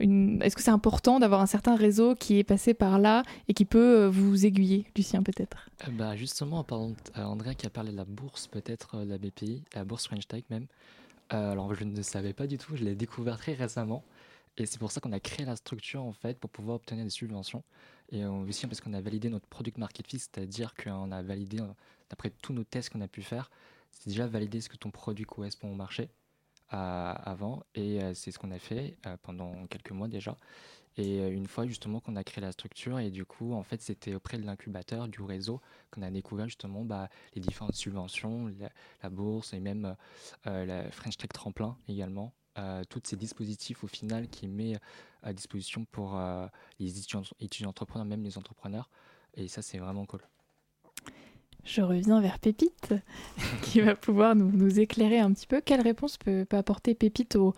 Une... 0.00 0.42
Est-ce 0.42 0.56
que 0.56 0.62
c'est 0.62 0.70
important 0.70 1.20
d'avoir 1.20 1.42
un 1.42 1.46
certain 1.46 1.76
réseau 1.76 2.16
qui 2.16 2.38
est 2.38 2.44
passé 2.44 2.74
par 2.74 2.98
là 2.98 3.22
et 3.46 3.54
qui 3.54 3.64
peut 3.64 4.06
vous 4.06 4.44
aiguiller, 4.46 4.86
Lucien 4.96 5.22
peut-être? 5.22 5.68
Bah 5.92 6.16
Justement, 6.16 6.60
en 6.60 6.64
parlant 6.64 6.92
André 7.14 7.54
qui 7.54 7.66
a 7.66 7.70
parlé 7.70 7.92
de 7.92 7.96
la 7.96 8.04
bourse, 8.04 8.48
peut-être 8.48 8.96
la 9.04 9.18
BPI, 9.18 9.62
la 9.74 9.84
bourse 9.84 10.06
French 10.06 10.24
même, 10.50 10.66
euh, 11.32 11.52
alors 11.52 11.74
je 11.74 11.84
ne 11.84 12.02
savais 12.02 12.32
pas 12.32 12.46
du 12.46 12.58
tout, 12.58 12.76
je 12.76 12.84
l'ai 12.84 12.94
découvert 12.94 13.38
très 13.38 13.54
récemment. 13.54 14.04
Et 14.58 14.66
c'est 14.66 14.78
pour 14.78 14.92
ça 14.92 15.00
qu'on 15.00 15.12
a 15.12 15.20
créé 15.20 15.46
la 15.46 15.56
structure 15.56 16.02
en 16.02 16.12
fait 16.12 16.38
pour 16.38 16.50
pouvoir 16.50 16.76
obtenir 16.76 17.04
des 17.04 17.10
subventions. 17.10 17.64
Et 18.10 18.24
aussi 18.26 18.66
parce 18.66 18.80
qu'on 18.82 18.92
a 18.92 19.00
validé 19.00 19.30
notre 19.30 19.46
product 19.46 19.78
market 19.78 20.06
fit, 20.06 20.18
c'est-à-dire 20.18 20.74
qu'on 20.74 21.10
a 21.10 21.22
validé, 21.22 21.60
euh, 21.60 21.66
d'après 22.10 22.30
tous 22.30 22.52
nos 22.52 22.64
tests 22.64 22.90
qu'on 22.90 23.00
a 23.00 23.08
pu 23.08 23.22
faire, 23.22 23.50
c'est 23.90 24.08
déjà 24.08 24.26
validé 24.26 24.60
ce 24.60 24.68
que 24.68 24.76
ton 24.76 24.90
produit 24.90 25.24
correspond 25.24 25.72
au 25.72 25.74
marché 25.74 26.10
euh, 26.74 27.14
avant. 27.24 27.62
Et 27.74 28.00
c'est 28.14 28.30
ce 28.30 28.38
qu'on 28.38 28.50
a 28.50 28.58
fait 28.58 28.96
pendant 29.22 29.66
quelques 29.68 29.92
mois 29.92 30.08
déjà. 30.08 30.36
Et 30.96 31.20
euh, 31.20 31.30
une 31.30 31.46
fois 31.46 31.66
justement 31.66 32.00
qu'on 32.00 32.16
a 32.16 32.24
créé 32.24 32.42
la 32.42 32.52
structure, 32.52 32.98
et 32.98 33.10
du 33.10 33.24
coup, 33.24 33.52
en 33.54 33.62
fait, 33.62 33.80
c'était 33.80 34.14
auprès 34.14 34.38
de 34.38 34.44
l'incubateur, 34.44 35.08
du 35.08 35.22
réseau, 35.22 35.60
qu'on 35.90 36.02
a 36.02 36.10
découvert 36.10 36.46
justement 36.46 36.84
bah, 36.84 37.08
les 37.34 37.40
différentes 37.40 37.74
subventions, 37.74 38.52
la, 39.02 39.10
bourse 39.10 39.52
et 39.52 39.60
même 39.60 39.96
euh, 40.46 40.64
la 40.64 40.90
French 40.90 41.16
Tech 41.16 41.30
Tremplin 41.32 41.76
également. 41.88 42.32
Euh, 42.58 42.82
tous 42.88 43.00
ces 43.04 43.16
dispositifs 43.16 43.82
au 43.82 43.86
final 43.86 44.28
qui 44.28 44.46
met 44.46 44.78
à 45.22 45.32
disposition 45.32 45.86
pour 45.86 46.20
les 46.78 46.98
étudiants, 46.98 47.22
étudiants 47.40 47.70
entrepreneurs, 47.70 48.04
même 48.04 48.24
les 48.24 48.36
entrepreneurs. 48.36 48.90
Et 49.34 49.48
ça, 49.48 49.62
c'est 49.62 49.78
vraiment 49.78 50.04
cool. 50.04 50.20
Je 51.64 51.80
reviens 51.80 52.20
vers 52.20 52.40
Pépite, 52.40 52.92
qui 53.62 53.80
va 53.80 53.94
pouvoir 53.94 54.34
nous, 54.34 54.80
éclairer 54.80 55.20
un 55.20 55.32
petit 55.32 55.46
peu. 55.46 55.60
Quelle 55.64 55.80
réponse 55.80 56.16
peut, 56.16 56.44
apporter 56.50 56.94
Pépite 56.94 57.36
aux, 57.36 57.54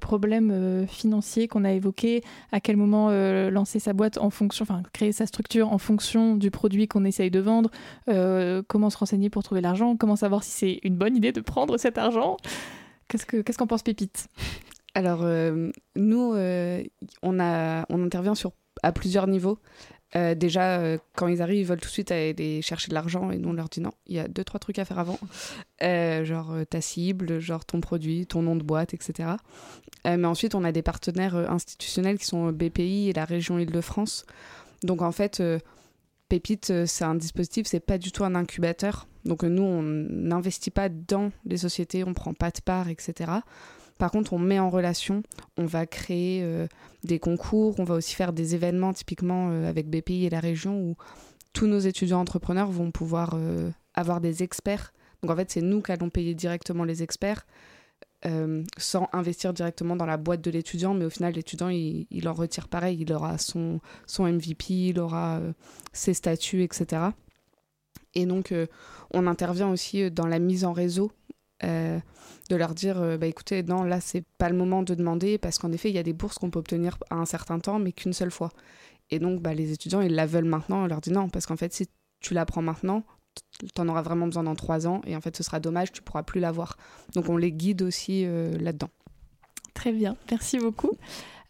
problèmes 0.00 0.50
euh, 0.52 0.86
financiers 0.86 1.48
qu'on 1.48 1.64
a 1.64 1.72
évoqués 1.72 2.22
À 2.52 2.60
quel 2.60 2.76
moment 2.76 3.08
euh, 3.10 3.50
lancer 3.50 3.80
sa 3.80 3.94
boîte 3.94 4.18
en 4.18 4.30
fonction, 4.30 4.62
enfin 4.62 4.82
créer 4.92 5.12
sa 5.12 5.26
structure 5.26 5.72
en 5.72 5.78
fonction 5.78 6.36
du 6.36 6.50
produit 6.50 6.86
qu'on 6.86 7.04
essaye 7.04 7.30
de 7.30 7.40
vendre? 7.40 7.70
Euh, 8.08 8.62
Comment 8.68 8.90
se 8.90 8.98
renseigner 8.98 9.28
pour 9.28 9.42
trouver 9.42 9.60
l'argent? 9.60 9.96
Comment 9.96 10.16
savoir 10.16 10.44
si 10.44 10.50
c'est 10.50 10.80
une 10.84 10.96
bonne 10.96 11.16
idée 11.16 11.32
de 11.32 11.40
prendre 11.40 11.78
cet 11.78 11.98
argent? 11.98 12.36
Qu'est-ce 13.08 13.58
qu'en 13.58 13.66
pense 13.66 13.82
Pépite? 13.82 14.28
Alors, 14.94 15.24
nous, 15.96 16.34
on, 17.22 17.40
a, 17.40 17.86
on 17.88 18.04
intervient 18.04 18.34
sur, 18.34 18.52
à 18.82 18.92
plusieurs 18.92 19.26
niveaux. 19.26 19.58
Euh, 20.16 20.34
déjà, 20.34 20.78
euh, 20.78 20.98
quand 21.16 21.28
ils 21.28 21.42
arrivent, 21.42 21.60
ils 21.60 21.66
veulent 21.66 21.80
tout 21.80 21.88
de 21.88 21.92
suite 21.92 22.10
aller 22.10 22.62
chercher 22.62 22.88
de 22.88 22.94
l'argent 22.94 23.30
et 23.30 23.36
nous 23.36 23.50
on 23.50 23.52
leur 23.52 23.68
dit 23.68 23.80
non, 23.80 23.92
il 24.06 24.16
y 24.16 24.18
a 24.18 24.26
deux, 24.26 24.44
trois 24.44 24.58
trucs 24.58 24.78
à 24.78 24.84
faire 24.84 24.98
avant. 24.98 25.18
Euh, 25.82 26.24
genre 26.24 26.54
ta 26.68 26.80
cible, 26.80 27.38
genre 27.38 27.64
ton 27.64 27.80
produit, 27.80 28.26
ton 28.26 28.42
nom 28.42 28.56
de 28.56 28.64
boîte, 28.64 28.94
etc. 28.94 29.30
mais 30.04 30.24
ensuite, 30.24 30.54
on 30.56 30.64
a 30.64 30.72
des 30.72 30.82
partenaires 30.82 31.36
institutionnels 31.36 32.18
qui 32.18 32.24
sont 32.24 32.50
BPI 32.50 33.10
et 33.10 33.12
la 33.12 33.24
région 33.24 33.58
Île-de-France. 33.58 34.26
Donc 34.82 35.02
en 35.02 35.12
fait, 35.12 35.40
Pépite, 36.28 36.86
c'est 36.86 37.04
un 37.04 37.14
dispositif, 37.14 37.68
c'est 37.68 37.78
pas 37.78 37.98
du 37.98 38.10
tout 38.10 38.24
un 38.24 38.34
incubateur. 38.34 39.06
Donc 39.24 39.44
nous, 39.44 39.62
on 39.62 39.82
n'investit 39.82 40.70
pas 40.70 40.88
dans 40.88 41.30
les 41.44 41.58
sociétés, 41.58 42.02
on 42.02 42.14
prend 42.14 42.34
pas 42.34 42.50
de 42.50 42.60
part, 42.60 42.88
etc. 42.88 43.30
Par 43.98 44.10
contre, 44.10 44.32
on 44.32 44.38
met 44.38 44.58
en 44.58 44.70
relation, 44.70 45.22
on 45.56 45.66
va 45.66 45.86
créer 45.86 46.46
des 47.02 47.18
concours, 47.18 47.74
on 47.78 47.84
va 47.84 47.96
aussi 47.96 48.14
faire 48.14 48.32
des 48.32 48.54
événements 48.54 48.92
typiquement 48.92 49.50
avec 49.66 49.90
BPI 49.90 50.26
et 50.26 50.30
la 50.30 50.38
région 50.38 50.80
où 50.80 50.94
tous 51.52 51.66
nos 51.66 51.80
étudiants 51.80 52.20
entrepreneurs 52.20 52.70
vont 52.70 52.92
pouvoir 52.92 53.36
avoir 53.94 54.20
des 54.20 54.44
experts. 54.44 54.92
Donc 55.22 55.32
en 55.32 55.36
fait, 55.36 55.50
c'est 55.50 55.62
nous 55.62 55.82
qui 55.82 55.90
allons 55.90 56.10
payer 56.10 56.34
directement 56.34 56.84
les 56.84 57.02
experts. 57.02 57.44
Euh, 58.26 58.64
sans 58.76 59.08
investir 59.12 59.52
directement 59.52 59.94
dans 59.94 60.04
la 60.04 60.16
boîte 60.16 60.40
de 60.40 60.50
l'étudiant, 60.50 60.92
mais 60.92 61.04
au 61.04 61.10
final, 61.10 61.34
l'étudiant, 61.34 61.68
il, 61.68 62.28
en 62.28 62.32
retire 62.32 62.66
pareil, 62.66 62.98
il 63.00 63.12
aura 63.12 63.38
son, 63.38 63.80
son 64.08 64.24
MVP, 64.24 64.88
il 64.88 64.98
aura 64.98 65.38
euh, 65.38 65.52
ses 65.92 66.14
statuts, 66.14 66.64
etc. 66.64 67.02
Et 68.14 68.26
donc, 68.26 68.50
euh, 68.50 68.66
on 69.14 69.28
intervient 69.28 69.70
aussi 69.70 70.10
dans 70.10 70.26
la 70.26 70.40
mise 70.40 70.64
en 70.64 70.72
réseau, 70.72 71.12
de 71.62 72.56
leur 72.56 72.74
dire, 72.74 73.18
bah, 73.18 73.26
écoutez, 73.26 73.62
non, 73.62 73.82
là, 73.82 74.00
c'est 74.00 74.24
pas 74.38 74.48
le 74.48 74.56
moment 74.56 74.82
de 74.82 74.94
demander, 74.94 75.38
parce 75.38 75.58
qu'en 75.58 75.72
effet, 75.72 75.90
il 75.90 75.94
y 75.94 75.98
a 75.98 76.02
des 76.02 76.12
bourses 76.12 76.38
qu'on 76.38 76.50
peut 76.50 76.58
obtenir 76.58 76.98
à 77.10 77.16
un 77.16 77.26
certain 77.26 77.58
temps, 77.58 77.78
mais 77.78 77.92
qu'une 77.92 78.12
seule 78.12 78.30
fois. 78.30 78.50
Et 79.10 79.18
donc, 79.18 79.40
bah, 79.40 79.54
les 79.54 79.72
étudiants, 79.72 80.00
ils 80.00 80.14
la 80.14 80.26
veulent 80.26 80.44
maintenant, 80.44 80.84
on 80.84 80.86
leur 80.86 81.00
dit 81.00 81.10
non, 81.10 81.28
parce 81.28 81.46
qu'en 81.46 81.56
fait, 81.56 81.72
si 81.72 81.88
tu 82.20 82.34
la 82.34 82.44
prends 82.44 82.62
maintenant, 82.62 83.04
tu 83.74 83.80
en 83.80 83.88
auras 83.88 84.02
vraiment 84.02 84.26
besoin 84.26 84.44
dans 84.44 84.54
trois 84.54 84.86
ans 84.86 85.00
et 85.06 85.16
en 85.16 85.20
fait 85.20 85.36
ce 85.36 85.42
sera 85.42 85.60
dommage, 85.60 85.92
tu 85.92 86.02
pourras 86.02 86.22
plus 86.22 86.40
l'avoir. 86.40 86.76
Donc 87.14 87.28
on 87.28 87.36
les 87.36 87.52
guide 87.52 87.82
aussi 87.82 88.24
euh, 88.24 88.56
là-dedans. 88.58 88.90
Très 89.74 89.92
bien, 89.92 90.16
merci 90.30 90.58
beaucoup. 90.58 90.92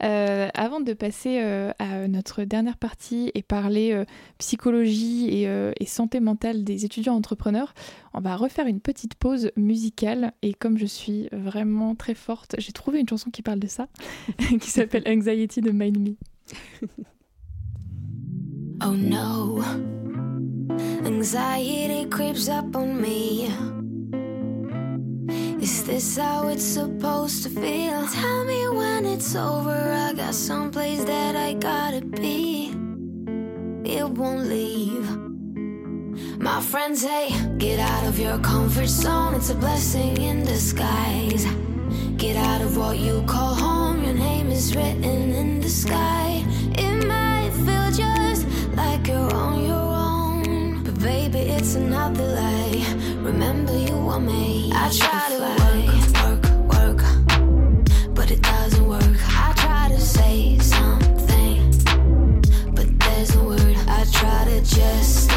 Euh, 0.03 0.49
avant 0.55 0.81
de 0.81 0.93
passer 0.93 1.41
euh, 1.43 1.73
à 1.79 2.07
notre 2.07 2.45
dernière 2.45 2.77
partie 2.77 3.33
et 3.35 3.43
parler 3.43 4.05
psychologie 4.39 5.29
et, 5.29 5.73
et, 5.81 5.87
santé 5.87 6.21
mentale 6.21 6.65
des 6.65 6.85
étudiants 6.85 7.15
entrepreneurs, 7.15 7.75
on 8.15 8.21
va 8.21 8.37
refaire 8.37 8.67
une 8.67 8.81
petite 8.81 9.15
pause 9.15 9.51
musicale. 9.57 10.33
Et 10.43 10.55
comme 10.55 10.79
je 10.79 10.87
suis 10.87 11.29
vraiment 11.33 11.95
très 11.95 12.15
forte, 12.15 12.55
j'ai 12.59 12.73
trouvé 12.73 13.01
une 13.01 13.09
chanson 13.09 13.31
qui 13.31 13.43
parle 13.43 13.59
de 13.59 13.67
ça, 13.67 13.89
qui 14.61 14.71
s'appelle 14.71 15.05
Anxiety 15.07 15.61
de 15.61 15.71
Mind 15.71 15.99
Me. 15.99 16.17
oh 18.85 18.95
no! 18.95 19.63
Anxiety 21.05 22.09
creeps 22.09 22.49
up 22.49 22.77
on 22.77 22.95
me. 22.95 23.88
Is 25.61 25.83
this 25.83 26.17
how 26.17 26.47
it's 26.47 26.63
supposed 26.63 27.43
to 27.43 27.49
feel? 27.51 28.07
Tell 28.07 28.45
me 28.45 28.69
when 28.69 29.05
it's 29.05 29.35
over. 29.35 29.75
I 29.93 30.13
got 30.13 30.33
someplace 30.33 31.03
that 31.03 31.35
I 31.35 31.55
gotta 31.55 32.01
be. 32.01 32.69
It 33.85 34.09
won't 34.09 34.47
leave. 34.47 35.11
My 36.39 36.61
friends 36.61 37.03
say, 37.03 37.35
get 37.59 37.81
out 37.81 38.07
of 38.07 38.21
your 38.21 38.39
comfort 38.39 38.87
zone. 38.87 39.35
It's 39.35 39.51
a 39.51 39.57
blessing 39.57 40.17
in 40.19 40.45
disguise. 40.45 41.45
Get 42.17 42.37
out 42.37 42.61
of 42.61 42.77
what 42.77 42.99
you 42.99 43.25
call 43.27 43.55
home. 43.57 44.05
Your 44.05 44.15
name 44.15 44.51
is 44.51 44.77
written 44.77 45.03
in 45.05 45.61
the 45.61 45.71
sky. 45.71 46.45
It 46.79 47.05
might 47.05 47.51
feel 47.65 47.91
just 47.91 48.47
like 48.77 49.09
you're 49.09 49.35
on 49.35 49.65
your 49.67 49.89
own. 50.07 50.85
But 50.85 51.01
baby, 51.01 51.41
it's 51.51 51.75
another 51.75 52.29
lie. 52.29 52.85
Remember, 53.23 53.77
you 53.77 53.97
were 53.97 54.21
made. 54.21 54.58
I 54.81 54.91
try 54.91 55.29
to 55.31 55.39
work, 55.43 55.89
work, 56.23 56.43
work, 56.73 58.15
but 58.15 58.31
it 58.31 58.41
doesn't 58.43 58.87
work. 58.87 59.17
I 59.27 59.53
try 59.57 59.89
to 59.89 60.01
say 60.01 60.57
something, 60.59 61.71
but 62.75 62.87
there's 63.01 63.35
no 63.35 63.45
word. 63.45 63.77
I 63.89 64.05
try 64.13 64.45
to 64.45 64.61
justify 64.61 65.28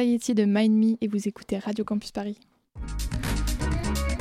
Anxiety 0.00 0.34
de 0.34 0.46
Mind 0.46 0.74
Me 0.74 0.96
et 1.02 1.08
vous 1.08 1.28
écoutez 1.28 1.58
Radio 1.58 1.84
Campus 1.84 2.10
Paris. 2.10 2.38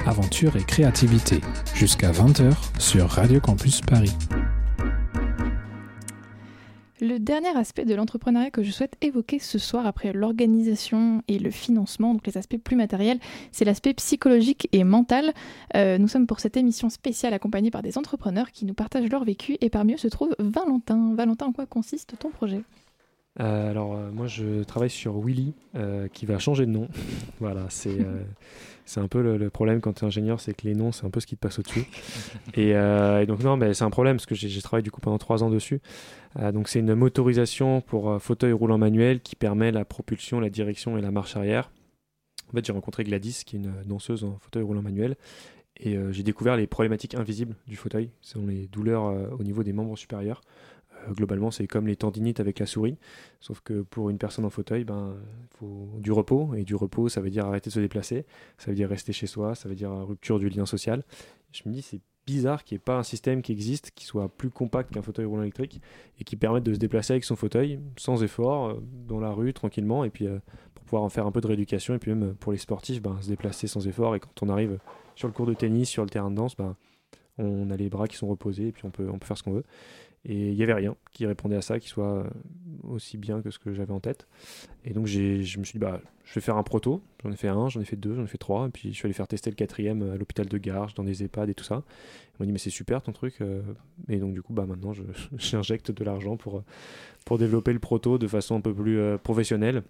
Aventure 0.05 0.57
et 0.57 0.63
créativité, 0.63 1.39
jusqu'à 1.73 2.11
20h 2.11 2.53
sur 2.77 3.07
Radio 3.07 3.39
Campus 3.39 3.79
Paris. 3.79 4.11
Le 6.99 7.17
dernier 7.17 7.55
aspect 7.55 7.85
de 7.85 7.95
l'entrepreneuriat 7.95 8.51
que 8.51 8.61
je 8.61 8.71
souhaite 8.71 8.97
évoquer 8.99 9.39
ce 9.39 9.57
soir 9.57 9.85
après 9.87 10.11
l'organisation 10.11 11.23
et 11.29 11.39
le 11.39 11.49
financement, 11.49 12.13
donc 12.13 12.27
les 12.27 12.37
aspects 12.37 12.57
plus 12.61 12.75
matériels, 12.75 13.19
c'est 13.53 13.63
l'aspect 13.63 13.93
psychologique 13.93 14.67
et 14.73 14.83
mental. 14.83 15.33
Euh, 15.77 15.97
nous 15.97 16.09
sommes 16.09 16.27
pour 16.27 16.41
cette 16.41 16.57
émission 16.57 16.89
spéciale 16.89 17.33
accompagnée 17.33 17.71
par 17.71 17.83
des 17.83 17.97
entrepreneurs 17.97 18.51
qui 18.51 18.65
nous 18.65 18.73
partagent 18.73 19.09
leur 19.09 19.23
vécu 19.23 19.55
et 19.61 19.69
parmi 19.69 19.93
eux 19.93 19.97
se 19.97 20.09
trouve 20.09 20.35
Valentin. 20.39 21.15
Valentin, 21.15 21.45
en 21.45 21.51
quoi 21.53 21.65
consiste 21.65 22.19
ton 22.19 22.31
projet? 22.31 22.63
Euh, 23.39 23.69
alors, 23.69 23.95
euh, 23.95 24.11
moi, 24.11 24.27
je 24.27 24.63
travaille 24.63 24.89
sur 24.89 25.17
Willy, 25.19 25.53
euh, 25.75 26.07
qui 26.09 26.25
va 26.25 26.39
changer 26.39 26.65
de 26.65 26.71
nom. 26.71 26.87
voilà, 27.39 27.65
c'est 27.69 27.97
c'est 28.85 28.99
un 28.99 29.07
peu 29.07 29.21
le, 29.21 29.49
problème 29.51 29.81
quand 29.81 29.93
tu 29.93 30.03
es 30.03 30.07
ingénieur, 30.07 30.39
c'est 30.39 30.53
que 30.53 30.67
les 30.67 30.73
noms, 30.73 30.91
c'est 30.91 31.05
un 31.05 31.11
peu 31.11 31.19
ce 31.19 31.27
qui 31.27 31.35
te 31.35 31.41
passe 31.41 31.59
au-dessus. 31.59 31.85
et, 32.55 32.73
donc, 33.27 33.43
non, 33.43 33.55
mais 33.55 33.73
c'est 33.73 33.83
un 33.83 33.91
problème 33.91 34.17
parce 34.17 34.25
que 34.25 34.35
j'ai 34.35 34.61
travaillé 34.61 34.83
du 34.83 34.89
coup 34.89 34.99
pendant 34.99 35.19
trois 35.19 35.43
ans 35.43 35.51
dessus. 35.51 35.79
donc, 36.53 36.67
c'est 36.67 36.79
une 36.79 36.95
motorisation 36.95 37.81
pour 37.81 38.19
fauteuil 38.19 38.51
roulant 38.51 38.79
manuel 38.79 39.21
qui 39.21 39.35
permet 39.35 39.71
la 39.71 39.85
propulsion, 39.85 40.39
la 40.39 40.49
direction 40.49 40.97
et 40.97 41.01
la 41.01 41.11
marche 41.11 41.35
arrière. 41.35 41.71
En 42.49 42.53
fait, 42.53 42.65
j'ai 42.65 42.73
rencontré 42.73 43.03
Gladys, 43.03 43.43
qui 43.45 43.57
est 43.57 43.59
une 43.59 43.71
danseuse 43.85 44.23
en 44.23 44.39
fauteuil 44.39 44.63
roulant 44.63 44.81
manuel. 44.81 45.15
Et 45.79 45.95
j'ai 46.09 46.23
découvert 46.23 46.57
les 46.57 46.65
problématiques 46.65 47.13
invisibles 47.13 47.55
du 47.67 47.75
fauteuil. 47.75 48.09
Ce 48.21 48.33
sont 48.33 48.47
les 48.47 48.65
douleurs 48.65 49.13
au 49.39 49.43
niveau 49.43 49.61
des 49.61 49.71
membres 49.71 49.97
supérieurs. 49.97 50.41
Euh, 51.07 51.13
globalement, 51.13 51.51
c'est 51.51 51.67
comme 51.67 51.87
les 51.87 51.95
tendinites 51.95 52.39
avec 52.39 52.59
la 52.59 52.65
souris, 52.65 52.97
sauf 53.39 53.61
que 53.61 53.81
pour 53.81 54.09
une 54.09 54.17
personne 54.17 54.45
en 54.45 54.49
fauteuil, 54.49 54.83
ben, 54.83 55.15
il 55.41 55.57
faut 55.57 55.89
du 55.99 56.11
repos, 56.11 56.53
et 56.55 56.63
du 56.63 56.75
repos, 56.75 57.09
ça 57.09 57.21
veut 57.21 57.29
dire 57.29 57.45
arrêter 57.45 57.69
de 57.69 57.73
se 57.73 57.79
déplacer, 57.79 58.25
ça 58.57 58.71
veut 58.71 58.75
dire 58.75 58.89
rester 58.89 59.13
chez 59.13 59.27
soi, 59.27 59.55
ça 59.55 59.69
veut 59.69 59.75
dire 59.75 59.91
rupture 59.91 60.39
du 60.39 60.49
lien 60.49 60.65
social. 60.65 61.03
Je 61.51 61.63
me 61.65 61.73
dis, 61.73 61.81
c'est 61.81 62.01
bizarre 62.25 62.63
qu'il 62.63 62.75
n'y 62.75 62.77
ait 62.77 62.83
pas 62.83 62.97
un 62.97 63.03
système 63.03 63.41
qui 63.41 63.51
existe, 63.51 63.91
qui 63.91 64.05
soit 64.05 64.29
plus 64.29 64.51
compact 64.51 64.93
qu'un 64.93 65.01
fauteuil 65.01 65.25
roulant 65.25 65.41
électrique 65.41 65.81
et 66.19 66.23
qui 66.23 66.35
permette 66.35 66.63
de 66.63 66.73
se 66.73 66.79
déplacer 66.79 67.13
avec 67.13 67.23
son 67.23 67.35
fauteuil 67.35 67.79
sans 67.97 68.23
effort, 68.23 68.69
euh, 68.69 68.83
dans 69.07 69.19
la 69.19 69.31
rue, 69.31 69.53
tranquillement, 69.53 70.03
et 70.03 70.09
puis 70.09 70.27
euh, 70.27 70.39
pour 70.75 70.85
pouvoir 70.85 71.03
en 71.03 71.09
faire 71.09 71.25
un 71.25 71.31
peu 71.31 71.41
de 71.41 71.47
rééducation, 71.47 71.95
et 71.95 71.99
puis 71.99 72.13
même 72.13 72.35
pour 72.35 72.51
les 72.51 72.57
sportifs, 72.57 73.01
ben, 73.01 73.17
se 73.21 73.29
déplacer 73.29 73.67
sans 73.67 73.87
effort, 73.87 74.15
et 74.15 74.19
quand 74.19 74.43
on 74.43 74.49
arrive 74.49 74.79
sur 75.15 75.27
le 75.27 75.33
cours 75.33 75.47
de 75.47 75.53
tennis, 75.53 75.89
sur 75.89 76.03
le 76.03 76.09
terrain 76.09 76.29
de 76.29 76.35
danse, 76.35 76.55
ben, 76.55 76.75
on 77.39 77.71
a 77.71 77.77
les 77.77 77.89
bras 77.89 78.07
qui 78.07 78.17
sont 78.17 78.27
reposés, 78.27 78.67
et 78.67 78.71
puis 78.71 78.85
on 78.85 78.91
peut, 78.91 79.09
on 79.11 79.17
peut 79.17 79.25
faire 79.25 79.37
ce 79.37 79.43
qu'on 79.43 79.53
veut. 79.53 79.65
Et 80.25 80.49
il 80.49 80.55
n'y 80.55 80.63
avait 80.63 80.73
rien 80.73 80.95
qui 81.11 81.25
répondait 81.25 81.55
à 81.55 81.61
ça, 81.61 81.79
qui 81.79 81.87
soit 81.87 82.23
euh, 82.23 82.29
aussi 82.83 83.17
bien 83.17 83.41
que 83.41 83.51
ce 83.51 83.59
que 83.59 83.73
j'avais 83.73 83.93
en 83.93 83.99
tête. 83.99 84.27
Et 84.83 84.93
donc 84.93 85.05
je 85.07 85.59
me 85.59 85.63
suis 85.63 85.73
dit, 85.73 85.79
bah, 85.79 86.01
je 86.25 86.33
vais 86.33 86.41
faire 86.41 86.57
un 86.57 86.63
proto. 86.63 87.01
J'en 87.23 87.31
ai 87.31 87.35
fait 87.35 87.47
un, 87.47 87.69
j'en 87.69 87.79
ai 87.79 87.85
fait 87.85 87.95
deux, 87.95 88.15
j'en 88.15 88.23
ai 88.23 88.27
fait 88.27 88.37
trois. 88.37 88.67
Et 88.67 88.69
puis 88.69 88.91
je 88.91 88.95
suis 88.95 89.05
allé 89.05 89.13
faire 89.13 89.27
tester 89.27 89.49
le 89.49 89.55
quatrième 89.55 90.11
à 90.11 90.17
l'hôpital 90.17 90.45
de 90.45 90.57
Garges, 90.57 90.93
dans 90.93 91.03
des 91.03 91.23
EHPAD 91.23 91.49
et 91.49 91.53
tout 91.53 91.63
ça. 91.63 91.83
Ils 92.33 92.41
m'ont 92.41 92.45
dit, 92.45 92.51
mais 92.51 92.59
c'est 92.59 92.69
super 92.69 93.01
ton 93.01 93.13
truc. 93.13 93.35
Euh. 93.41 93.61
Et 94.09 94.17
donc 94.17 94.33
du 94.33 94.41
coup, 94.41 94.53
bah, 94.53 94.65
maintenant, 94.65 94.93
j'injecte 95.37 95.91
de 95.91 96.03
l'argent 96.03 96.35
pour, 96.35 96.63
pour 97.25 97.37
développer 97.37 97.71
le 97.71 97.79
proto 97.79 98.17
de 98.17 98.27
façon 98.27 98.55
un 98.55 98.61
peu 98.61 98.73
plus 98.73 98.99
euh, 98.99 99.17
professionnelle. 99.17 99.83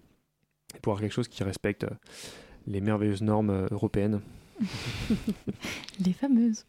Et 0.76 0.78
pour 0.80 0.92
avoir 0.92 1.00
quelque 1.00 1.12
chose 1.12 1.28
qui 1.28 1.42
respecte 1.42 1.84
les 2.68 2.80
merveilleuses 2.80 3.22
normes 3.22 3.66
européennes 3.72 4.20
les 6.04 6.12
fameuses. 6.12 6.64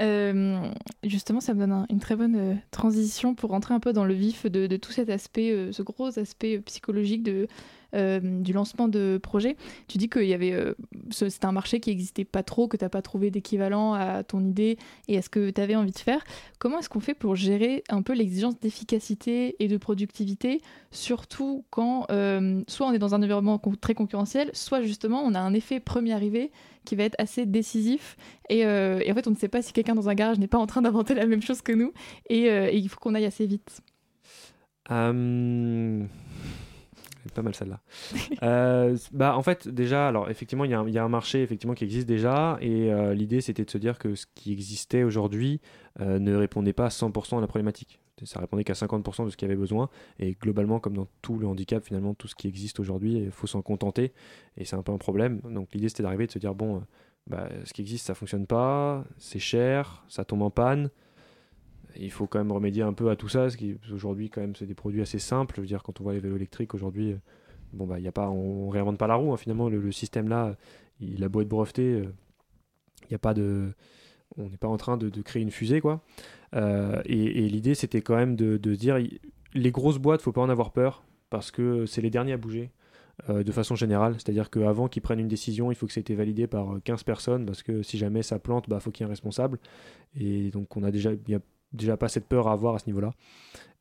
Euh, 0.00 0.68
justement, 1.04 1.40
ça 1.40 1.54
me 1.54 1.60
donne 1.60 1.86
une 1.90 2.00
très 2.00 2.16
bonne 2.16 2.36
euh, 2.36 2.54
transition 2.70 3.34
pour 3.34 3.50
rentrer 3.50 3.74
un 3.74 3.80
peu 3.80 3.92
dans 3.92 4.04
le 4.04 4.14
vif 4.14 4.46
de, 4.46 4.76
tout 4.76 4.92
cet 4.92 5.10
aspect, 5.10 5.50
euh, 5.50 5.72
ce 5.72 5.82
gros 5.82 6.18
aspect 6.18 6.58
psychologique 6.60 7.22
de, 7.22 7.48
du 7.94 8.52
lancement 8.52 8.88
de 8.88 9.18
projet. 9.22 9.56
Tu 9.88 9.98
dis 9.98 10.10
y 10.14 10.34
avait, 10.34 10.74
c'était 11.10 11.46
un 11.46 11.52
marché 11.52 11.80
qui 11.80 11.90
n'existait 11.90 12.24
pas 12.24 12.42
trop, 12.42 12.68
que 12.68 12.76
tu 12.76 12.84
n'as 12.84 12.88
pas 12.88 13.02
trouvé 13.02 13.30
d'équivalent 13.30 13.94
à 13.94 14.22
ton 14.22 14.44
idée 14.44 14.78
et 15.08 15.18
à 15.18 15.22
ce 15.22 15.28
que 15.28 15.50
tu 15.50 15.60
avais 15.60 15.76
envie 15.76 15.92
de 15.92 15.98
faire. 15.98 16.24
Comment 16.58 16.78
est-ce 16.78 16.88
qu'on 16.88 17.00
fait 17.00 17.14
pour 17.14 17.36
gérer 17.36 17.84
un 17.88 18.02
peu 18.02 18.12
l'exigence 18.14 18.58
d'efficacité 18.60 19.56
et 19.58 19.68
de 19.68 19.76
productivité, 19.76 20.60
surtout 20.90 21.64
quand 21.70 22.06
soit 22.68 22.86
on 22.86 22.92
est 22.92 22.98
dans 22.98 23.14
un 23.14 23.22
environnement 23.22 23.60
très 23.80 23.94
concurrentiel, 23.94 24.50
soit 24.52 24.82
justement 24.82 25.22
on 25.22 25.34
a 25.34 25.40
un 25.40 25.54
effet 25.54 25.80
premier 25.80 26.12
arrivé 26.12 26.50
qui 26.84 26.96
va 26.96 27.04
être 27.04 27.16
assez 27.18 27.46
décisif. 27.46 28.16
Euh, 28.52 29.00
et, 29.04 29.10
en 29.10 29.14
fait, 29.14 29.26
on 29.26 29.30
ne 29.30 29.36
sait 29.36 29.48
pas 29.48 29.62
si 29.62 29.72
quelqu'un 29.72 29.94
dans 29.94 30.08
un 30.08 30.14
garage 30.14 30.38
n'est 30.38 30.46
pas 30.46 30.58
en 30.58 30.66
train 30.66 30.82
d'inventer 30.82 31.14
la 31.14 31.26
même 31.26 31.42
chose 31.42 31.62
que 31.62 31.72
nous. 31.72 31.92
Et, 32.28 32.50
euh, 32.50 32.70
il 32.70 32.88
faut 32.88 32.98
qu'on 33.00 33.14
aille 33.14 33.24
assez 33.24 33.46
vite. 33.46 33.82
Euh... 37.26 37.30
Pas 37.34 37.42
mal 37.42 37.54
celle-là. 37.54 37.80
Euh, 38.42 38.96
bah, 39.12 39.36
en 39.36 39.42
fait, 39.42 39.68
déjà, 39.68 40.08
alors 40.08 40.28
effectivement, 40.28 40.64
il 40.64 40.70
y, 40.70 40.98
a 40.98 41.04
un 41.04 41.08
marché 41.08 41.42
effectivement 41.42 41.74
qui 41.74 41.84
existe 41.84 42.06
déjà, 42.06 42.58
et 42.60 42.90
l'idée 43.14 43.40
c'était 43.40 43.64
de 43.64 43.70
se 43.70 43.78
dire 43.78 43.98
que 43.98 44.14
ce 44.14 44.26
qui 44.34 44.52
existait 44.52 45.02
aujourd'hui 45.02 45.60
ne 46.00 46.34
répondait 46.34 46.72
pas 46.72 46.86
à 46.86 46.88
100% 46.88 47.38
à 47.38 47.40
la 47.40 47.46
problématique 47.46 48.00
ça 48.22 48.40
répondait 48.40 48.64
qu'à 48.64 48.74
50% 48.74 49.24
de 49.24 49.30
ce 49.30 49.36
qu'il 49.36 49.48
y 49.48 49.50
avait 49.50 49.58
besoin. 49.58 49.88
Et 50.18 50.34
globalement, 50.34 50.78
comme 50.78 50.94
dans 50.94 51.08
tout 51.22 51.38
le 51.38 51.46
handicap, 51.46 51.84
finalement, 51.84 52.14
tout 52.14 52.28
ce 52.28 52.34
qui 52.34 52.46
existe 52.46 52.78
aujourd'hui, 52.78 53.14
il 53.14 53.30
faut 53.30 53.46
s'en 53.46 53.62
contenter. 53.62 54.12
Et 54.56 54.64
c'est 54.64 54.76
un 54.76 54.82
peu 54.82 54.92
un 54.92 54.98
problème. 54.98 55.40
Donc 55.40 55.74
l'idée, 55.74 55.88
c'était 55.88 56.02
d'arriver 56.02 56.26
de 56.26 56.32
se 56.32 56.38
dire, 56.38 56.54
bon, 56.54 56.76
euh, 56.76 56.80
bah, 57.26 57.48
ce 57.64 57.72
qui 57.72 57.80
existe, 57.80 58.06
ça 58.06 58.14
fonctionne 58.14 58.46
pas, 58.46 59.04
c'est 59.18 59.38
cher, 59.38 60.04
ça 60.08 60.24
tombe 60.24 60.42
en 60.42 60.50
panne. 60.50 60.90
Il 61.96 62.10
faut 62.10 62.26
quand 62.26 62.38
même 62.38 62.52
remédier 62.52 62.82
un 62.82 62.92
peu 62.92 63.10
à 63.10 63.16
tout 63.16 63.28
ça, 63.28 63.50
ce 63.50 63.56
qui 63.56 63.76
aujourd'hui, 63.92 64.30
quand 64.30 64.40
même, 64.40 64.56
c'est 64.56 64.66
des 64.66 64.74
produits 64.74 65.02
assez 65.02 65.18
simples. 65.18 65.54
Je 65.56 65.60
veux 65.60 65.66
dire, 65.66 65.82
quand 65.82 66.00
on 66.00 66.04
voit 66.04 66.12
les 66.12 66.20
vélos 66.20 66.36
électriques 66.36 66.74
aujourd'hui, 66.74 67.12
euh, 67.12 67.16
bon, 67.72 67.86
bah, 67.86 68.00
y 68.00 68.08
a 68.08 68.12
pas, 68.12 68.28
on, 68.28 68.66
ne 68.66 68.72
réinvente 68.72 68.98
pas 68.98 69.06
la 69.06 69.14
roue. 69.14 69.32
Hein. 69.32 69.36
Finalement, 69.36 69.68
le, 69.68 69.92
système 69.92 70.28
là, 70.28 70.56
il 71.00 71.22
a 71.22 71.28
beau 71.28 71.40
être 71.40 71.48
breveté, 71.48 71.82
euh, 71.82 72.12
il 73.02 73.08
n'y 73.10 73.16
a 73.16 73.18
pas 73.18 73.34
de 73.34 73.72
on 74.36 74.48
n'est 74.48 74.56
pas 74.56 74.68
en 74.68 74.76
train 74.76 74.96
de, 74.96 75.08
créer 75.22 75.42
une 75.42 75.50
fusée, 75.50 75.80
quoi. 75.80 76.02
Euh, 76.54 77.00
et, 77.06 77.48
l'idée, 77.48 77.74
c'était 77.74 78.02
quand 78.02 78.16
même 78.16 78.36
de, 78.36 78.74
dire, 78.74 78.98
les 79.54 79.70
grosses 79.70 79.98
boîtes, 79.98 80.22
faut 80.22 80.32
pas 80.32 80.40
en 80.40 80.48
avoir 80.48 80.72
peur, 80.72 81.04
parce 81.30 81.50
que 81.50 81.86
c'est 81.86 82.00
les 82.00 82.10
derniers 82.10 82.32
à 82.32 82.36
bouger. 82.36 82.70
Euh, 83.30 83.44
de 83.44 83.52
façon 83.52 83.76
générale, 83.76 84.14
c'est-à-dire 84.14 84.50
qu'avant 84.50 84.88
qu'ils 84.88 85.02
prennent 85.02 85.20
une 85.20 85.28
décision, 85.28 85.70
il 85.70 85.76
faut 85.76 85.86
que 85.86 85.92
ça 85.92 86.00
ait 86.00 86.02
été 86.02 86.16
validé 86.16 86.48
par 86.48 86.78
15 86.82 87.00
euh, 87.00 87.04
personnes, 87.04 87.46
parce 87.46 87.62
que 87.62 87.80
si 87.80 87.96
jamais 87.96 88.24
ça 88.24 88.40
plante, 88.40 88.64
il 88.66 88.70
bah, 88.70 88.80
faut 88.80 88.90
qu'il 88.90 89.04
y 89.04 89.06
ait 89.06 89.06
un 89.06 89.10
responsable. 89.10 89.60
Et 90.16 90.50
donc 90.50 90.76
on 90.76 90.82
a 90.82 90.90
déjà, 90.90 91.12
il 91.12 91.40
déjà 91.74 91.96
pas 91.96 92.08
cette 92.08 92.26
peur 92.26 92.48
à 92.48 92.52
avoir 92.52 92.74
à 92.74 92.78
ce 92.78 92.86
niveau-là. 92.86 93.12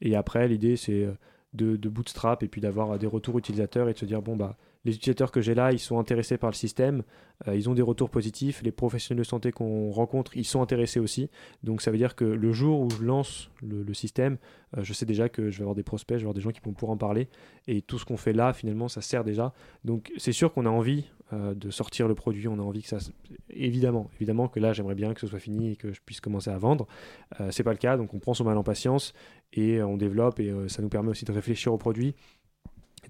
Et 0.02 0.16
après, 0.16 0.48
l'idée, 0.48 0.76
c'est 0.76 1.08
de, 1.54 1.78
de, 1.78 1.90
bootstrap 1.90 2.44
et 2.44 2.48
puis 2.48 2.60
d'avoir 2.62 2.98
des 3.00 3.08
retours 3.08 3.38
utilisateurs 3.38 3.88
et 3.88 3.94
de 3.94 3.98
se 3.98 4.06
dire, 4.06 4.22
bon, 4.22 4.36
bah, 4.36 4.58
les 4.86 4.96
utilisateurs 4.96 5.32
que 5.32 5.42
j'ai 5.42 5.56
là, 5.56 5.72
ils 5.72 5.80
sont 5.80 5.98
intéressés 6.00 6.38
par 6.38 6.50
le 6.50 6.56
système, 6.56 7.04
euh, 7.48 7.56
ils 7.56 7.70
ont 7.70 7.74
des 7.74 7.82
retours 7.82 8.10
positifs, 8.10 8.62
les 8.64 8.72
professionnels 8.72 9.20
de 9.20 9.28
santé 9.28 9.52
qu'on 9.52 9.92
rencontre, 9.92 10.36
ils 10.36 10.46
sont 10.46 10.62
intéressés 10.62 11.00
aussi. 11.00 11.30
Donc 11.64 11.82
ça 11.82 11.92
veut 11.92 11.98
dire 11.98 12.16
que 12.16 12.26
le 12.26 12.52
jour 12.52 12.82
où 12.82 12.90
je 12.90 13.02
lance 13.04 13.50
le, 13.62 13.94
système, 13.94 14.38
euh, 14.78 14.84
je 14.84 14.94
sais 14.94 15.06
déjà 15.06 15.30
que 15.30 15.50
je 15.50 15.58
vais 15.58 15.64
avoir 15.64 15.76
des 15.76 15.84
prospects, 15.84 16.18
je 16.18 16.22
vais 16.22 16.26
avoir 16.26 16.34
des 16.34 16.42
gens 16.42 16.52
qui 16.52 16.60
vont 16.62 16.74
pouvoir 16.74 16.92
en 16.92 16.98
parler, 16.98 17.30
et 17.68 17.82
tout 17.82 17.98
ce 17.98 18.06
qu'on 18.06 18.18
fait 18.18 18.34
là, 18.34 18.54
finalement, 18.54 18.90
ça 18.90 19.02
sert 19.02 19.24
déjà. 19.24 19.54
Donc 19.86 20.12
c'est 20.18 20.34
sûr 20.34 20.54
qu'on 20.54 20.66
a 20.66 20.70
envie 20.70 21.06
euh, 21.34 21.54
de 21.54 21.70
sortir 21.70 22.08
le 22.08 22.16
produit, 22.16 22.48
on 22.48 22.60
a 22.60 22.62
envie 22.62 22.84
que 22.84 22.90
ça... 22.90 23.00
Évidemment, 23.50 24.10
évidemment 24.16 24.48
que 24.48 24.60
là, 24.60 24.74
j'aimerais 24.74 24.96
bien 24.96 25.14
que 25.14 25.20
ce 25.20 25.28
soit 25.28 25.40
fini 25.40 25.72
et 25.72 25.76
que 25.76 25.92
je 25.92 26.02
puisse 26.06 26.22
commencer 26.22 26.50
à 26.50 26.58
vendre. 26.58 26.88
c'est 27.52 27.64
pas 27.64 27.72
le 27.72 27.78
cas, 27.78 27.98
donc 27.98 28.14
on 28.14 28.20
prend 28.20 28.34
son 28.34 28.44
mal 28.44 28.58
en 28.58 28.64
patience 28.64 29.14
et 29.52 29.82
on 29.84 29.98
développe, 29.98 30.40
et 30.40 30.54
ça 30.68 30.82
nous 30.82 30.90
permet 30.90 31.10
aussi 31.10 31.26
de 31.26 31.32
réfléchir 31.32 31.74
au 31.74 31.78
produit 31.78 32.16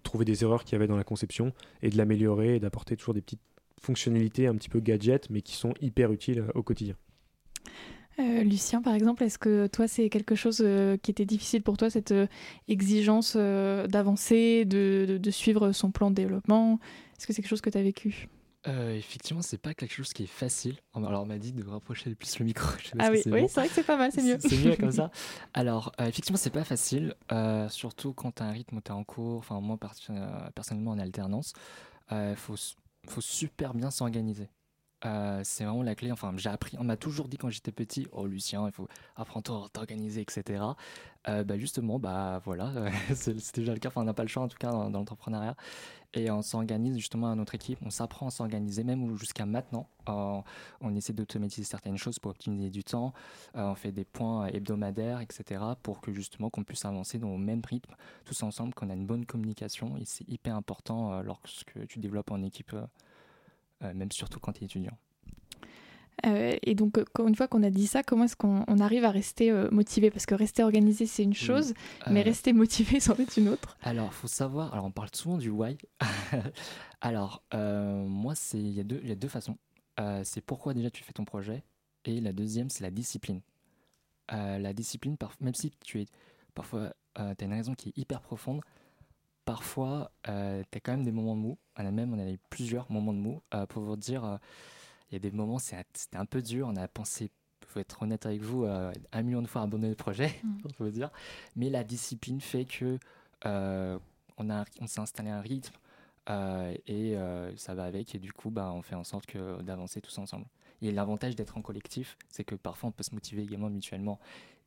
trouver 0.04 0.26
des 0.26 0.44
erreurs 0.44 0.64
qu'il 0.64 0.74
y 0.74 0.76
avait 0.76 0.88
dans 0.88 0.98
la 0.98 1.04
conception 1.04 1.54
et 1.82 1.90
de 1.90 1.98
l'améliorer 1.98 2.56
et 2.56 2.60
d'apporter 2.60 2.96
toujours 2.96 3.14
des 3.14 3.22
petites 3.22 3.42
fonctionnalités 3.82 4.48
un 4.48 4.56
petit 4.56 4.70
peu 4.70 4.80
gadget 4.80 5.30
mais 5.30 5.42
qui 5.42 5.56
sont 5.56 5.74
hyper 5.82 6.12
utiles 6.12 6.40
euh, 6.40 6.52
au 6.56 6.64
quotidien. 6.64 6.96
Euh, 8.20 8.44
Lucien, 8.44 8.84
par 8.84 8.94
exemple, 8.94 9.24
est-ce 9.24 9.40
que 9.40 9.66
toi, 9.66 9.88
c'est 9.88 10.10
quelque 10.10 10.36
chose 10.36 10.62
euh, 10.64 10.98
qui 10.98 11.10
était 11.10 11.26
difficile 11.26 11.64
pour 11.64 11.78
toi, 11.78 11.90
cette 11.90 12.14
exigence 12.68 13.36
d'avancer, 13.36 14.66
de, 14.66 15.18
de, 15.20 15.32
suivre 15.32 15.72
son 15.72 15.90
plan 15.90 16.12
de 16.12 16.16
développement? 16.16 16.80
Est-ce 17.24 17.28
que 17.30 17.34
c'est 17.36 17.42
quelque 17.42 17.52
chose 17.52 17.62
que 17.62 17.70
tu 17.70 17.78
as 17.78 17.82
vécu? 17.82 18.28
Euh, 18.68 18.98
effectivement, 18.98 19.42
c'est 19.42 19.58
pas 19.58 19.74
quelque 19.74 19.94
chose 19.94 20.12
qui 20.12 20.24
est 20.24 20.28
facile. 20.28 20.76
Alors, 20.94 21.24
on 21.24 21.26
m'a 21.26 21.38
dit 21.38 21.54
de 21.54 21.66
rapprocher 21.66 22.10
le 22.10 22.18
plus 22.18 22.38
le 22.38 22.44
micro. 22.44 22.68
ah 23.00 23.12
oui, 23.12 23.22
oui 23.28 23.46
c'est 23.48 23.62
vrai 23.62 23.70
que 23.70 23.74
c'est 23.76 23.86
pas 23.86 23.96
mal, 23.96 24.12
c'est 24.12 24.22
mieux. 24.22 24.38
C'est 24.42 24.58
mieux 24.58 24.76
comme 24.76 24.92
ça. 24.92 25.10
Alors, 25.54 25.94
euh, 26.02 26.08
effectivement, 26.08 26.36
c'est 26.36 26.50
pas 26.50 26.66
facile, 26.66 27.16
euh, 27.32 27.70
surtout 27.70 28.12
quand 28.12 28.34
tu 28.34 28.44
as 28.44 28.48
un 28.48 28.52
rythme 28.52 28.76
où 28.76 28.82
tu 28.82 28.92
es 28.92 28.94
en 28.94 29.06
cours. 29.06 29.38
Enfin, 29.38 29.62
moi, 29.62 29.78
personnellement, 30.54 30.92
en 30.92 31.00
alternance, 31.00 31.54
il 32.12 32.36
faut, 32.36 32.56
faut 33.08 33.22
super 33.22 33.74
bien 33.74 33.90
s'organiser. 33.90 34.50
C'est 35.44 35.64
vraiment 35.64 35.84
la 35.84 35.96
clé. 35.96 36.12
Enfin, 36.12 36.34
j'ai 36.38 36.50
appris. 36.50 36.78
On 36.80 36.84
m'a 36.84 36.98
toujours 36.98 37.28
dit 37.28 37.38
quand 37.38 37.50
j'étais 37.50 37.72
petit, 37.72 38.08
oh 38.12 38.26
Lucien, 38.26 38.66
il 38.68 38.72
faut 38.72 38.88
apprendre 39.16 39.66
à 39.66 39.70
t'organiser, 39.70 40.22
etc. 40.22 40.64
bah 41.26 41.58
justement, 41.58 42.00
bah 42.00 42.42
voilà, 42.46 42.72
c'est 43.16 43.56
déjà 43.56 43.74
le 43.74 43.80
cas. 43.80 43.90
Enfin, 43.90 44.02
on 44.02 44.06
n'a 44.06 44.14
pas 44.14 44.24
le 44.24 44.30
choix 44.30 44.44
en 44.44 44.48
tout 44.48 44.58
cas 44.58 44.72
dans 44.72 44.90
l'entrepreneuriat 44.90 45.56
et 46.14 46.30
on 46.32 46.42
s'organise 46.42 46.98
justement 46.98 47.32
à 47.32 47.36
notre 47.36 47.56
équipe, 47.56 47.80
on 47.82 47.90
s'apprend 47.90 48.28
à 48.28 48.32
s'organiser, 48.32 48.84
même 48.84 49.16
jusqu'à 49.18 49.46
maintenant. 49.46 49.88
on 50.08 50.96
essaie 50.96 51.14
d'automatiser 51.14 51.64
certaines 51.64 51.98
choses 51.98 52.20
pour 52.20 52.32
optimiser 52.32 52.70
du 52.70 52.84
temps, 52.84 53.14
euh, 53.56 53.70
on 53.70 53.76
fait 53.76 53.92
des 53.92 54.06
points 54.06 54.48
hebdomadaires, 54.48 55.22
etc., 55.22 55.64
pour 55.82 56.02
que 56.02 56.12
justement 56.14 56.50
qu'on 56.50 56.64
puisse 56.64 56.86
avancer 56.86 57.18
dans 57.18 57.32
le 57.32 57.38
même 57.40 57.62
rythme, 57.68 57.96
tous 58.26 58.44
ensemble, 58.44 58.74
qu'on 58.74 58.90
a 58.90 58.94
une 58.94 59.06
bonne 59.06 59.26
communication, 59.26 59.98
et 59.98 60.06
c'est 60.06 60.28
hyper 60.30 60.56
important 60.56 61.14
euh, 61.14 61.24
lorsque 61.24 61.88
tu 61.88 62.00
développes 62.00 62.32
en 62.32 62.44
équipe, 62.44 62.74
euh, 62.74 62.86
même 63.94 64.12
surtout 64.12 64.40
quand 64.40 64.54
tu 64.54 64.64
es 64.64 64.66
étudiant. 64.66 64.98
Euh, 66.26 66.56
et 66.62 66.76
donc, 66.76 66.98
euh, 66.98 67.28
une 67.28 67.36
fois 67.36 67.48
qu'on 67.48 67.64
a 67.64 67.70
dit 67.70 67.88
ça, 67.88 68.04
comment 68.04 68.26
est-ce 68.26 68.36
qu'on 68.36 68.80
arrive 68.80 69.04
à 69.04 69.12
rester 69.12 69.52
euh, 69.52 69.70
motivé? 69.72 70.10
Parce 70.10 70.26
que 70.26 70.36
rester 70.36 70.64
organisé, 70.64 71.06
c'est 71.06 71.24
une 71.24 71.34
chose, 71.34 71.74
mais 72.10 72.22
rester 72.22 72.54
motivé, 72.54 73.00
c'en 73.00 73.16
est 73.16 73.38
une 73.38 73.50
autre. 73.50 73.78
Alors, 73.82 74.08
il 74.12 74.14
faut 74.14 74.28
savoir, 74.28 74.74
alors 74.74 74.86
on 74.86 74.92
parle 74.92 75.10
souvent 75.14 75.38
du 75.38 75.50
why. 75.50 75.78
alors, 77.02 77.44
moi, 77.54 78.34
il 78.54 78.70
y, 78.70 78.80
a 78.80 78.84
deux, 78.84 79.02
y 79.04 79.12
a 79.12 79.16
deux 79.16 79.28
façons. 79.28 79.58
c'est 80.24 80.42
pourquoi 80.42 80.74
déjà 80.74 80.90
tu 80.90 81.04
fais 81.04 81.14
ton 81.14 81.26
projet, 81.26 81.64
et 82.06 82.22
la 82.22 82.34
deuxième, 82.34 82.70
c'est 82.70 82.84
la 82.84 82.92
discipline. 82.92 83.42
la 84.30 84.74
discipline, 84.74 85.18
même 85.42 85.56
si 85.56 85.72
tu 85.84 86.02
es 86.02 86.06
parfois, 86.54 86.94
tu 87.16 87.22
as 87.22 87.46
une 87.46 87.54
raison 87.54 87.74
qui 87.74 87.90
est 87.90 87.98
hyper 87.98 88.22
profonde, 88.22 88.62
parfois, 89.46 90.12
tu 90.26 90.32
as 90.32 90.80
quand 90.82 90.94
même 90.94 91.04
des 91.04 91.12
moments 91.12 91.36
de 91.36 91.42
mou. 91.42 91.58
On 91.78 91.86
a 91.86 91.92
même, 91.92 92.14
on 92.14 92.20
a 92.20 92.30
eu 92.30 92.40
plusieurs 92.50 92.92
moments 92.92 93.14
de 93.14 93.20
mou 93.20 93.42
pour 93.70 93.84
vous 93.84 93.96
dire 93.96 94.40
il 95.14 95.18
y 95.18 95.28
a 95.28 95.30
des 95.30 95.32
moments, 95.32 95.60
c'était 95.60 96.18
un 96.18 96.26
peu 96.26 96.42
dur. 96.42 96.68
On 96.68 96.76
a 96.76 96.88
pensé, 96.88 97.30
faut 97.68 97.80
être 97.80 98.02
honnête 98.02 98.26
avec 98.26 98.42
vous, 98.42 98.66
euh, 98.66 98.92
un 99.12 99.22
million 99.22 99.44
de 99.44 99.48
fois 99.48 99.62
abandonner 99.62 99.90
le 99.90 99.96
projet, 99.96 100.34
mm. 100.80 100.90
dire. 100.90 101.12
Mais 101.56 101.70
la 101.70 101.84
discipline 101.84 102.42
fait 102.42 102.66
que 102.66 102.98
euh, 103.46 104.00
on, 104.40 104.50
a, 104.50 104.66
on 104.82 104.88
s'est 104.88 105.02
installé 105.02 105.30
un 105.30 105.40
rythme 105.40 105.76
euh, 106.32 106.74
et 106.88 107.16
ça 107.58 107.76
va 107.76 107.84
avec. 107.84 108.16
Et 108.16 108.20
du 108.20 108.34
coup, 108.34 108.50
bah, 108.50 108.72
on 108.74 108.82
fait 108.82 108.96
en 108.96 109.04
sorte 109.04 109.28
que, 109.28 109.62
d'avancer 109.62 110.02
tous 110.02 110.18
ensemble. 110.18 110.48
Et 110.82 110.92
l'avantage 110.92 111.36
d'être 111.36 111.60
en 111.60 111.62
collectif, 111.62 112.18
c'est 112.30 112.44
que 112.44 112.56
parfois 112.56 112.90
on 112.90 112.92
peut 112.92 113.04
se 113.04 113.14
motiver 113.14 113.44
également 113.44 113.70
mutuellement. 113.70 114.20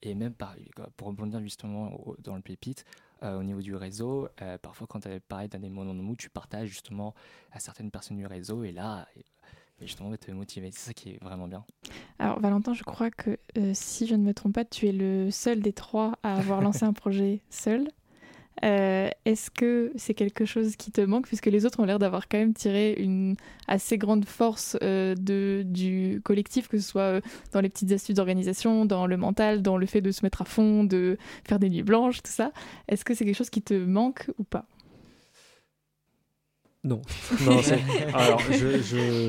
Et 0.03 0.15
même 0.15 0.33
par, 0.33 0.55
pour 0.97 1.09
rebondir 1.09 1.41
justement 1.41 1.99
dans 2.21 2.37
le 2.37 2.43
pépite, 2.43 2.85
au 3.23 3.43
niveau 3.43 3.61
du 3.61 3.75
réseau, 3.75 4.29
parfois 4.63 4.87
quand 4.87 5.01
tu 5.01 5.09
dans 5.09 5.59
des 5.59 5.69
moments 5.69 5.95
de 5.95 6.01
mou, 6.01 6.17
tu 6.17 6.31
partages 6.31 6.69
justement 6.69 7.15
à 7.53 7.61
certaines 7.61 7.91
personnes 7.91 8.17
du 8.17 8.27
réseau. 8.27 8.65
Et 8.65 8.73
là, 8.73 9.07
et 9.17 9.87
justement 9.87 10.15
te 10.17 10.31
motiver. 10.31 10.71
C'est 10.73 10.87
ça 10.87 10.95
qui 10.95 11.11
est 11.11 11.23
vraiment 11.23 11.49
bien. 11.49 11.65
Alors 12.19 12.41
Valentin, 12.41 12.73
je 12.73 12.83
crois 12.83 13.11
que 13.11 13.39
si 13.75 14.07
je 14.07 14.15
ne 14.15 14.23
me 14.23 14.33
trompe 14.33 14.55
pas, 14.55 14.65
tu 14.65 14.89
es 14.89 14.93
le 14.93 15.31
seul 15.31 15.61
des 15.61 15.73
trois 15.73 16.19
à 16.23 16.37
avoir 16.37 16.61
lancé 16.63 16.85
un 16.85 16.93
projet 16.93 17.43
seul. 17.51 17.89
Euh, 18.65 19.09
est-ce 19.25 19.51
que 19.51 19.93
c'est 19.97 20.15
quelque 20.15 20.45
chose 20.45 20.77
qui 20.77 20.91
te 20.91 21.01
manque 21.01 21.27
puisque 21.27 21.47
les 21.47 21.67
autres 21.67 21.81
ont 21.81 21.85
l'air 21.85 21.99
d'avoir 21.99 22.29
quand 22.29 22.39
même 22.39 22.55
tiré 22.55 22.95
une 22.99 23.37
assez 23.69 23.99
grande 23.99 24.25
force 24.25 24.77
euh, 24.83 25.15
de, 25.15 25.63
du 25.65 26.21
collectif, 26.25 26.69
que 26.69 26.79
ce 26.79 26.89
soit 26.89 27.03
euh, 27.03 27.21
dans 27.53 27.61
les 27.61 27.69
petites 27.69 27.93
astuces 27.93 28.15
d'organisation, 28.15 28.87
dans 28.87 29.07
le 29.07 29.17
mental, 29.17 29.63
dans 29.63 29.77
le 29.77 29.87
fait 29.87 30.01
de 30.01 30.11
se 30.11 30.25
mettre 30.25 30.43
à 30.43 30.45
fond, 30.45 30.85
de 30.85 31.19
faire 31.47 31.59
des 31.59 31.69
nuits 31.69 31.83
blanches, 31.83 32.23
tout 32.23 32.33
ça. 32.33 32.53
Est-ce 32.89 33.05
que 33.05 33.15
c'est 33.15 33.25
quelque 33.25 33.37
chose 33.37 33.51
qui 33.51 33.63
te 33.63 33.75
manque 33.75 34.31
ou 34.39 34.45
pas? 34.45 34.65
Non. 36.87 37.03
non 37.45 37.61
alors, 38.15 38.41
je, 38.41 38.81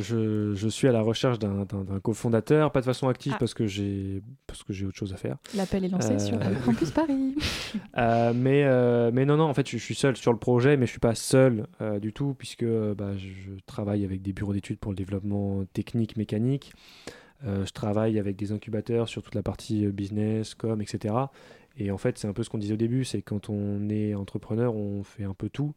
je, 0.02 0.54
je, 0.56 0.68
suis 0.68 0.88
à 0.88 0.92
la 0.92 1.02
recherche 1.02 1.40
d'un 1.40 1.66
cofondateur, 2.02 2.72
pas 2.72 2.82
de 2.82 2.86
façon 2.86 3.08
active 3.08 3.34
ah. 3.36 3.40
parce 3.40 3.54
que 3.54 3.66
j'ai 3.66 4.22
parce 4.46 4.64
que 4.64 4.74
j'ai 4.74 4.86
autre 4.86 4.98
chose 4.98 5.14
à 5.14 5.18
faire. 5.18 5.38
L'appel 5.56 5.84
est 5.84 5.90
lancé 5.90 6.20
sur 6.20 6.36
euh, 6.36 6.54
Campus 6.66 6.92
Paris. 6.92 7.36
Euh, 7.98 8.34
mais, 8.36 8.64
euh, 8.66 9.12
mais 9.14 9.26
non, 9.26 9.38
non, 9.38 9.46
en 9.46 9.54
fait, 9.54 9.68
je, 9.68 9.78
suis 9.78 9.96
seul 9.96 10.16
sur 10.16 10.32
le 10.32 10.38
projet, 10.38 10.78
mais 10.78 10.86
je 10.86 10.92
suis 10.92 11.00
pas 11.00 11.16
seul 11.16 11.68
du 12.02 12.14
tout 12.14 12.36
puisque 12.38 12.66
bah, 12.66 13.18
je, 13.18 13.52
travaille 13.66 14.06
avec 14.06 14.22
des 14.22 14.34
bureaux 14.34 14.54
d'études 14.54 14.80
pour 14.80 14.92
le 14.92 14.98
développement 14.98 15.66
technique, 15.74 16.16
mécanique. 16.16 16.74
je 17.44 17.72
travaille 17.72 18.20
avec 18.20 18.36
des 18.36 18.52
incubateurs 18.52 19.10
sur 19.10 19.24
toute 19.24 19.36
la 19.36 19.44
partie 19.44 19.88
business, 19.88 20.54
com, 20.56 20.82
etc. 20.82 21.16
Et 21.80 21.92
en 21.92 21.98
fait, 21.98 22.18
c'est 22.18 22.28
un 22.28 22.34
peu 22.34 22.44
ce 22.44 22.50
qu'on 22.50 22.58
disait 22.58 22.74
au 22.74 22.78
début, 22.78 23.06
c'est 23.06 23.22
quand 23.22 23.50
on 23.50 23.90
est 23.90 24.16
entrepreneur, 24.16 24.76
on 24.76 25.04
fait 25.04 25.24
un 25.24 25.36
peu 25.36 25.50
tout. 25.50 25.76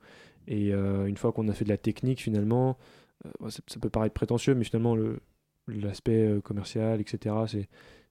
Et 0.50 0.74
euh, 0.74 1.06
une 1.06 1.16
fois 1.16 1.32
qu'on 1.32 1.48
a 1.48 1.54
fait 1.54 1.64
de 1.64 1.70
la 1.70 1.78
technique, 1.78 2.20
finalement, 2.20 2.76
euh, 3.24 3.48
ça, 3.48 3.78
peut 3.80 3.88
paraître 3.88 4.14
prétentieux, 4.14 4.54
mais 4.56 4.64
finalement, 4.64 4.96
l'aspect 5.68 6.26
euh, 6.26 6.40
commercial, 6.40 7.00
etc., 7.00 7.36
c'est 7.46 7.58
des 7.58 7.68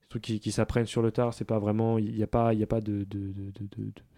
trucs 0.08 0.24
qui, 0.24 0.52
s'apprennent 0.52 0.86
sur 0.86 1.02
le 1.02 1.12
tard. 1.12 1.34
C'est 1.34 1.46
pas 1.46 1.60
vraiment, 1.60 1.98
il 1.98 2.16
n'y 2.16 2.24
a 2.24 2.28
pas, 2.28 2.54
y 2.54 2.64
a 2.64 2.68
pas 2.68 2.80
de, 2.80 3.06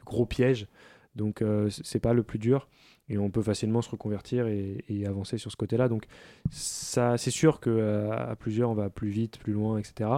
gros 0.05 0.28
pièges. 0.28 0.67
Donc, 1.15 1.43
c'est 1.69 1.99
pas 1.99 2.13
le 2.13 2.24
plus 2.24 2.39
dur. 2.39 2.69
Et 3.09 3.17
on 3.17 3.30
peut 3.30 3.41
facilement 3.41 3.82
se 3.82 3.89
reconvertir 3.89 4.47
et, 4.47 5.03
avancer 5.05 5.38
sur 5.38 5.51
ce 5.51 5.57
côté-là. 5.57 5.89
Donc, 5.89 6.05
c'est 6.51 7.17
sûr 7.32 7.59
qu'à 7.59 8.13
à 8.13 8.36
plusieurs, 8.38 8.69
on 8.69 8.76
va 8.76 8.89
plus 8.89 9.09
vite, 9.09 9.39
plus 9.39 9.51
loin, 9.51 9.80
etc. 9.80 10.09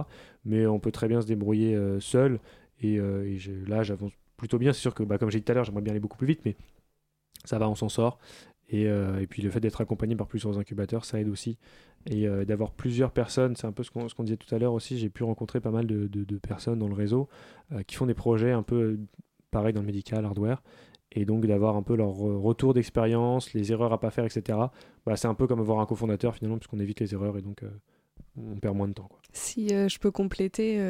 Mais 0.44 0.66
on 0.66 0.78
peut 0.78 0.92
très 0.92 1.08
bien 1.08 1.20
se 1.20 1.26
débrouiller 1.26 1.76
seul. 1.98 2.38
Et, 2.80 3.00
là, 3.66 3.82
j'avance 3.82 4.12
plutôt 4.36 4.58
bien. 4.58 4.72
C'est 4.72 4.82
sûr 4.82 4.94
que, 4.94 5.02
bah, 5.02 5.18
comme 5.18 5.30
j'ai 5.30 5.38
dit 5.38 5.44
tout 5.44 5.52
à 5.52 5.54
l'heure, 5.56 5.64
j'aimerais 5.64 5.82
bien 5.82 5.92
aller 5.92 6.00
beaucoup 6.00 6.18
plus 6.18 6.28
vite, 6.28 6.42
mais 6.44 6.54
ça 7.44 7.58
va, 7.58 7.68
on 7.68 7.74
s'en 7.74 7.88
sort. 7.88 8.18
Et, 8.68 8.86
euh, 8.86 9.20
et, 9.20 9.26
puis 9.26 9.42
le 9.42 9.50
fait 9.50 9.60
d'être 9.60 9.80
accompagné 9.80 10.16
par 10.16 10.26
plusieurs 10.26 10.58
incubateurs, 10.58 11.04
ça 11.04 11.20
aide 11.20 11.28
aussi. 11.28 11.58
Et 12.06 12.26
euh, 12.26 12.44
d'avoir 12.44 12.72
plusieurs 12.72 13.12
personnes, 13.12 13.56
c'est 13.56 13.66
un 13.66 13.72
peu 13.72 13.82
ce 13.82 13.90
qu'on 13.90 14.24
disait 14.24 14.36
tout 14.36 14.52
à 14.54 14.58
l'heure 14.58 14.72
aussi, 14.72 14.98
j'ai 14.98 15.10
pu 15.10 15.22
rencontrer 15.22 15.60
pas 15.60 15.70
mal 15.70 15.86
de, 15.86 16.38
personnes 16.38 16.78
dans 16.78 16.88
le 16.88 16.94
réseau 16.94 17.28
euh, 17.72 17.82
qui 17.82 17.96
font 17.96 18.06
des 18.06 18.14
projets 18.14 18.52
un 18.52 18.62
peu 18.62 18.98
pareil 19.50 19.72
dans 19.72 19.80
le 19.80 19.86
médical, 19.86 20.24
hardware. 20.24 20.62
Et 21.12 21.24
donc 21.24 21.46
d'avoir 21.46 21.76
un 21.76 21.82
peu 21.82 21.94
leur 21.94 22.12
retour 22.12 22.74
d'expérience, 22.74 23.52
les 23.52 23.70
erreurs 23.70 23.92
à 23.92 24.00
pas 24.00 24.10
faire, 24.10 24.24
etc. 24.24 24.58
Bah, 25.06 25.16
c'est 25.16 25.28
un 25.28 25.34
peu 25.34 25.46
comme 25.46 25.60
avoir 25.60 25.78
un 25.78 25.86
cofondateur 25.86 26.34
finalement, 26.34 26.58
puisqu'on 26.58 26.80
évite 26.80 26.98
les 26.98 27.14
erreurs 27.14 27.38
et 27.38 27.42
donc 27.42 27.62
on 28.36 28.56
perd 28.56 28.76
moins 28.76 28.88
de 28.88 28.94
temps. 28.94 29.08
Si 29.32 29.68
je 29.68 29.98
peux 30.00 30.10
compléter, 30.10 30.82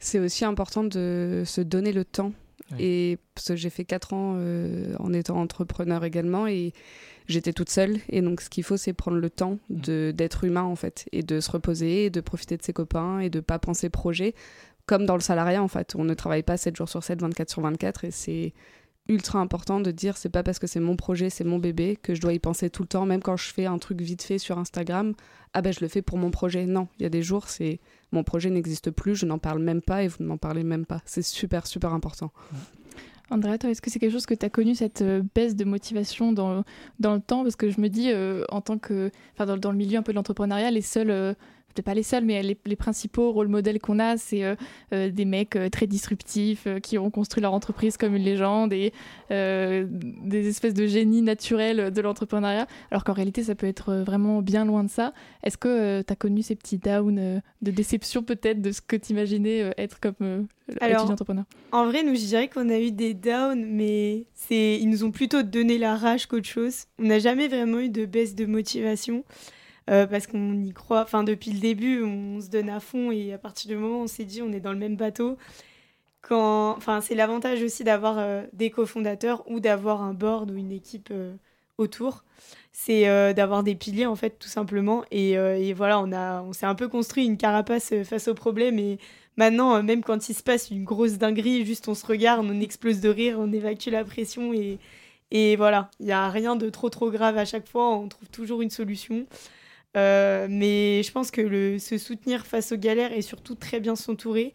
c'est 0.00 0.18
aussi 0.18 0.44
important 0.44 0.82
de 0.82 1.44
se 1.46 1.60
donner 1.60 1.92
le 1.92 2.04
temps 2.04 2.32
et 2.78 3.18
parce 3.34 3.48
que 3.48 3.56
j'ai 3.56 3.70
fait 3.70 3.84
4 3.84 4.12
ans 4.12 4.34
euh, 4.36 4.94
en 4.98 5.12
étant 5.12 5.40
entrepreneur 5.40 6.04
également 6.04 6.46
et 6.46 6.72
j'étais 7.28 7.52
toute 7.52 7.70
seule. 7.70 7.98
Et 8.08 8.20
donc, 8.22 8.40
ce 8.40 8.50
qu'il 8.50 8.64
faut, 8.64 8.76
c'est 8.76 8.92
prendre 8.92 9.18
le 9.18 9.30
temps 9.30 9.58
mm. 9.70 10.12
d'être 10.12 10.44
humain, 10.44 10.62
en 10.62 10.76
fait, 10.76 11.08
et 11.12 11.22
de 11.22 11.40
se 11.40 11.50
reposer, 11.50 12.06
et 12.06 12.10
de 12.10 12.20
profiter 12.20 12.56
de 12.56 12.62
ses 12.62 12.72
copains, 12.72 13.20
et 13.20 13.30
de 13.30 13.40
pas 13.40 13.58
penser 13.58 13.88
projet. 13.88 14.34
Comme 14.86 15.06
dans 15.06 15.14
le 15.14 15.20
salariat, 15.20 15.62
en 15.62 15.68
fait. 15.68 15.94
On 15.96 16.04
ne 16.04 16.14
travaille 16.14 16.42
pas 16.42 16.56
7 16.56 16.76
jours 16.76 16.88
sur 16.88 17.02
7, 17.02 17.20
24 17.20 17.50
sur 17.50 17.62
24. 17.62 18.04
Et 18.04 18.10
c'est 18.10 18.52
ultra 19.08 19.38
important 19.38 19.80
de 19.80 19.90
dire 19.90 20.16
c'est 20.16 20.28
pas 20.28 20.42
parce 20.42 20.58
que 20.58 20.66
c'est 20.66 20.80
mon 20.80 20.96
projet, 20.96 21.30
c'est 21.30 21.44
mon 21.44 21.58
bébé 21.58 21.96
que 22.00 22.14
je 22.14 22.20
dois 22.20 22.32
y 22.32 22.40
penser 22.40 22.70
tout 22.70 22.82
le 22.82 22.88
temps, 22.88 23.06
même 23.06 23.22
quand 23.22 23.36
je 23.36 23.52
fais 23.52 23.66
un 23.66 23.78
truc 23.78 24.00
vite 24.00 24.22
fait 24.22 24.38
sur 24.38 24.58
Instagram. 24.58 25.14
Ah 25.54 25.62
ben 25.62 25.72
je 25.72 25.80
le 25.80 25.88
fais 25.88 26.02
pour 26.02 26.18
mon 26.18 26.30
projet. 26.30 26.66
Non, 26.66 26.88
il 26.98 27.04
y 27.04 27.06
a 27.06 27.08
des 27.08 27.22
jours, 27.22 27.48
c'est 27.48 27.80
mon 28.16 28.24
projet 28.24 28.50
n'existe 28.50 28.90
plus, 28.90 29.14
je 29.14 29.26
n'en 29.26 29.38
parle 29.38 29.60
même 29.60 29.82
pas 29.82 30.02
et 30.02 30.08
vous 30.08 30.16
ne 30.20 30.26
m'en 30.26 30.38
parlez 30.38 30.64
même 30.64 30.86
pas. 30.86 31.02
C'est 31.04 31.22
super, 31.22 31.66
super 31.66 31.92
important. 31.92 32.32
Andrea, 33.30 33.56
est-ce 33.64 33.82
que 33.82 33.90
c'est 33.90 33.98
quelque 33.98 34.12
chose 34.12 34.26
que 34.26 34.34
tu 34.34 34.46
as 34.46 34.50
connu, 34.50 34.74
cette 34.74 35.02
euh, 35.02 35.22
baisse 35.34 35.56
de 35.56 35.64
motivation 35.64 36.32
dans, 36.32 36.64
dans 37.00 37.14
le 37.14 37.20
temps? 37.20 37.42
Parce 37.42 37.56
que 37.56 37.70
je 37.70 37.80
me 37.80 37.88
dis, 37.88 38.12
euh, 38.12 38.44
en 38.50 38.60
tant 38.60 38.78
que. 38.78 39.10
Enfin, 39.34 39.46
dans, 39.46 39.56
dans, 39.56 39.72
le 39.72 39.76
milieu 39.76 39.98
un 39.98 40.02
peu 40.02 40.12
de 40.12 40.16
l'entrepreneuriat, 40.16 40.70
les 40.70 40.82
seuls. 40.82 41.10
Euh, 41.10 41.34
pas 41.82 41.94
les 41.94 42.02
seuls, 42.02 42.24
mais 42.24 42.42
les, 42.42 42.76
principaux 42.76 43.32
rôles 43.32 43.48
modèles 43.48 43.80
qu'on 43.80 43.98
a, 43.98 44.16
c'est 44.16 44.44
euh, 44.44 44.54
euh, 44.92 45.10
des 45.10 45.24
mecs 45.24 45.56
euh, 45.56 45.68
très 45.68 45.86
disruptifs 45.86 46.66
qui 46.82 46.98
ont 46.98 47.10
construit 47.10 47.42
leur 47.42 47.52
entreprise 47.52 47.96
comme 47.96 48.14
une 48.14 48.22
légende 48.22 48.72
et 48.72 48.92
des 49.30 50.48
espèces 50.48 50.74
de 50.74 50.86
génies 50.86 51.22
naturels 51.22 51.90
de 51.90 52.00
l'entrepreneuriat, 52.00 52.66
alors 52.90 53.04
qu'en 53.04 53.12
réalité, 53.12 53.42
ça 53.42 53.54
peut 53.54 53.66
être 53.66 53.94
vraiment 53.94 54.42
bien 54.42 54.64
loin 54.64 54.84
de 54.84 54.90
ça. 54.90 55.12
Est-ce 55.42 55.58
que 55.58 56.02
tu 56.02 56.12
as 56.12 56.16
connu 56.16 56.42
ces 56.42 56.54
petits 56.54 56.78
downs 56.78 57.42
de 57.62 57.70
déception 57.70 58.22
peut-être 58.22 58.60
de 58.62 58.72
ce 58.72 58.80
que 58.80 58.96
tu 58.96 59.12
imaginais 59.12 59.72
être 59.78 60.00
comme 60.00 60.46
alors, 60.80 61.10
entrepreneur? 61.10 61.44
En 61.72 61.86
vrai, 61.86 62.02
nous, 62.02 62.14
je 62.14 62.24
dirais 62.24 62.48
qu'on 62.48 62.68
a 62.68 62.78
eu 62.78 62.92
des 62.92 63.14
downs, 63.14 63.64
mais 63.64 64.26
ils 64.50 64.88
nous 64.88 65.04
ont 65.04 65.10
plutôt 65.10 65.42
donné 65.42 65.78
la 65.78 65.96
rage 65.96 66.26
qu'autre 66.26 66.48
chose. 66.48 66.84
On 66.98 67.04
n'a 67.04 67.18
jamais 67.18 67.48
vraiment 67.48 67.80
eu 67.80 67.88
de 67.88 68.06
baisse 68.06 68.34
de 68.34 68.46
motivation. 68.46 69.24
Euh, 69.88 70.06
parce 70.06 70.26
qu'on 70.26 70.60
y 70.62 70.72
croit. 70.72 71.02
Enfin, 71.02 71.22
depuis 71.22 71.52
le 71.52 71.60
début, 71.60 72.02
on 72.02 72.40
se 72.40 72.48
donne 72.48 72.68
à 72.68 72.80
fond 72.80 73.12
et 73.12 73.32
à 73.32 73.38
partir 73.38 73.68
du 73.68 73.76
moment 73.76 74.00
où 74.00 74.02
on 74.02 74.06
s'est 74.08 74.24
dit 74.24 74.42
on 74.42 74.52
est 74.52 74.58
dans 74.58 74.72
le 74.72 74.78
même 74.78 74.96
bateau, 74.96 75.36
quand... 76.22 76.76
enfin, 76.76 77.00
c'est 77.00 77.14
l'avantage 77.14 77.62
aussi 77.62 77.84
d'avoir 77.84 78.18
euh, 78.18 78.42
des 78.52 78.70
cofondateurs 78.70 79.48
ou 79.48 79.60
d'avoir 79.60 80.02
un 80.02 80.12
board 80.12 80.50
ou 80.50 80.56
une 80.56 80.72
équipe 80.72 81.10
euh, 81.12 81.34
autour. 81.78 82.24
C'est 82.72 83.04
d'avoir 83.34 83.62
des 83.62 83.74
piliers 83.74 84.06
en 84.06 84.16
fait, 84.16 84.38
tout 84.38 84.48
simplement. 84.48 85.04
Et, 85.10 85.32
et 85.32 85.72
voilà, 85.72 85.98
on, 86.00 86.12
a, 86.12 86.42
on 86.42 86.52
s'est 86.52 86.66
un 86.66 86.74
peu 86.74 86.88
construit 86.88 87.24
une 87.24 87.38
carapace 87.38 87.94
face 88.04 88.28
au 88.28 88.34
problème 88.34 88.78
et 88.78 88.98
maintenant, 89.36 89.82
même 89.82 90.02
quand 90.02 90.28
il 90.28 90.34
se 90.34 90.42
passe 90.42 90.70
une 90.70 90.84
grosse 90.84 91.14
dinguerie, 91.14 91.64
juste 91.64 91.88
on 91.88 91.94
se 91.94 92.04
regarde, 92.04 92.44
on 92.44 92.60
explose 92.60 93.00
de 93.00 93.08
rire, 93.08 93.38
on 93.40 93.50
évacue 93.50 93.88
la 93.88 94.04
pression 94.04 94.52
et, 94.52 94.78
et 95.30 95.56
voilà, 95.56 95.90
il 96.00 96.06
n'y 96.06 96.12
a 96.12 96.28
rien 96.28 96.54
de 96.54 96.68
trop 96.68 96.90
trop 96.90 97.10
grave 97.10 97.38
à 97.38 97.46
chaque 97.46 97.66
fois, 97.66 97.96
on 97.96 98.08
trouve 98.08 98.28
toujours 98.28 98.60
une 98.60 98.70
solution. 98.70 99.26
Euh, 99.96 100.46
mais 100.50 101.02
je 101.02 101.10
pense 101.12 101.30
que 101.30 101.40
le, 101.40 101.78
se 101.78 101.98
soutenir 101.98 102.46
face 102.46 102.72
aux 102.72 102.76
galères 102.76 103.12
et 103.12 103.22
surtout 103.22 103.54
très 103.54 103.80
bien 103.80 103.96
s'entourer, 103.96 104.52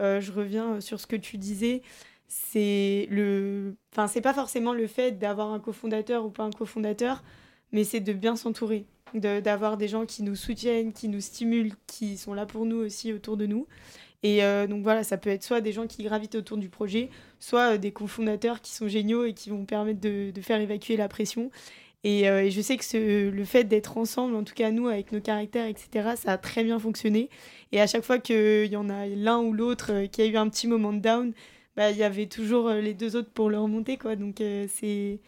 euh, 0.00 0.20
je 0.20 0.32
reviens 0.32 0.80
sur 0.80 1.00
ce 1.00 1.06
que 1.06 1.16
tu 1.16 1.36
disais, 1.36 1.82
c'est 2.28 3.06
le, 3.10 3.76
enfin 3.92 4.06
c'est 4.06 4.20
pas 4.20 4.34
forcément 4.34 4.72
le 4.72 4.86
fait 4.86 5.18
d'avoir 5.18 5.52
un 5.52 5.60
cofondateur 5.60 6.24
ou 6.24 6.30
pas 6.30 6.44
un 6.44 6.50
cofondateur, 6.50 7.22
mais 7.72 7.84
c'est 7.84 8.00
de 8.00 8.12
bien 8.12 8.36
s'entourer, 8.36 8.86
d'avoir 9.14 9.76
des 9.76 9.88
gens 9.88 10.06
qui 10.06 10.22
nous 10.22 10.36
soutiennent, 10.36 10.92
qui 10.92 11.08
nous 11.08 11.20
stimulent, 11.20 11.74
qui 11.86 12.16
sont 12.16 12.34
là 12.34 12.46
pour 12.46 12.64
nous 12.66 12.76
aussi 12.76 13.12
autour 13.12 13.36
de 13.36 13.46
nous. 13.46 13.66
Et 14.22 14.42
euh, 14.42 14.66
donc 14.66 14.82
voilà, 14.82 15.04
ça 15.04 15.18
peut 15.18 15.28
être 15.28 15.42
soit 15.44 15.60
des 15.60 15.72
gens 15.72 15.86
qui 15.86 16.02
gravitent 16.02 16.34
autour 16.34 16.56
du 16.56 16.70
projet, 16.70 17.10
soit 17.40 17.76
des 17.78 17.92
cofondateurs 17.92 18.62
qui 18.62 18.72
sont 18.72 18.88
géniaux 18.88 19.24
et 19.26 19.34
qui 19.34 19.50
vont 19.50 19.66
permettre 19.66 20.00
de, 20.00 20.30
de 20.30 20.40
faire 20.40 20.60
évacuer 20.60 20.96
la 20.96 21.08
pression. 21.08 21.50
Euh, 22.04 22.40
et, 22.40 22.50
je 22.50 22.60
sais 22.60 22.76
que 22.76 23.30
le 23.30 23.44
fait 23.44 23.64
d'être 23.64 23.96
ensemble, 23.96 24.34
en 24.36 24.44
tout 24.44 24.54
cas 24.54 24.70
nous, 24.70 24.88
avec 24.88 25.12
nos 25.12 25.20
caractères, 25.20 25.66
etc., 25.66 26.10
ça 26.16 26.32
a 26.32 26.38
très 26.38 26.64
bien 26.64 26.78
fonctionné. 26.78 27.30
Et 27.72 27.80
à 27.80 27.86
chaque 27.86 28.04
fois 28.04 28.18
qu'il 28.18 28.66
y 28.66 28.76
en 28.76 28.90
a 28.90 29.06
l'un 29.06 29.38
ou 29.38 29.52
l'autre 29.52 29.92
euh, 29.92 30.06
qui 30.06 30.22
a 30.22 30.26
eu 30.26 30.36
un 30.36 30.48
petit 30.48 30.66
moment 30.68 30.92
de 30.92 31.00
down, 31.00 31.32
bah, 31.76 31.90
il 31.90 31.96
y 31.96 32.02
avait 32.02 32.26
toujours 32.26 32.68
euh, 32.68 32.80
les 32.80 32.94
deux 32.94 33.16
autres 33.16 33.30
pour 33.30 33.48
le 33.50 33.58
remonter. 33.58 33.96
Quoi. 33.96 34.16
Donc 34.16 34.36
c'est, 34.38 35.20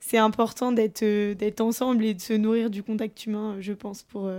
c'est 0.00 0.18
important 0.18 0.72
d'être, 0.72 1.04
d'être 1.34 1.60
ensemble 1.60 2.04
et 2.04 2.14
de 2.14 2.20
se 2.20 2.32
nourrir 2.32 2.70
du 2.70 2.82
contact 2.82 3.26
humain, 3.26 3.56
je 3.60 3.72
pense, 3.72 4.02
pour, 4.02 4.30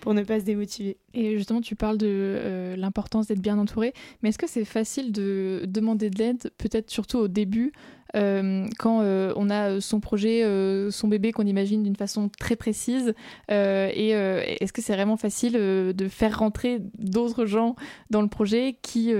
pour 0.00 0.14
ne 0.14 0.22
pas 0.22 0.40
se 0.40 0.44
démotiver. 0.44 0.96
Et 1.12 1.36
justement, 1.36 1.60
tu 1.60 1.74
parles 1.74 1.98
de 1.98 2.74
l'importance 2.78 3.26
d'être 3.26 3.42
bien 3.42 3.58
entouré, 3.58 3.92
mais 4.22 4.30
est-ce 4.30 4.38
que 4.38 4.48
c'est 4.48 4.64
facile 4.64 5.12
de 5.12 5.64
demander 5.66 6.08
de 6.08 6.18
l'aide, 6.18 6.50
peut-être 6.56 6.90
surtout 6.90 7.18
au 7.18 7.28
début, 7.28 7.72
euh, 7.74 7.95
quand 8.14 9.00
euh, 9.02 9.32
on 9.36 9.50
a 9.50 9.80
son 9.80 10.00
projet, 10.00 10.42
euh, 10.44 10.90
son 10.90 11.08
bébé 11.08 11.32
qu'on 11.32 11.46
imagine 11.46 11.82
d'une 11.82 11.96
façon 11.96 12.28
très 12.28 12.56
précise 12.56 13.14
Et 13.48 14.10
est-ce 14.10 14.72
que 14.72 14.82
c'est 14.82 14.94
vraiment 14.94 15.16
facile 15.16 15.52
de 15.52 16.08
faire 16.08 16.38
rentrer 16.38 16.80
d'autres 16.98 17.46
gens 17.46 17.76
dans 18.10 18.22
le 18.22 18.28
projet 18.28 18.78
qui, 18.82 19.12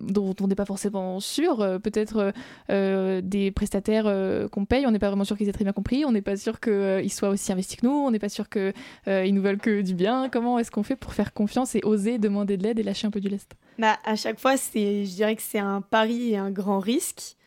dont 0.00 0.34
on 0.40 0.46
n'est 0.46 0.54
pas 0.54 0.64
forcément 0.64 1.20
sûr 1.20 1.80
Peut-être 1.82 2.32
des 2.68 3.50
prestataires 3.50 4.48
qu'on 4.50 4.64
paye, 4.64 4.86
on 4.86 4.90
n'est 4.90 4.98
pas 4.98 5.08
vraiment 5.08 5.24
sûr 5.24 5.36
qu'ils 5.36 5.48
aient 5.48 5.52
très 5.52 5.64
bien 5.64 5.72
compris, 5.72 6.04
on 6.04 6.12
n'est 6.12 6.22
pas 6.22 6.36
sûr 6.36 6.60
qu'ils 6.60 7.12
soient 7.12 7.30
aussi 7.30 7.52
investis 7.52 7.76
que 7.76 7.86
nous, 7.86 7.92
on 7.92 8.10
n'est 8.10 8.18
pas 8.18 8.28
sûr 8.28 8.48
qu'ils 8.48 9.34
nous 9.34 9.42
veulent 9.42 9.58
que 9.58 9.82
du 9.82 9.94
bien. 9.94 10.28
Comment 10.28 10.58
est-ce 10.58 10.70
qu'on 10.70 10.82
fait 10.82 10.96
pour 10.96 11.12
faire 11.12 11.32
confiance 11.32 11.74
et 11.74 11.80
oser 11.84 12.18
demander 12.18 12.56
de 12.56 12.62
l'aide 12.62 12.78
et 12.78 12.82
lâcher 12.82 13.06
un 13.06 13.10
peu 13.10 13.20
du 13.20 13.28
lest? 13.28 13.54
Bah, 13.78 13.98
À 14.04 14.16
chaque 14.16 14.38
fois, 14.38 14.56
je 14.56 15.14
dirais 15.14 15.36
que 15.36 15.42
c'est 15.42 15.58
un 15.58 15.80
pari 15.80 16.32
et 16.32 16.36
un 16.36 16.50
grand 16.50 16.80
risque. 16.80 17.37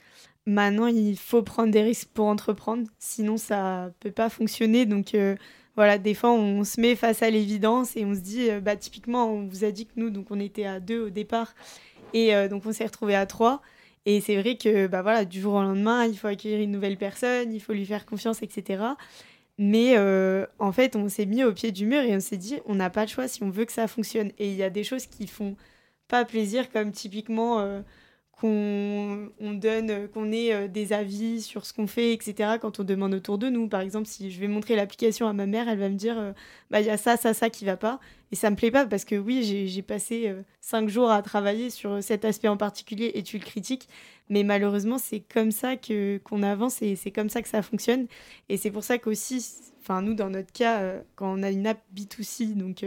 Maintenant, 0.48 0.88
il 0.88 1.18
faut 1.18 1.44
prendre 1.44 1.72
des 1.72 1.84
risques 1.84 2.10
pour 2.14 2.26
entreprendre, 2.26 2.88
sinon 2.98 3.38
ça 3.38 3.92
peut 4.00 4.12
pas 4.12 4.30
fonctionner. 4.30 4.86
Donc, 4.86 5.14
euh, 5.14 5.36
voilà, 5.76 5.98
des 5.98 6.14
fois, 6.16 6.32
on 6.32 6.64
se 6.64 6.82
met 6.82 6.96
face 6.96 7.22
à 7.22 7.30
l'évidence 7.30 7.96
et 7.96 8.06
on 8.06 8.16
se 8.16 8.20
dit, 8.22 8.50
bah, 8.62 8.76
typiquement, 8.76 9.32
on 9.32 9.48
vous 9.48 9.64
a 9.64 9.72
dit 9.72 9.86
que 9.86 9.94
nous, 9.98 10.10
donc 10.10 10.32
on 10.32 10.40
était 10.40 10.66
à 10.66 10.80
deux 10.80 11.06
au 11.06 11.10
départ, 11.10 11.54
et 12.14 12.34
donc 12.50 12.66
on 12.66 12.74
s'est 12.74 12.86
retrouvé 12.86 13.16
à 13.16 13.26
trois. 13.26 13.62
Et 14.06 14.20
c'est 14.20 14.36
vrai 14.42 14.58
que 14.58 14.88
bah, 14.88 15.02
voilà, 15.02 15.26
du 15.26 15.40
jour 15.40 15.54
au 15.54 15.62
lendemain, 15.62 16.06
il 16.06 16.18
faut 16.18 16.28
accueillir 16.28 16.60
une 16.60 16.72
nouvelle 16.72 16.98
personne, 16.98 17.54
il 17.54 17.62
faut 17.62 17.74
lui 17.74 17.86
faire 17.86 18.06
confiance, 18.06 18.42
etc. 18.42 18.84
Mais 19.58 19.98
en 20.60 20.72
fait, 20.72 20.96
on 20.96 21.08
s'est 21.08 21.26
mis 21.26 21.44
au 21.44 21.54
pied 21.54 21.72
du 21.72 21.86
mur 21.86 22.02
et 22.02 22.16
on 22.16 22.20
s'est 22.20 22.38
dit, 22.38 22.60
on 22.66 22.76
n'a 22.76 22.90
pas 22.90 23.04
le 23.04 23.10
choix 23.10 23.28
si 23.28 23.44
on 23.44 23.50
veut 23.50 23.66
que 23.66 23.72
ça 23.72 23.88
fonctionne. 23.88 24.32
Et 24.40 24.50
il 24.50 24.56
y 24.56 24.64
a 24.64 24.70
des 24.70 24.84
choses 24.84 25.06
qui 25.06 25.28
font 25.28 25.56
pas 26.10 26.26
plaisir, 26.26 26.70
comme 26.72 26.92
typiquement 26.92 27.82
qu'on 28.42 29.30
on 29.40 29.52
donne, 29.54 30.08
qu'on 30.08 30.32
ait 30.32 30.52
euh, 30.52 30.68
des 30.68 30.94
avis 30.94 31.44
sur 31.44 31.64
ce 31.64 31.74
qu'on 31.74 31.86
fait, 31.86 32.12
etc. 32.12 32.54
Quand 32.60 32.80
on 32.80 32.84
demande 32.84 33.14
autour 33.14 33.38
de 33.38 33.50
nous, 33.50 33.68
par 33.68 33.82
exemple, 33.82 34.08
si 34.08 34.32
je 34.32 34.40
vais 34.40 34.48
montrer 34.48 34.76
l'application 34.76 35.28
à 35.28 35.34
ma 35.34 35.46
mère, 35.46 35.70
elle 35.70 35.78
va 35.78 35.90
me 35.90 35.96
dire, 35.96 36.18
euh, 36.18 36.32
bah 36.72 36.82
il 36.82 36.88
y 36.88 36.90
a 36.90 36.98
ça, 36.98 37.18
ça, 37.18 37.36
ça 37.36 37.52
qui 37.52 37.66
va 37.66 37.78
pas, 37.78 38.00
et 38.32 38.36
ça 38.36 38.50
me 38.50 38.56
plaît 38.56 38.72
pas 38.72 38.88
parce 38.88 39.06
que 39.06 39.16
oui, 39.16 39.44
j'ai 39.68 39.82
passé 39.84 40.28
euh, 40.28 40.42
cinq 40.60 40.90
jours 40.90 41.12
à 41.12 41.22
travailler 41.22 41.70
sur 41.70 42.02
cet 42.02 42.26
aspect 42.26 42.48
en 42.48 42.58
particulier 42.58 43.12
et 43.14 43.22
tu 43.22 43.38
le 43.38 43.46
critiques, 43.46 43.88
mais 44.30 44.44
malheureusement 44.44 44.98
c'est 44.98 45.20
comme 45.20 45.52
ça 45.52 45.76
que 45.76 46.18
qu'on 46.24 46.42
avance 46.42 46.82
et 46.82 46.96
c'est 46.96 47.12
comme 47.12 47.30
ça 47.30 47.44
que 47.44 47.48
ça 47.48 47.62
fonctionne, 47.62 48.08
et 48.50 48.58
c'est 48.58 48.72
pour 48.72 48.84
ça 48.84 48.98
qu'aussi, 48.98 49.46
enfin 49.82 50.02
nous 50.02 50.16
dans 50.16 50.32
notre 50.32 50.52
cas, 50.52 50.96
quand 51.16 51.32
on 51.38 51.44
a 51.44 51.52
une 51.52 51.68
app 51.68 51.80
B2C 51.96 52.56
donc 52.56 52.86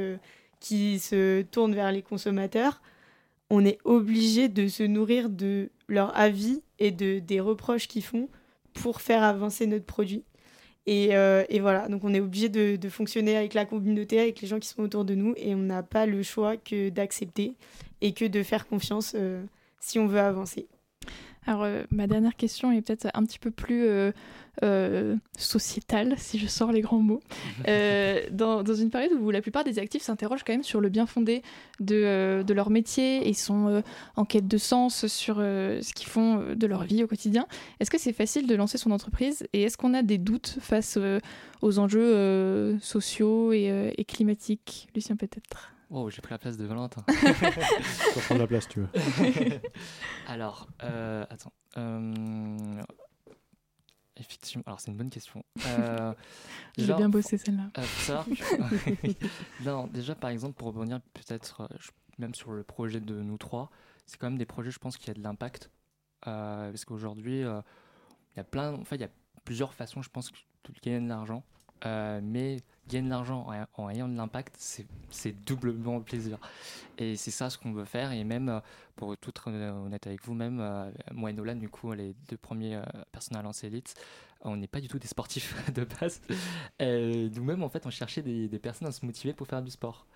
qui 0.58 0.98
se 0.98 1.42
tourne 1.42 1.74
vers 1.74 1.92
les 1.92 2.02
consommateurs 2.02 2.80
on 3.54 3.64
est 3.64 3.78
obligé 3.84 4.48
de 4.48 4.68
se 4.68 4.82
nourrir 4.82 5.30
de 5.30 5.70
leur 5.88 6.16
avis 6.16 6.62
et 6.78 6.90
de, 6.90 7.20
des 7.20 7.40
reproches 7.40 7.88
qu'ils 7.88 8.02
font 8.02 8.28
pour 8.72 9.00
faire 9.00 9.22
avancer 9.22 9.66
notre 9.66 9.84
produit. 9.84 10.24
Et, 10.86 11.16
euh, 11.16 11.44
voilà, 11.60 11.88
donc 11.88 12.04
on 12.04 12.12
est 12.12 12.20
obligé 12.20 12.48
de, 12.48 12.88
fonctionner 12.88 13.36
avec 13.36 13.54
la 13.54 13.64
communauté, 13.64 14.20
avec 14.20 14.40
les 14.40 14.48
gens 14.48 14.58
qui 14.58 14.68
sont 14.68 14.82
autour 14.82 15.04
de 15.04 15.14
nous, 15.14 15.34
et 15.36 15.54
on 15.54 15.58
n'a 15.58 15.82
pas 15.82 16.04
le 16.04 16.22
choix 16.22 16.56
que 16.56 16.90
d'accepter 16.90 17.54
et 18.00 18.12
que 18.12 18.24
de 18.24 18.42
faire 18.42 18.66
confiance 18.66 19.14
euh, 19.14 19.42
si 19.80 19.98
on 19.98 20.06
veut 20.06 20.20
avancer. 20.20 20.66
Alors, 21.46 21.64
euh, 21.64 21.82
ma 21.90 22.06
dernière 22.06 22.36
question 22.36 22.72
est 22.72 22.80
peut-être 22.80 23.08
un 23.14 23.24
petit 23.24 23.38
peu 23.38 23.50
plus 23.50 23.84
euh, 23.86 24.12
euh, 24.62 25.16
sociétale, 25.36 26.14
si 26.16 26.38
je 26.38 26.46
sors 26.46 26.72
les 26.72 26.80
grands 26.80 27.00
mots. 27.00 27.22
Dans, 28.30 28.62
dans, 28.62 28.74
une 28.74 28.90
période 28.90 29.12
où 29.12 29.30
la 29.30 29.40
plupart 29.40 29.64
des 29.64 29.78
actifs 29.78 30.02
s'interrogent 30.02 30.44
quand 30.44 30.52
même 30.52 30.62
sur 30.62 30.80
le 30.80 30.88
bien 30.88 31.06
fondé 31.06 31.42
de, 31.80 32.42
de 32.42 32.54
leur 32.54 32.70
métier 32.70 33.28
et 33.28 33.32
sont 33.32 33.82
en 34.16 34.24
quête 34.24 34.48
de 34.48 34.58
sens 34.58 35.06
sur 35.06 35.36
ce 35.36 35.92
qu'ils 35.92 36.08
font 36.08 36.54
de 36.54 36.66
leur 36.66 36.84
vie 36.84 37.02
au 37.04 37.06
quotidien, 37.06 37.46
est-ce 37.80 37.90
que 37.90 37.98
c'est 37.98 38.12
facile 38.12 38.46
de 38.46 38.54
lancer 38.54 38.78
son 38.78 38.90
entreprise 38.90 39.46
et 39.52 39.62
est-ce 39.62 39.76
qu'on 39.76 39.94
a 39.94 40.02
des 40.02 40.18
doutes 40.18 40.56
face 40.60 40.98
aux 41.62 41.78
enjeux 41.78 42.78
sociaux 42.80 43.52
et, 43.52 43.92
et 43.96 44.04
climatiques? 44.04 44.88
Lucien, 44.94 45.16
peut-être 45.16 45.73
Oh, 45.90 46.10
j'ai 46.10 46.20
pris 46.20 46.32
la 46.32 46.38
place 46.38 46.56
de 46.56 46.64
Valentin. 46.64 47.04
Tu 47.08 48.20
prendre 48.20 48.40
la 48.40 48.46
place, 48.46 48.68
tu 48.68 48.80
veux. 48.80 48.88
alors, 50.26 50.68
euh, 50.82 51.26
attends. 51.28 51.52
Euh, 51.76 52.82
effectivement, 54.16 54.64
alors 54.66 54.80
c'est 54.80 54.90
une 54.90 54.96
bonne 54.96 55.10
question. 55.10 55.44
Euh, 55.66 56.14
j'ai 56.78 56.94
bien 56.94 57.08
bossé 57.08 57.36
celle-là. 57.38 57.70
ça, 57.82 58.24
non, 59.64 59.86
déjà 59.88 60.14
par 60.14 60.30
exemple, 60.30 60.54
pour 60.54 60.68
revenir 60.68 61.00
peut-être 61.12 61.68
même 62.18 62.34
sur 62.34 62.52
le 62.52 62.62
projet 62.62 63.00
de 63.00 63.20
nous 63.20 63.38
trois, 63.38 63.70
c'est 64.06 64.16
quand 64.18 64.28
même 64.28 64.38
des 64.38 64.46
projets, 64.46 64.70
je 64.70 64.78
pense, 64.78 64.96
qui 64.96 65.10
a 65.10 65.14
de 65.14 65.22
l'impact. 65.22 65.70
parce 66.22 66.84
qu'aujourd'hui, 66.84 67.40
il 67.40 68.36
y 68.36 68.40
a 68.40 68.44
plein, 68.44 68.72
en 68.74 68.84
fait, 68.84 68.96
il 68.96 69.02
y 69.02 69.06
a 69.06 69.10
plusieurs 69.44 69.74
façons, 69.74 70.02
je 70.02 70.10
pense, 70.10 70.30
de 70.32 70.72
gagner 70.82 71.00
de 71.00 71.08
l'argent. 71.08 71.44
Mais 71.84 72.58
gagner 72.88 73.06
de 73.06 73.10
l'argent 73.10 73.46
en, 73.76 73.90
ayant 73.90 74.08
de 74.08 74.16
l'impact, 74.16 74.56
c'est 75.10 75.44
doublement 75.44 76.00
plaisir. 76.00 76.38
Et 76.98 77.16
c'est 77.16 77.30
ça 77.30 77.50
ce 77.50 77.58
qu'on 77.58 77.72
veut 77.72 77.84
faire. 77.84 78.12
Et 78.12 78.24
même, 78.24 78.48
euh, 78.48 78.60
pour 78.96 79.16
tout 79.16 79.30
être 79.30 79.48
honnête 79.48 80.06
avec 80.06 80.22
vous, 80.24 80.34
même 80.34 80.60
euh, 80.60 80.90
moi 81.12 81.30
et 81.30 81.32
Nolan, 81.32 81.56
du 81.56 81.68
coup, 81.68 81.92
les 81.92 82.14
deux 82.28 82.36
premiers 82.36 82.76
euh, 82.76 82.82
personnes 83.10 83.36
à 83.36 83.42
lancer 83.42 83.66
Elite, 83.66 83.94
on 84.42 84.56
n'est 84.56 84.68
pas 84.68 84.80
du 84.80 84.88
tout 84.88 84.98
des 84.98 85.08
sportifs 85.08 85.54
de 85.74 85.84
base. 85.84 86.20
Nous-mêmes, 86.80 87.62
en 87.62 87.68
fait, 87.68 87.86
on 87.86 87.90
cherchait 87.90 88.22
des, 88.22 88.58
personnes 88.58 88.88
à 88.88 88.92
se 88.92 89.04
motiver 89.04 89.32
pour 89.32 89.46
faire 89.46 89.62
du 89.62 89.70
sport. 89.70 90.06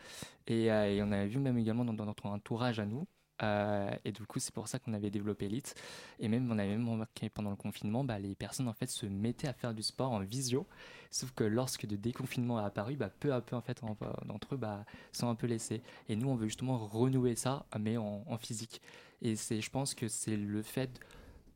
Et, 0.46 0.70
on 0.70 1.12
a 1.12 1.26
vu 1.26 1.38
même 1.38 1.58
également 1.58 1.84
dans 1.84 2.04
notre 2.04 2.26
entourage 2.26 2.78
à 2.78 2.84
nous, 2.84 3.06
euh, 3.42 3.90
et 4.04 4.12
du 4.12 4.24
coup, 4.26 4.38
c'est 4.38 4.52
pour 4.52 4.68
ça 4.68 4.78
qu'on 4.78 4.92
avait 4.94 5.10
développé 5.10 5.46
Elite. 5.46 5.74
Et 6.18 6.28
même, 6.28 6.50
on 6.50 6.58
avait 6.58 6.70
même 6.70 6.88
remarqué 6.88 7.28
pendant 7.28 7.50
le 7.50 7.56
confinement, 7.56 8.04
bah, 8.04 8.18
les 8.18 8.34
personnes 8.34 8.68
en 8.68 8.72
fait 8.72 8.88
se 8.88 9.06
mettaient 9.06 9.48
à 9.48 9.52
faire 9.52 9.74
du 9.74 9.82
sport 9.82 10.12
en 10.12 10.20
visio. 10.20 10.66
Sauf 11.10 11.32
que 11.32 11.44
lorsque 11.44 11.84
le 11.84 11.96
déconfinement 11.96 12.58
a 12.58 12.64
apparu, 12.64 12.96
bah, 12.96 13.10
peu 13.10 13.32
à 13.32 13.40
peu 13.40 13.56
en 13.56 13.60
fait, 13.60 13.80
d'entre 14.26 14.54
eux 14.54 14.58
bah, 14.58 14.84
sont 15.12 15.28
un 15.28 15.34
peu 15.34 15.46
laissés. 15.46 15.82
Et 16.08 16.16
nous, 16.16 16.28
on 16.28 16.34
veut 16.34 16.46
justement 16.46 16.78
renouer 16.78 17.36
ça, 17.36 17.66
mais 17.78 17.96
en, 17.96 18.38
physique. 18.38 18.80
Et 19.22 19.36
c'est, 19.36 19.60
je 19.60 19.70
pense 19.70 19.94
que 19.94 20.08
c'est 20.08 20.36
le 20.36 20.62
fait 20.62 21.00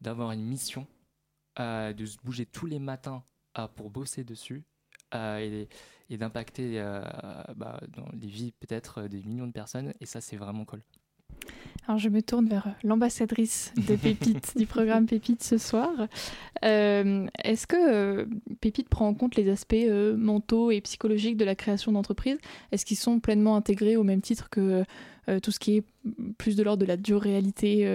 d'avoir 0.00 0.32
une 0.32 0.42
mission, 0.42 0.86
euh, 1.60 1.92
de 1.92 2.06
se 2.06 2.18
bouger 2.24 2.46
tous 2.46 2.66
les 2.66 2.78
matins 2.78 3.22
euh, 3.58 3.68
pour 3.68 3.90
bosser 3.90 4.24
dessus. 4.24 4.64
et, 5.14 5.68
d'impacter 6.10 6.78
bah, 7.56 7.80
dans 7.88 8.06
les 8.12 8.26
vies 8.28 8.52
peut-être 8.52 9.04
des 9.08 9.22
millions 9.22 9.46
de 9.46 9.52
personnes 9.52 9.94
et 9.98 10.04
ça 10.04 10.20
c'est 10.20 10.36
vraiment 10.36 10.66
cool. 10.66 10.82
Alors 11.88 11.98
je 11.98 12.08
me 12.08 12.22
tourne 12.22 12.46
vers 12.46 12.68
l'ambassadrice 12.84 13.72
de 13.88 13.96
Pépite 14.02 14.56
du 14.56 14.66
programme 14.66 15.06
Pépite 15.06 15.42
ce 15.42 15.58
soir. 15.58 15.90
Euh, 16.64 17.26
est-ce 17.42 17.66
que 17.66 17.76
euh, 17.76 18.26
Pépite 18.60 18.88
prend 18.88 19.08
en 19.08 19.14
compte 19.14 19.34
les 19.34 19.48
aspects 19.48 19.74
euh, 19.74 20.16
mentaux 20.16 20.70
et 20.70 20.80
psychologiques 20.80 21.36
de 21.36 21.44
la 21.44 21.56
création 21.56 21.90
d'entreprise? 21.90 22.38
Est-ce 22.70 22.86
qu'ils 22.86 22.96
sont 22.96 23.18
pleinement 23.18 23.56
intégrés 23.56 23.96
au 23.96 24.04
même 24.04 24.20
titre 24.20 24.48
que 24.48 24.84
tout 25.40 25.52
ce 25.52 25.60
qui 25.60 25.76
est 25.76 25.84
plus 26.36 26.56
de 26.56 26.64
l'ordre 26.64 26.80
de 26.80 26.86
la 26.86 26.96
dure 26.96 27.20
réalité 27.20 27.86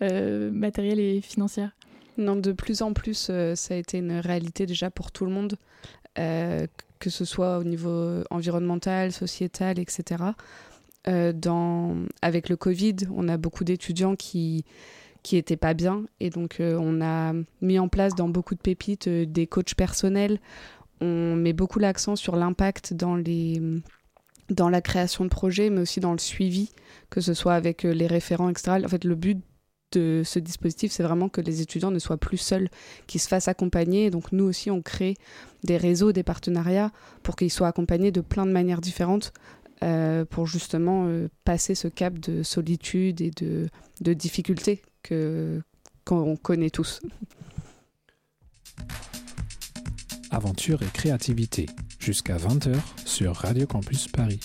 matérielle 0.00 1.00
et 1.00 1.20
financière? 1.20 1.72
Non, 2.18 2.36
de 2.36 2.52
plus 2.52 2.82
en 2.82 2.92
plus, 2.92 3.32
ça 3.54 3.74
a 3.74 3.76
été 3.76 3.98
une 3.98 4.18
réalité 4.18 4.64
déjà 4.64 4.88
pour 4.88 5.10
tout 5.10 5.24
le 5.24 5.32
monde, 5.32 5.56
que 6.14 7.10
ce 7.10 7.24
soit 7.24 7.58
au 7.58 7.64
niveau 7.64 8.22
environnemental, 8.30 9.10
sociétal, 9.10 9.80
etc. 9.80 10.22
Euh, 11.08 12.06
avec 12.22 12.48
le 12.48 12.56
Covid, 12.56 12.96
on 13.14 13.28
a 13.28 13.36
beaucoup 13.36 13.64
d'étudiants 13.64 14.16
qui 14.16 14.64
qui 15.24 15.36
étaient 15.36 15.56
pas 15.56 15.74
bien 15.74 16.04
et 16.20 16.30
donc 16.30 16.60
euh, 16.60 16.78
on 16.80 17.00
a 17.02 17.34
mis 17.60 17.78
en 17.78 17.88
place 17.88 18.14
dans 18.14 18.28
beaucoup 18.28 18.54
de 18.54 18.60
pépites 18.60 19.08
euh, 19.08 19.26
des 19.26 19.46
coachs 19.46 19.74
personnels. 19.74 20.38
On 21.00 21.34
met 21.34 21.52
beaucoup 21.52 21.78
l'accent 21.78 22.16
sur 22.16 22.36
l'impact 22.36 22.94
dans 22.94 23.20
dans 24.48 24.68
la 24.68 24.80
création 24.80 25.24
de 25.24 25.30
projets, 25.30 25.70
mais 25.70 25.80
aussi 25.80 26.00
dans 26.00 26.12
le 26.12 26.18
suivi, 26.18 26.70
que 27.10 27.20
ce 27.20 27.34
soit 27.34 27.54
avec 27.54 27.82
les 27.82 28.06
référents, 28.06 28.48
etc. 28.48 28.80
En 28.84 28.88
fait, 28.88 29.04
le 29.04 29.14
but 29.14 29.38
de 29.92 30.22
ce 30.24 30.38
dispositif, 30.38 30.92
c'est 30.92 31.02
vraiment 31.02 31.28
que 31.28 31.40
les 31.40 31.60
étudiants 31.60 31.90
ne 31.90 31.98
soient 31.98 32.16
plus 32.16 32.38
seuls, 32.38 32.68
qu'ils 33.06 33.20
se 33.20 33.28
fassent 33.28 33.48
accompagner. 33.48 34.10
donc 34.10 34.32
nous 34.32 34.44
aussi, 34.44 34.70
on 34.70 34.82
crée 34.82 35.14
des 35.64 35.76
réseaux, 35.76 36.12
des 36.12 36.22
partenariats 36.22 36.90
pour 37.22 37.36
qu'ils 37.36 37.50
soient 37.50 37.68
accompagnés 37.68 38.10
de 38.10 38.20
plein 38.20 38.46
de 38.46 38.52
manières 38.52 38.80
différentes 38.80 39.32
euh, 39.82 40.24
pour 40.24 40.46
justement 40.46 41.06
euh, 41.06 41.28
passer 41.44 41.74
ce 41.74 41.88
cap 41.88 42.18
de 42.18 42.42
solitude 42.42 43.20
et 43.20 43.30
de, 43.30 43.68
de 44.00 44.12
difficulté 44.12 44.82
que 45.02 45.62
qu'on 46.04 46.36
connaît 46.36 46.70
tous. 46.70 47.00
Aventure 50.30 50.82
et 50.82 50.86
créativité, 50.86 51.66
jusqu'à 51.98 52.36
20h 52.36 52.76
sur 53.04 53.34
Radio 53.34 53.66
Campus 53.66 54.08
Paris. 54.08 54.40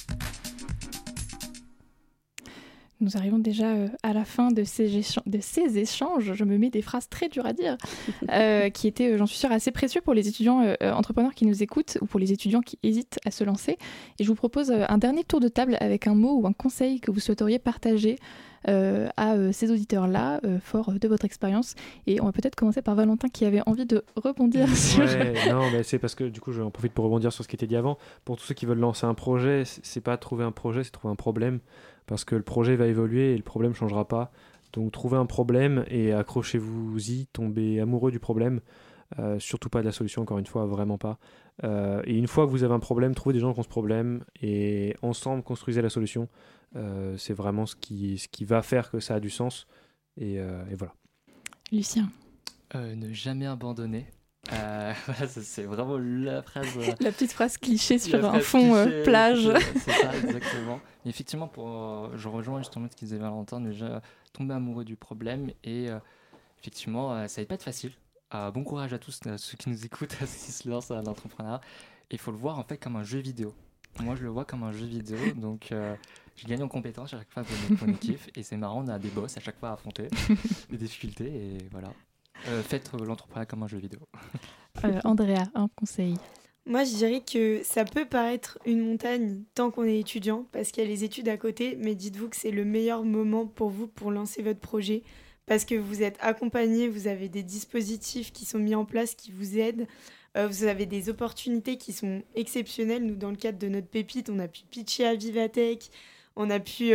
Nous 3.03 3.17
arrivons 3.17 3.37
déjà 3.37 3.65
euh, 3.65 3.89
à 4.01 4.13
la 4.13 4.23
fin 4.23 4.49
de 4.49 4.63
ces, 4.63 5.01
de 5.25 5.39
ces, 5.41 5.77
échanges. 5.77 6.33
Je 6.33 6.43
me 6.45 6.57
mets 6.57 6.69
des 6.69 6.81
phrases 6.81 7.09
très 7.09 7.27
dures 7.27 7.45
à 7.45 7.51
dire, 7.51 7.75
euh, 8.31 8.69
qui 8.69 8.87
étaient, 8.87 9.11
euh, 9.11 9.17
j'en 9.17 9.25
suis 9.25 9.37
sûre, 9.37 9.51
assez 9.51 9.71
précieux 9.71 9.99
pour 9.99 10.13
les 10.13 10.29
étudiants 10.29 10.63
entrepreneurs 10.81 11.33
qui 11.33 11.45
nous 11.45 11.61
écoutent 11.61 11.97
ou 12.01 12.05
pour 12.05 12.19
les 12.19 12.31
étudiants 12.31 12.61
qui 12.61 12.79
hésitent 12.81 13.19
à 13.25 13.31
se 13.31 13.43
lancer. 13.43 13.77
Et 14.19 14.23
je 14.23 14.27
vous 14.29 14.35
propose 14.35 14.71
un 14.71 14.97
dernier 14.97 15.25
tour 15.25 15.41
de 15.41 15.49
table 15.49 15.75
avec 15.81 16.07
un 16.07 16.15
mot 16.15 16.39
ou 16.39 16.47
un 16.47 16.53
conseil 16.53 17.01
que 17.01 17.11
vous 17.11 17.19
souhaiteriez 17.19 17.59
partager 17.59 18.17
à 18.65 19.35
ces 19.51 19.71
auditeurs-là, 19.71 20.39
fort 20.61 20.93
de 20.93 21.07
votre 21.07 21.25
expérience. 21.25 21.75
Et 22.07 22.21
on 22.21 22.25
va 22.25 22.31
peut-être 22.31 22.55
commencer 22.55 22.81
par 22.81 22.95
Valentin 22.95 23.27
qui 23.27 23.43
avait 23.43 23.61
envie 23.65 23.85
de 23.85 24.03
rebondir 24.15 24.69
sur. 24.75 25.03
non, 25.49 25.69
mais 25.71 25.83
c'est 25.83 25.99
parce 25.99 26.15
que 26.15 26.23
du 26.23 26.39
coup, 26.39 26.53
j'en 26.53 26.71
profite 26.71 26.93
pour 26.93 27.03
rebondir 27.03 27.33
sur 27.33 27.43
ce 27.43 27.49
qui 27.49 27.57
était 27.57 27.67
dit 27.67 27.75
avant. 27.75 27.97
Pour 28.23 28.37
tous 28.37 28.45
ceux 28.45 28.53
qui 28.53 28.65
veulent 28.65 28.79
lancer 28.79 29.05
un 29.05 29.13
projet, 29.13 29.63
c'est 29.65 30.01
pas 30.01 30.15
trouver 30.17 30.45
un 30.45 30.51
projet, 30.51 30.83
c'est 30.83 30.91
trouver 30.91 31.11
un 31.11 31.17
problème 31.17 31.59
parce 32.05 32.25
que 32.25 32.35
le 32.35 32.43
projet 32.43 32.75
va 32.75 32.87
évoluer 32.87 33.33
et 33.33 33.37
le 33.37 33.43
problème 33.43 33.71
ne 33.71 33.75
changera 33.75 34.07
pas. 34.07 34.31
Donc 34.73 34.91
trouvez 34.91 35.17
un 35.17 35.25
problème 35.25 35.85
et 35.87 36.13
accrochez-vous-y, 36.13 37.27
tombez 37.27 37.79
amoureux 37.79 38.11
du 38.11 38.19
problème. 38.19 38.59
Euh, 39.19 39.39
surtout 39.39 39.69
pas 39.69 39.81
de 39.81 39.85
la 39.85 39.91
solution, 39.91 40.23
encore 40.23 40.39
une 40.39 40.47
fois, 40.47 40.65
vraiment 40.65 40.97
pas. 40.97 41.19
Euh, 41.63 42.01
et 42.05 42.17
une 42.17 42.27
fois 42.27 42.45
que 42.45 42.51
vous 42.51 42.63
avez 42.63 42.73
un 42.73 42.79
problème, 42.79 43.13
trouvez 43.13 43.33
des 43.33 43.39
gens 43.39 43.53
qui 43.53 43.59
ont 43.59 43.63
ce 43.63 43.67
problème 43.67 44.23
et 44.41 44.95
ensemble 45.01 45.43
construisez 45.43 45.81
la 45.81 45.89
solution. 45.89 46.27
Euh, 46.75 47.15
c'est 47.17 47.33
vraiment 47.33 47.67
ce 47.67 47.75
qui, 47.75 48.17
ce 48.17 48.27
qui 48.27 48.45
va 48.45 48.63
faire 48.63 48.89
que 48.89 48.99
ça 48.99 49.15
a 49.15 49.19
du 49.19 49.29
sens. 49.29 49.67
Et, 50.17 50.35
et 50.35 50.75
voilà. 50.75 50.93
Lucien. 51.71 52.09
ne 52.75 53.11
jamais 53.13 53.47
abandonner. 53.47 54.05
Euh, 54.51 54.93
c'est 55.27 55.63
vraiment 55.63 55.97
la 55.97 56.41
phrase. 56.41 56.67
Euh, 56.77 56.93
la 56.99 57.11
petite 57.11 57.31
phrase 57.31 57.57
cliché 57.57 57.97
sur 57.97 58.25
un 58.25 58.39
fond 58.39 58.75
euh, 58.75 59.03
plage. 59.03 59.49
C'est 59.75 59.91
ça, 59.91 60.15
exactement. 60.23 60.81
effectivement, 61.05 61.47
pour, 61.47 62.15
je 62.17 62.27
rejoins 62.27 62.59
justement 62.59 62.87
ce 62.91 62.95
qu'il 62.95 63.07
disait 63.07 63.19
Valentin, 63.19 63.61
déjà 63.61 64.01
tomber 64.33 64.53
amoureux 64.53 64.83
du 64.83 64.95
problème 64.95 65.51
et 65.63 65.87
effectivement, 66.59 67.27
ça 67.27 67.41
va 67.41 67.45
pas 67.45 67.55
être 67.55 67.63
facile. 67.63 67.91
bon 68.31 68.63
courage 68.63 68.93
à 68.93 68.99
tous 68.99 69.19
ceux 69.37 69.57
qui 69.57 69.69
nous 69.69 69.85
écoutent, 69.85 70.11
ceux 70.19 70.25
qui 70.25 70.51
se 70.51 70.67
lancent 70.67 70.91
à 70.91 71.01
l'entrepreneuriat. 71.01 71.61
Il 72.11 72.19
faut 72.19 72.31
le 72.31 72.37
voir 72.37 72.59
en 72.59 72.63
fait 72.63 72.77
comme 72.77 72.95
un 72.95 73.03
jeu 73.03 73.19
vidéo. 73.19 73.53
Moi, 73.99 74.15
je 74.15 74.23
le 74.23 74.29
vois 74.29 74.43
comme 74.43 74.63
un 74.63 74.71
jeu 74.71 74.85
vidéo, 74.85 75.19
donc 75.35 75.69
je 75.71 76.47
gagne 76.47 76.63
en 76.63 76.67
compétence 76.67 77.13
à 77.13 77.19
chaque 77.19 77.31
fois 77.31 77.43
de 77.43 77.85
mon 77.85 77.93
équipe 77.93 78.19
et 78.35 78.43
c'est 78.43 78.57
marrant, 78.57 78.83
on 78.83 78.87
a 78.87 78.99
des 78.99 79.09
boss 79.09 79.37
à 79.37 79.39
chaque 79.39 79.57
fois 79.57 79.69
à 79.69 79.73
affronter, 79.73 80.09
des 80.69 80.77
difficultés 80.77 81.27
et 81.27 81.57
voilà. 81.71 81.93
Euh, 82.47 82.61
faites 82.61 82.91
l'entrepreneuriat 82.91 83.45
comme 83.45 83.63
un 83.63 83.67
jeu 83.67 83.77
vidéo. 83.77 84.01
Euh, 84.83 84.99
Andrea, 85.03 85.43
un 85.53 85.67
conseil 85.75 86.15
moi, 86.65 86.83
je 86.83 86.95
dirais 86.95 87.21
que 87.21 87.61
ça 87.63 87.85
peut 87.85 88.05
paraître 88.05 88.57
une 88.65 88.79
montagne 88.79 89.43
tant 89.53 89.69
qu'on 89.69 89.83
est 89.83 89.99
étudiant, 89.99 90.47
parce 90.51 90.71
qu'il 90.71 90.81
y 90.81 90.85
a 90.87 90.89
les 90.89 91.03
études 91.03 91.27
à 91.27 91.35
côté, 91.35 91.77
mais 91.79 91.93
dites-vous 91.93 92.29
que 92.29 92.37
c'est 92.37 92.51
le 92.51 92.65
meilleur 92.65 93.03
moment 93.03 93.45
pour 93.45 93.69
vous 93.69 93.85
pour 93.85 94.11
lancer 94.11 94.41
votre 94.41 94.61
projet, 94.61 95.03
parce 95.45 95.63
que 95.63 95.75
vous 95.75 96.01
êtes 96.01 96.17
accompagné, 96.21 96.87
vous 96.87 97.07
avez 97.07 97.27
des 97.29 97.43
dispositifs 97.43 98.31
qui 98.31 98.45
sont 98.45 98.59
mis 98.59 98.75
en 98.75 98.85
place 98.85 99.13
qui 99.13 99.31
vous 99.31 99.59
aident, 99.59 99.87
euh, 100.37 100.47
vous 100.47 100.63
avez 100.63 100.85
des 100.85 101.09
opportunités 101.09 101.77
qui 101.77 101.91
sont 101.91 102.23
exceptionnelles. 102.33 103.05
Nous, 103.05 103.15
dans 103.15 103.29
le 103.29 103.35
cadre 103.35 103.59
de 103.59 103.67
notre 103.67 103.87
pépite, 103.87 104.29
on 104.29 104.39
a 104.39 104.47
pu 104.47 104.61
pitcher 104.63 105.05
à 105.05 105.15
Vivatech, 105.15 105.91
on 106.35 106.49
a 106.49 106.61
pu 106.61 106.93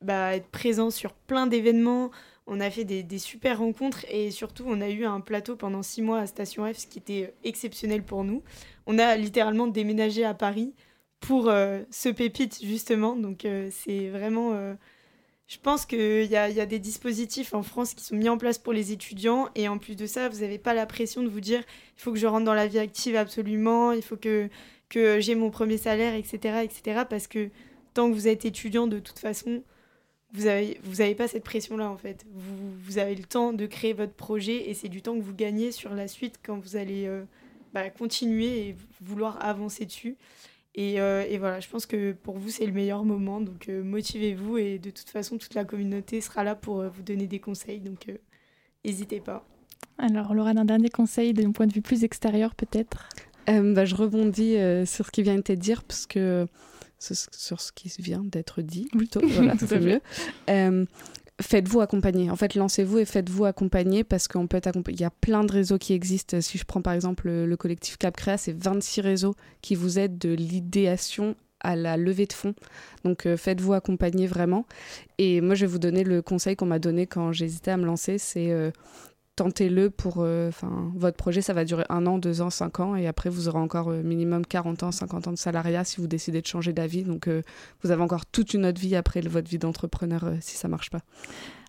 bah, 0.00 0.34
être 0.34 0.48
présent 0.48 0.90
sur 0.90 1.12
plein 1.12 1.46
d'événements, 1.46 2.10
on 2.48 2.60
a 2.60 2.70
fait 2.70 2.84
des, 2.84 3.18
super 3.18 3.58
rencontres 3.58 4.04
et 4.10 4.30
surtout 4.30 4.64
on 4.66 4.80
a 4.80 4.88
eu 4.88 5.04
un 5.04 5.20
plateau 5.20 5.54
pendant 5.54 5.82
six 5.82 6.02
mois 6.02 6.20
à 6.20 6.26
Station 6.26 6.64
F, 6.72 6.78
ce 6.78 6.86
qui 6.86 6.98
était 6.98 7.34
exceptionnel 7.44 8.02
pour 8.02 8.24
nous. 8.24 8.42
On 8.86 8.98
a 8.98 9.16
littéralement 9.16 9.66
déménagé 9.66 10.24
à 10.24 10.34
Paris 10.34 10.74
pour 11.20 11.48
euh, 11.48 11.82
ce 11.90 12.08
pépite 12.08 12.64
justement, 12.64 13.14
donc 13.16 13.44
euh, 13.44 13.68
c'est 13.70 14.08
vraiment... 14.08 14.52
Euh, 14.54 14.74
je 15.46 15.56
pense 15.58 15.86
qu'il 15.86 16.24
y 16.24 16.36
a, 16.36 16.50
y 16.50 16.60
a, 16.60 16.66
des 16.66 16.78
dispositifs 16.78 17.54
en 17.54 17.62
France 17.62 17.94
qui 17.94 18.04
sont 18.04 18.16
mis 18.16 18.28
en 18.28 18.36
place 18.36 18.58
pour 18.58 18.74
les 18.74 18.92
étudiants 18.92 19.48
et 19.54 19.66
en 19.66 19.78
plus 19.78 19.96
de 19.96 20.06
ça, 20.06 20.28
vous 20.28 20.40
n'avez 20.40 20.58
pas 20.58 20.74
la 20.74 20.84
pression 20.84 21.22
de 21.22 21.28
vous 21.28 21.40
dire 21.40 21.62
il 21.96 22.02
faut 22.02 22.12
que 22.12 22.18
je 22.18 22.26
rentre 22.26 22.44
dans 22.44 22.54
la 22.54 22.66
vie 22.66 22.78
active 22.78 23.16
absolument, 23.16 23.92
il 23.92 24.02
faut 24.02 24.18
que, 24.18 24.50
que 24.90 25.20
j'ai 25.20 25.34
mon 25.34 25.50
premier 25.50 25.78
salaire, 25.78 26.14
etc., 26.14 26.60
etc. 26.64 27.02
Parce 27.08 27.26
que 27.28 27.48
tant 27.94 28.10
que 28.10 28.14
vous 28.14 28.28
êtes 28.28 28.44
étudiant, 28.44 28.86
de 28.86 28.98
toute 28.98 29.18
façon, 29.18 29.62
vous 30.32 30.44
n'avez 30.44 30.78
vous 30.84 31.00
avez 31.00 31.14
pas 31.14 31.28
cette 31.28 31.44
pression-là 31.44 31.90
en 31.90 31.96
fait. 31.96 32.26
Vous, 32.34 32.72
vous, 32.82 32.98
avez 32.98 33.14
le 33.14 33.24
temps 33.24 33.52
de 33.52 33.66
créer 33.66 33.92
votre 33.92 34.12
projet 34.12 34.68
et 34.68 34.74
c'est 34.74 34.88
du 34.88 35.00
temps 35.00 35.16
que 35.16 35.22
vous 35.22 35.34
gagnez 35.34 35.72
sur 35.72 35.94
la 35.94 36.06
suite 36.06 36.38
quand 36.44 36.58
vous 36.58 36.76
allez 36.76 37.06
euh, 37.06 37.22
bah, 37.72 37.88
continuer 37.90 38.68
et 38.68 38.76
vouloir 39.00 39.42
avancer 39.44 39.86
dessus. 39.86 40.16
Et, 40.74 41.00
euh, 41.00 41.24
et, 41.28 41.38
voilà, 41.38 41.60
je 41.60 41.68
pense 41.68 41.86
que 41.86 42.12
pour 42.12 42.38
vous 42.38 42.50
c'est 42.50 42.66
le 42.66 42.72
meilleur 42.72 43.04
moment, 43.04 43.40
donc 43.40 43.68
euh, 43.68 43.82
motivez-vous 43.82 44.58
et 44.58 44.78
de 44.78 44.90
toute 44.90 45.08
façon 45.08 45.38
toute 45.38 45.54
la 45.54 45.64
communauté 45.64 46.20
sera 46.20 46.44
là 46.44 46.54
pour 46.54 46.82
vous 46.84 47.02
donner 47.02 47.26
des 47.26 47.40
conseils, 47.40 47.80
donc 47.80 48.06
n'hésitez 48.84 49.20
pas. 49.20 49.44
Alors 49.96 50.34
Laura, 50.34 50.50
un 50.50 50.64
dernier 50.64 50.90
conseil 50.90 51.32
d'un 51.32 51.50
point 51.52 51.66
de 51.66 51.72
vue 51.72 51.82
plus 51.82 52.04
extérieur 52.04 52.54
peut-être? 52.54 53.08
Bah, 53.46 53.86
Je 53.86 53.94
rebondis 53.94 54.56
sur 54.86 55.06
ce 55.06 55.10
qui 55.10 55.22
vient 55.22 55.36
de 55.36 55.40
te 55.40 55.52
dire 55.52 55.82
parce 55.82 56.06
que 56.06 56.46
sur 56.98 57.60
ce 57.60 57.72
qui 57.72 57.92
vient 57.98 58.22
d'être 58.24 58.62
dit 58.62 58.88
plutôt. 58.92 59.20
voilà, 59.24 59.54
c'est 59.66 59.80
mieux. 59.80 60.00
Euh, 60.50 60.84
faites-vous 61.40 61.80
accompagner. 61.80 62.30
En 62.30 62.36
fait, 62.36 62.54
lancez-vous 62.54 62.98
et 62.98 63.04
faites-vous 63.04 63.44
accompagner 63.44 64.04
parce 64.04 64.28
qu'on 64.28 64.46
peut 64.46 64.56
être 64.56 64.78
Il 64.88 65.00
y 65.00 65.04
a 65.04 65.10
plein 65.10 65.44
de 65.44 65.52
réseaux 65.52 65.78
qui 65.78 65.92
existent. 65.92 66.40
Si 66.40 66.58
je 66.58 66.64
prends 66.64 66.82
par 66.82 66.92
exemple 66.92 67.28
le, 67.28 67.56
collectif 67.56 67.96
CapCrea, 67.98 68.36
c'est 68.36 68.56
26 68.56 69.00
réseaux 69.00 69.34
qui 69.62 69.74
vous 69.74 69.98
aident 69.98 70.18
de 70.18 70.32
l'idéation 70.32 71.36
à 71.60 71.74
la 71.74 71.96
levée 71.96 72.26
de 72.26 72.32
fonds. 72.32 72.54
Donc 73.04 73.26
euh, 73.26 73.36
faites-vous 73.36 73.72
accompagner 73.72 74.26
vraiment. 74.26 74.66
Et 75.18 75.40
moi, 75.40 75.54
je 75.54 75.66
vais 75.66 75.72
vous 75.72 75.78
donner 75.78 76.04
le 76.04 76.22
conseil 76.22 76.56
qu'on 76.56 76.66
m'a 76.66 76.78
donné 76.78 77.06
quand 77.06 77.32
j'hésitais 77.32 77.72
à 77.72 77.76
me 77.76 77.84
lancer, 77.84 78.18
c'est 78.18 78.50
euh, 78.50 78.70
tentez-le 79.38 79.88
pour 79.88 80.16
euh, 80.18 80.50
votre 80.96 81.16
projet 81.16 81.42
ça 81.42 81.52
va 81.52 81.64
durer 81.64 81.84
un 81.90 82.06
an 82.06 82.18
deux 82.18 82.40
ans 82.40 82.50
cinq 82.50 82.80
ans 82.80 82.96
et 82.96 83.06
après 83.06 83.30
vous 83.30 83.46
aurez 83.46 83.60
encore 83.60 83.90
euh, 83.90 84.02
minimum 84.02 84.44
40 84.44 84.82
ans 84.82 84.90
50 84.90 85.28
ans 85.28 85.30
de 85.30 85.38
salariat 85.38 85.84
si 85.84 86.00
vous 86.00 86.08
décidez 86.08 86.42
de 86.42 86.46
changer 86.46 86.72
d'avis. 86.72 87.04
Donc 87.04 87.28
euh, 87.28 87.42
vous 87.82 87.92
avez 87.92 88.02
encore 88.02 88.26
toute 88.26 88.52
une 88.52 88.66
autre 88.66 88.80
vie 88.80 88.96
après 88.96 89.20
votre 89.20 89.48
vie 89.48 89.58
d'entrepreneur 89.58 90.24
si 90.40 90.56
ça 90.56 90.66
marche 90.66 90.90
pas. 90.90 91.02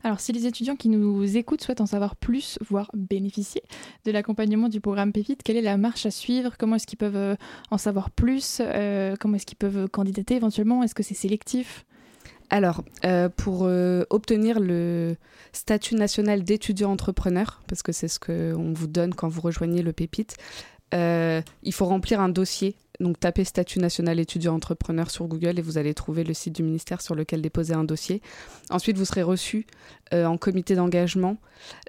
Alors, 0.04 0.22
si 0.22 0.32
les 0.32 0.48
étudiants 0.48 0.78
qui 0.78 0.88
nous 0.88 1.38
écoutent 1.38 1.62
souhaitent 1.62 1.82
en 1.82 1.86
savoir 1.86 2.16
plus, 2.16 2.58
voire 2.68 2.90
bénéficier 2.94 3.62
de 4.06 4.12
l'accompagnement 4.12 4.70
du 4.70 4.80
programme 4.80 5.12
Pépite, 5.12 5.44
quelle 5.44 5.58
est 5.58 5.62
la 5.62 5.76
marche 5.76 6.06
à 6.06 6.12
suivre? 6.12 6.56
Comment 6.58 6.78
est-ce 6.78 6.88
qu'ils 6.88 6.98
peuvent 6.98 7.36
en 7.70 7.78
savoir 7.78 8.10
plus? 8.10 8.62
Comment 9.20 9.36
est-ce 9.36 9.46
qu'ils 9.46 9.58
peuvent 9.58 9.90
candidater 9.90 10.38
éventuellement? 10.38 10.84
Est-ce 10.84 10.96
que 10.96 11.04
c'est 11.04 11.16
sélectif? 11.16 11.86
Alors, 12.50 12.84
euh, 13.06 13.30
pour 13.30 13.62
euh, 13.64 14.06
obtenir 14.10 14.60
le 14.60 15.16
statut 15.54 15.96
national 15.96 16.44
d'étudiant 16.44 16.92
entrepreneur, 16.92 17.62
parce 17.68 17.84
que 17.84 17.92
c'est 17.92 18.08
ce 18.08 18.20
qu'on 18.20 18.74
vous 18.74 18.88
donne 18.88 19.14
quand 19.14 19.28
vous 19.28 19.42
rejoignez 19.42 19.84
le 19.84 19.94
Pépite, 19.94 20.36
euh, 20.96 21.42
il 21.62 21.74
faut 21.74 21.86
remplir 21.86 22.20
un 22.20 22.30
dossier. 22.30 22.76
Donc, 23.00 23.20
tapez 23.20 23.46
statut 23.46 23.80
national 23.80 24.20
étudiant 24.20 24.56
entrepreneur 24.56 25.10
sur 25.10 25.28
Google 25.28 25.60
et 25.60 25.62
vous 25.62 25.78
allez 25.78 25.94
trouver 25.94 26.24
le 26.24 26.34
site 26.34 26.56
du 26.56 26.64
ministère 26.64 27.02
sur 27.02 27.16
lequel 27.16 27.42
déposer 27.42 27.74
un 27.74 27.86
dossier. 27.86 28.22
Ensuite, 28.72 28.98
vous 28.98 29.06
serez 29.06 29.24
reçu 29.24 29.68
en 30.12 30.38
comité 30.38 30.76
d'engagement. 30.76 31.38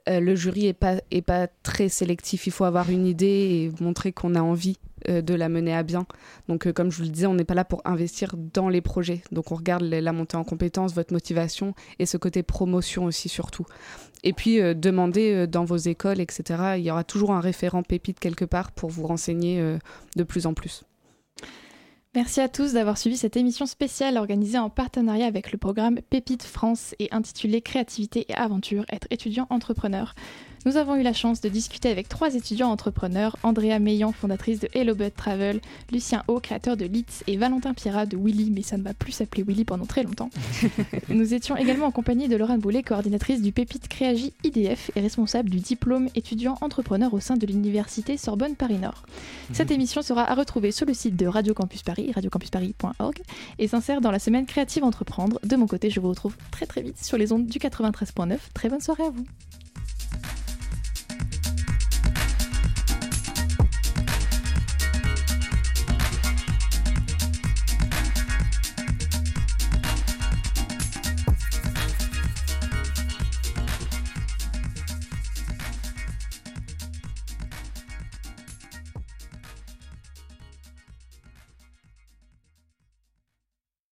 le 0.06 0.36
jury 0.36 0.66
n'est 0.66 0.72
pas, 0.72 0.96
est 1.10 1.22
pas 1.22 1.48
très 1.64 1.88
sélectif. 1.88 2.46
Il 2.46 2.52
faut 2.52 2.64
avoir 2.64 2.90
une 2.90 3.06
idée 3.06 3.26
et 3.26 3.82
montrer 3.82 4.12
qu'on 4.12 4.36
a 4.36 4.40
envie 4.40 4.78
de 5.08 5.34
la 5.34 5.48
mener 5.48 5.74
à 5.74 5.82
bien. 5.82 6.06
Donc, 6.48 6.66
euh, 6.66 6.72
comme 6.72 6.90
je 6.90 6.98
vous 6.98 7.04
le 7.04 7.08
disais, 7.10 7.26
on 7.26 7.34
n'est 7.34 7.44
pas 7.44 7.54
là 7.54 7.64
pour 7.64 7.82
investir 7.84 8.34
dans 8.36 8.68
les 8.68 8.80
projets. 8.80 9.22
Donc, 9.32 9.52
on 9.52 9.54
regarde 9.54 9.82
la 9.82 10.12
montée 10.12 10.36
en 10.36 10.44
compétences, 10.44 10.94
votre 10.94 11.12
motivation 11.12 11.74
et 11.98 12.06
ce 12.06 12.16
côté 12.16 12.42
promotion 12.42 13.04
aussi, 13.04 13.28
surtout. 13.28 13.66
Et 14.22 14.32
puis, 14.32 14.60
euh, 14.60 14.74
demandez 14.74 15.46
dans 15.46 15.64
vos 15.64 15.76
écoles, 15.76 16.20
etc. 16.20 16.74
Il 16.76 16.82
y 16.82 16.90
aura 16.90 17.04
toujours 17.04 17.32
un 17.32 17.40
référent 17.40 17.82
pépite 17.82 18.20
quelque 18.20 18.44
part 18.44 18.72
pour 18.72 18.90
vous 18.90 19.06
renseigner 19.06 19.78
de 20.16 20.22
plus 20.22 20.46
en 20.46 20.54
plus. 20.54 20.84
Merci 22.14 22.40
à 22.40 22.48
tous 22.48 22.72
d'avoir 22.72 22.98
suivi 22.98 23.16
cette 23.16 23.36
émission 23.36 23.66
spéciale 23.66 24.16
organisée 24.16 24.58
en 24.58 24.68
partenariat 24.68 25.26
avec 25.26 25.52
le 25.52 25.58
programme 25.58 26.00
Pépite 26.10 26.42
France 26.42 26.92
et 26.98 27.08
intitulée 27.12 27.62
Créativité 27.62 28.26
et 28.28 28.34
aventure, 28.34 28.84
être 28.90 29.06
étudiant 29.10 29.46
entrepreneur. 29.48 30.14
Nous 30.66 30.76
avons 30.76 30.94
eu 30.96 31.02
la 31.02 31.14
chance 31.14 31.40
de 31.40 31.48
discuter 31.48 31.88
avec 31.88 32.06
trois 32.08 32.34
étudiants 32.34 32.70
entrepreneurs, 32.70 33.36
Andrea 33.42 33.78
Meillan, 33.78 34.12
fondatrice 34.12 34.60
de 34.60 34.68
Hello 34.74 34.94
Bud 34.94 35.14
Travel, 35.16 35.58
Lucien 35.90 36.22
O, 36.28 36.38
créateur 36.38 36.76
de 36.76 36.84
Litz, 36.84 37.24
et 37.26 37.38
Valentin 37.38 37.72
Pierrat 37.72 38.04
de 38.04 38.18
Willy, 38.18 38.50
mais 38.50 38.60
ça 38.60 38.76
ne 38.76 38.82
va 38.82 38.92
plus 38.92 39.12
s'appeler 39.12 39.42
Willy 39.42 39.64
pendant 39.64 39.86
très 39.86 40.02
longtemps. 40.02 40.28
Nous 41.08 41.32
étions 41.32 41.56
également 41.56 41.86
en 41.86 41.90
compagnie 41.90 42.28
de 42.28 42.36
Laurent 42.36 42.58
Boulet, 42.58 42.82
coordinatrice 42.82 43.40
du 43.40 43.52
Pépite 43.52 43.88
Créagi 43.88 44.34
IDF 44.44 44.90
et 44.96 45.00
responsable 45.00 45.48
du 45.48 45.60
diplôme 45.60 46.10
étudiant 46.14 46.58
entrepreneur 46.60 47.14
au 47.14 47.20
sein 47.20 47.38
de 47.38 47.46
l'université 47.46 48.18
Sorbonne 48.18 48.54
Paris-Nord. 48.54 49.02
Mhm. 49.06 49.54
Cette 49.54 49.70
émission 49.70 50.02
sera 50.02 50.30
à 50.30 50.34
retrouver 50.34 50.72
sur 50.72 50.84
le 50.84 50.92
site 50.92 51.16
de 51.16 51.26
Radio 51.26 51.54
Campus 51.54 51.82
Paris, 51.82 52.12
radiocampusparis.org, 52.14 53.22
et 53.58 53.66
s'insère 53.66 54.02
dans 54.02 54.10
la 54.10 54.18
semaine 54.18 54.44
créative 54.44 54.84
entreprendre. 54.84 55.40
De 55.42 55.56
mon 55.56 55.66
côté, 55.66 55.88
je 55.88 56.00
vous 56.00 56.10
retrouve 56.10 56.36
très 56.50 56.66
très 56.66 56.82
vite 56.82 57.02
sur 57.02 57.16
les 57.16 57.32
ondes 57.32 57.46
du 57.46 57.58
93.9. 57.58 58.36
Très 58.52 58.68
bonne 58.68 58.80
soirée 58.80 59.04
à 59.04 59.10
vous. 59.10 59.24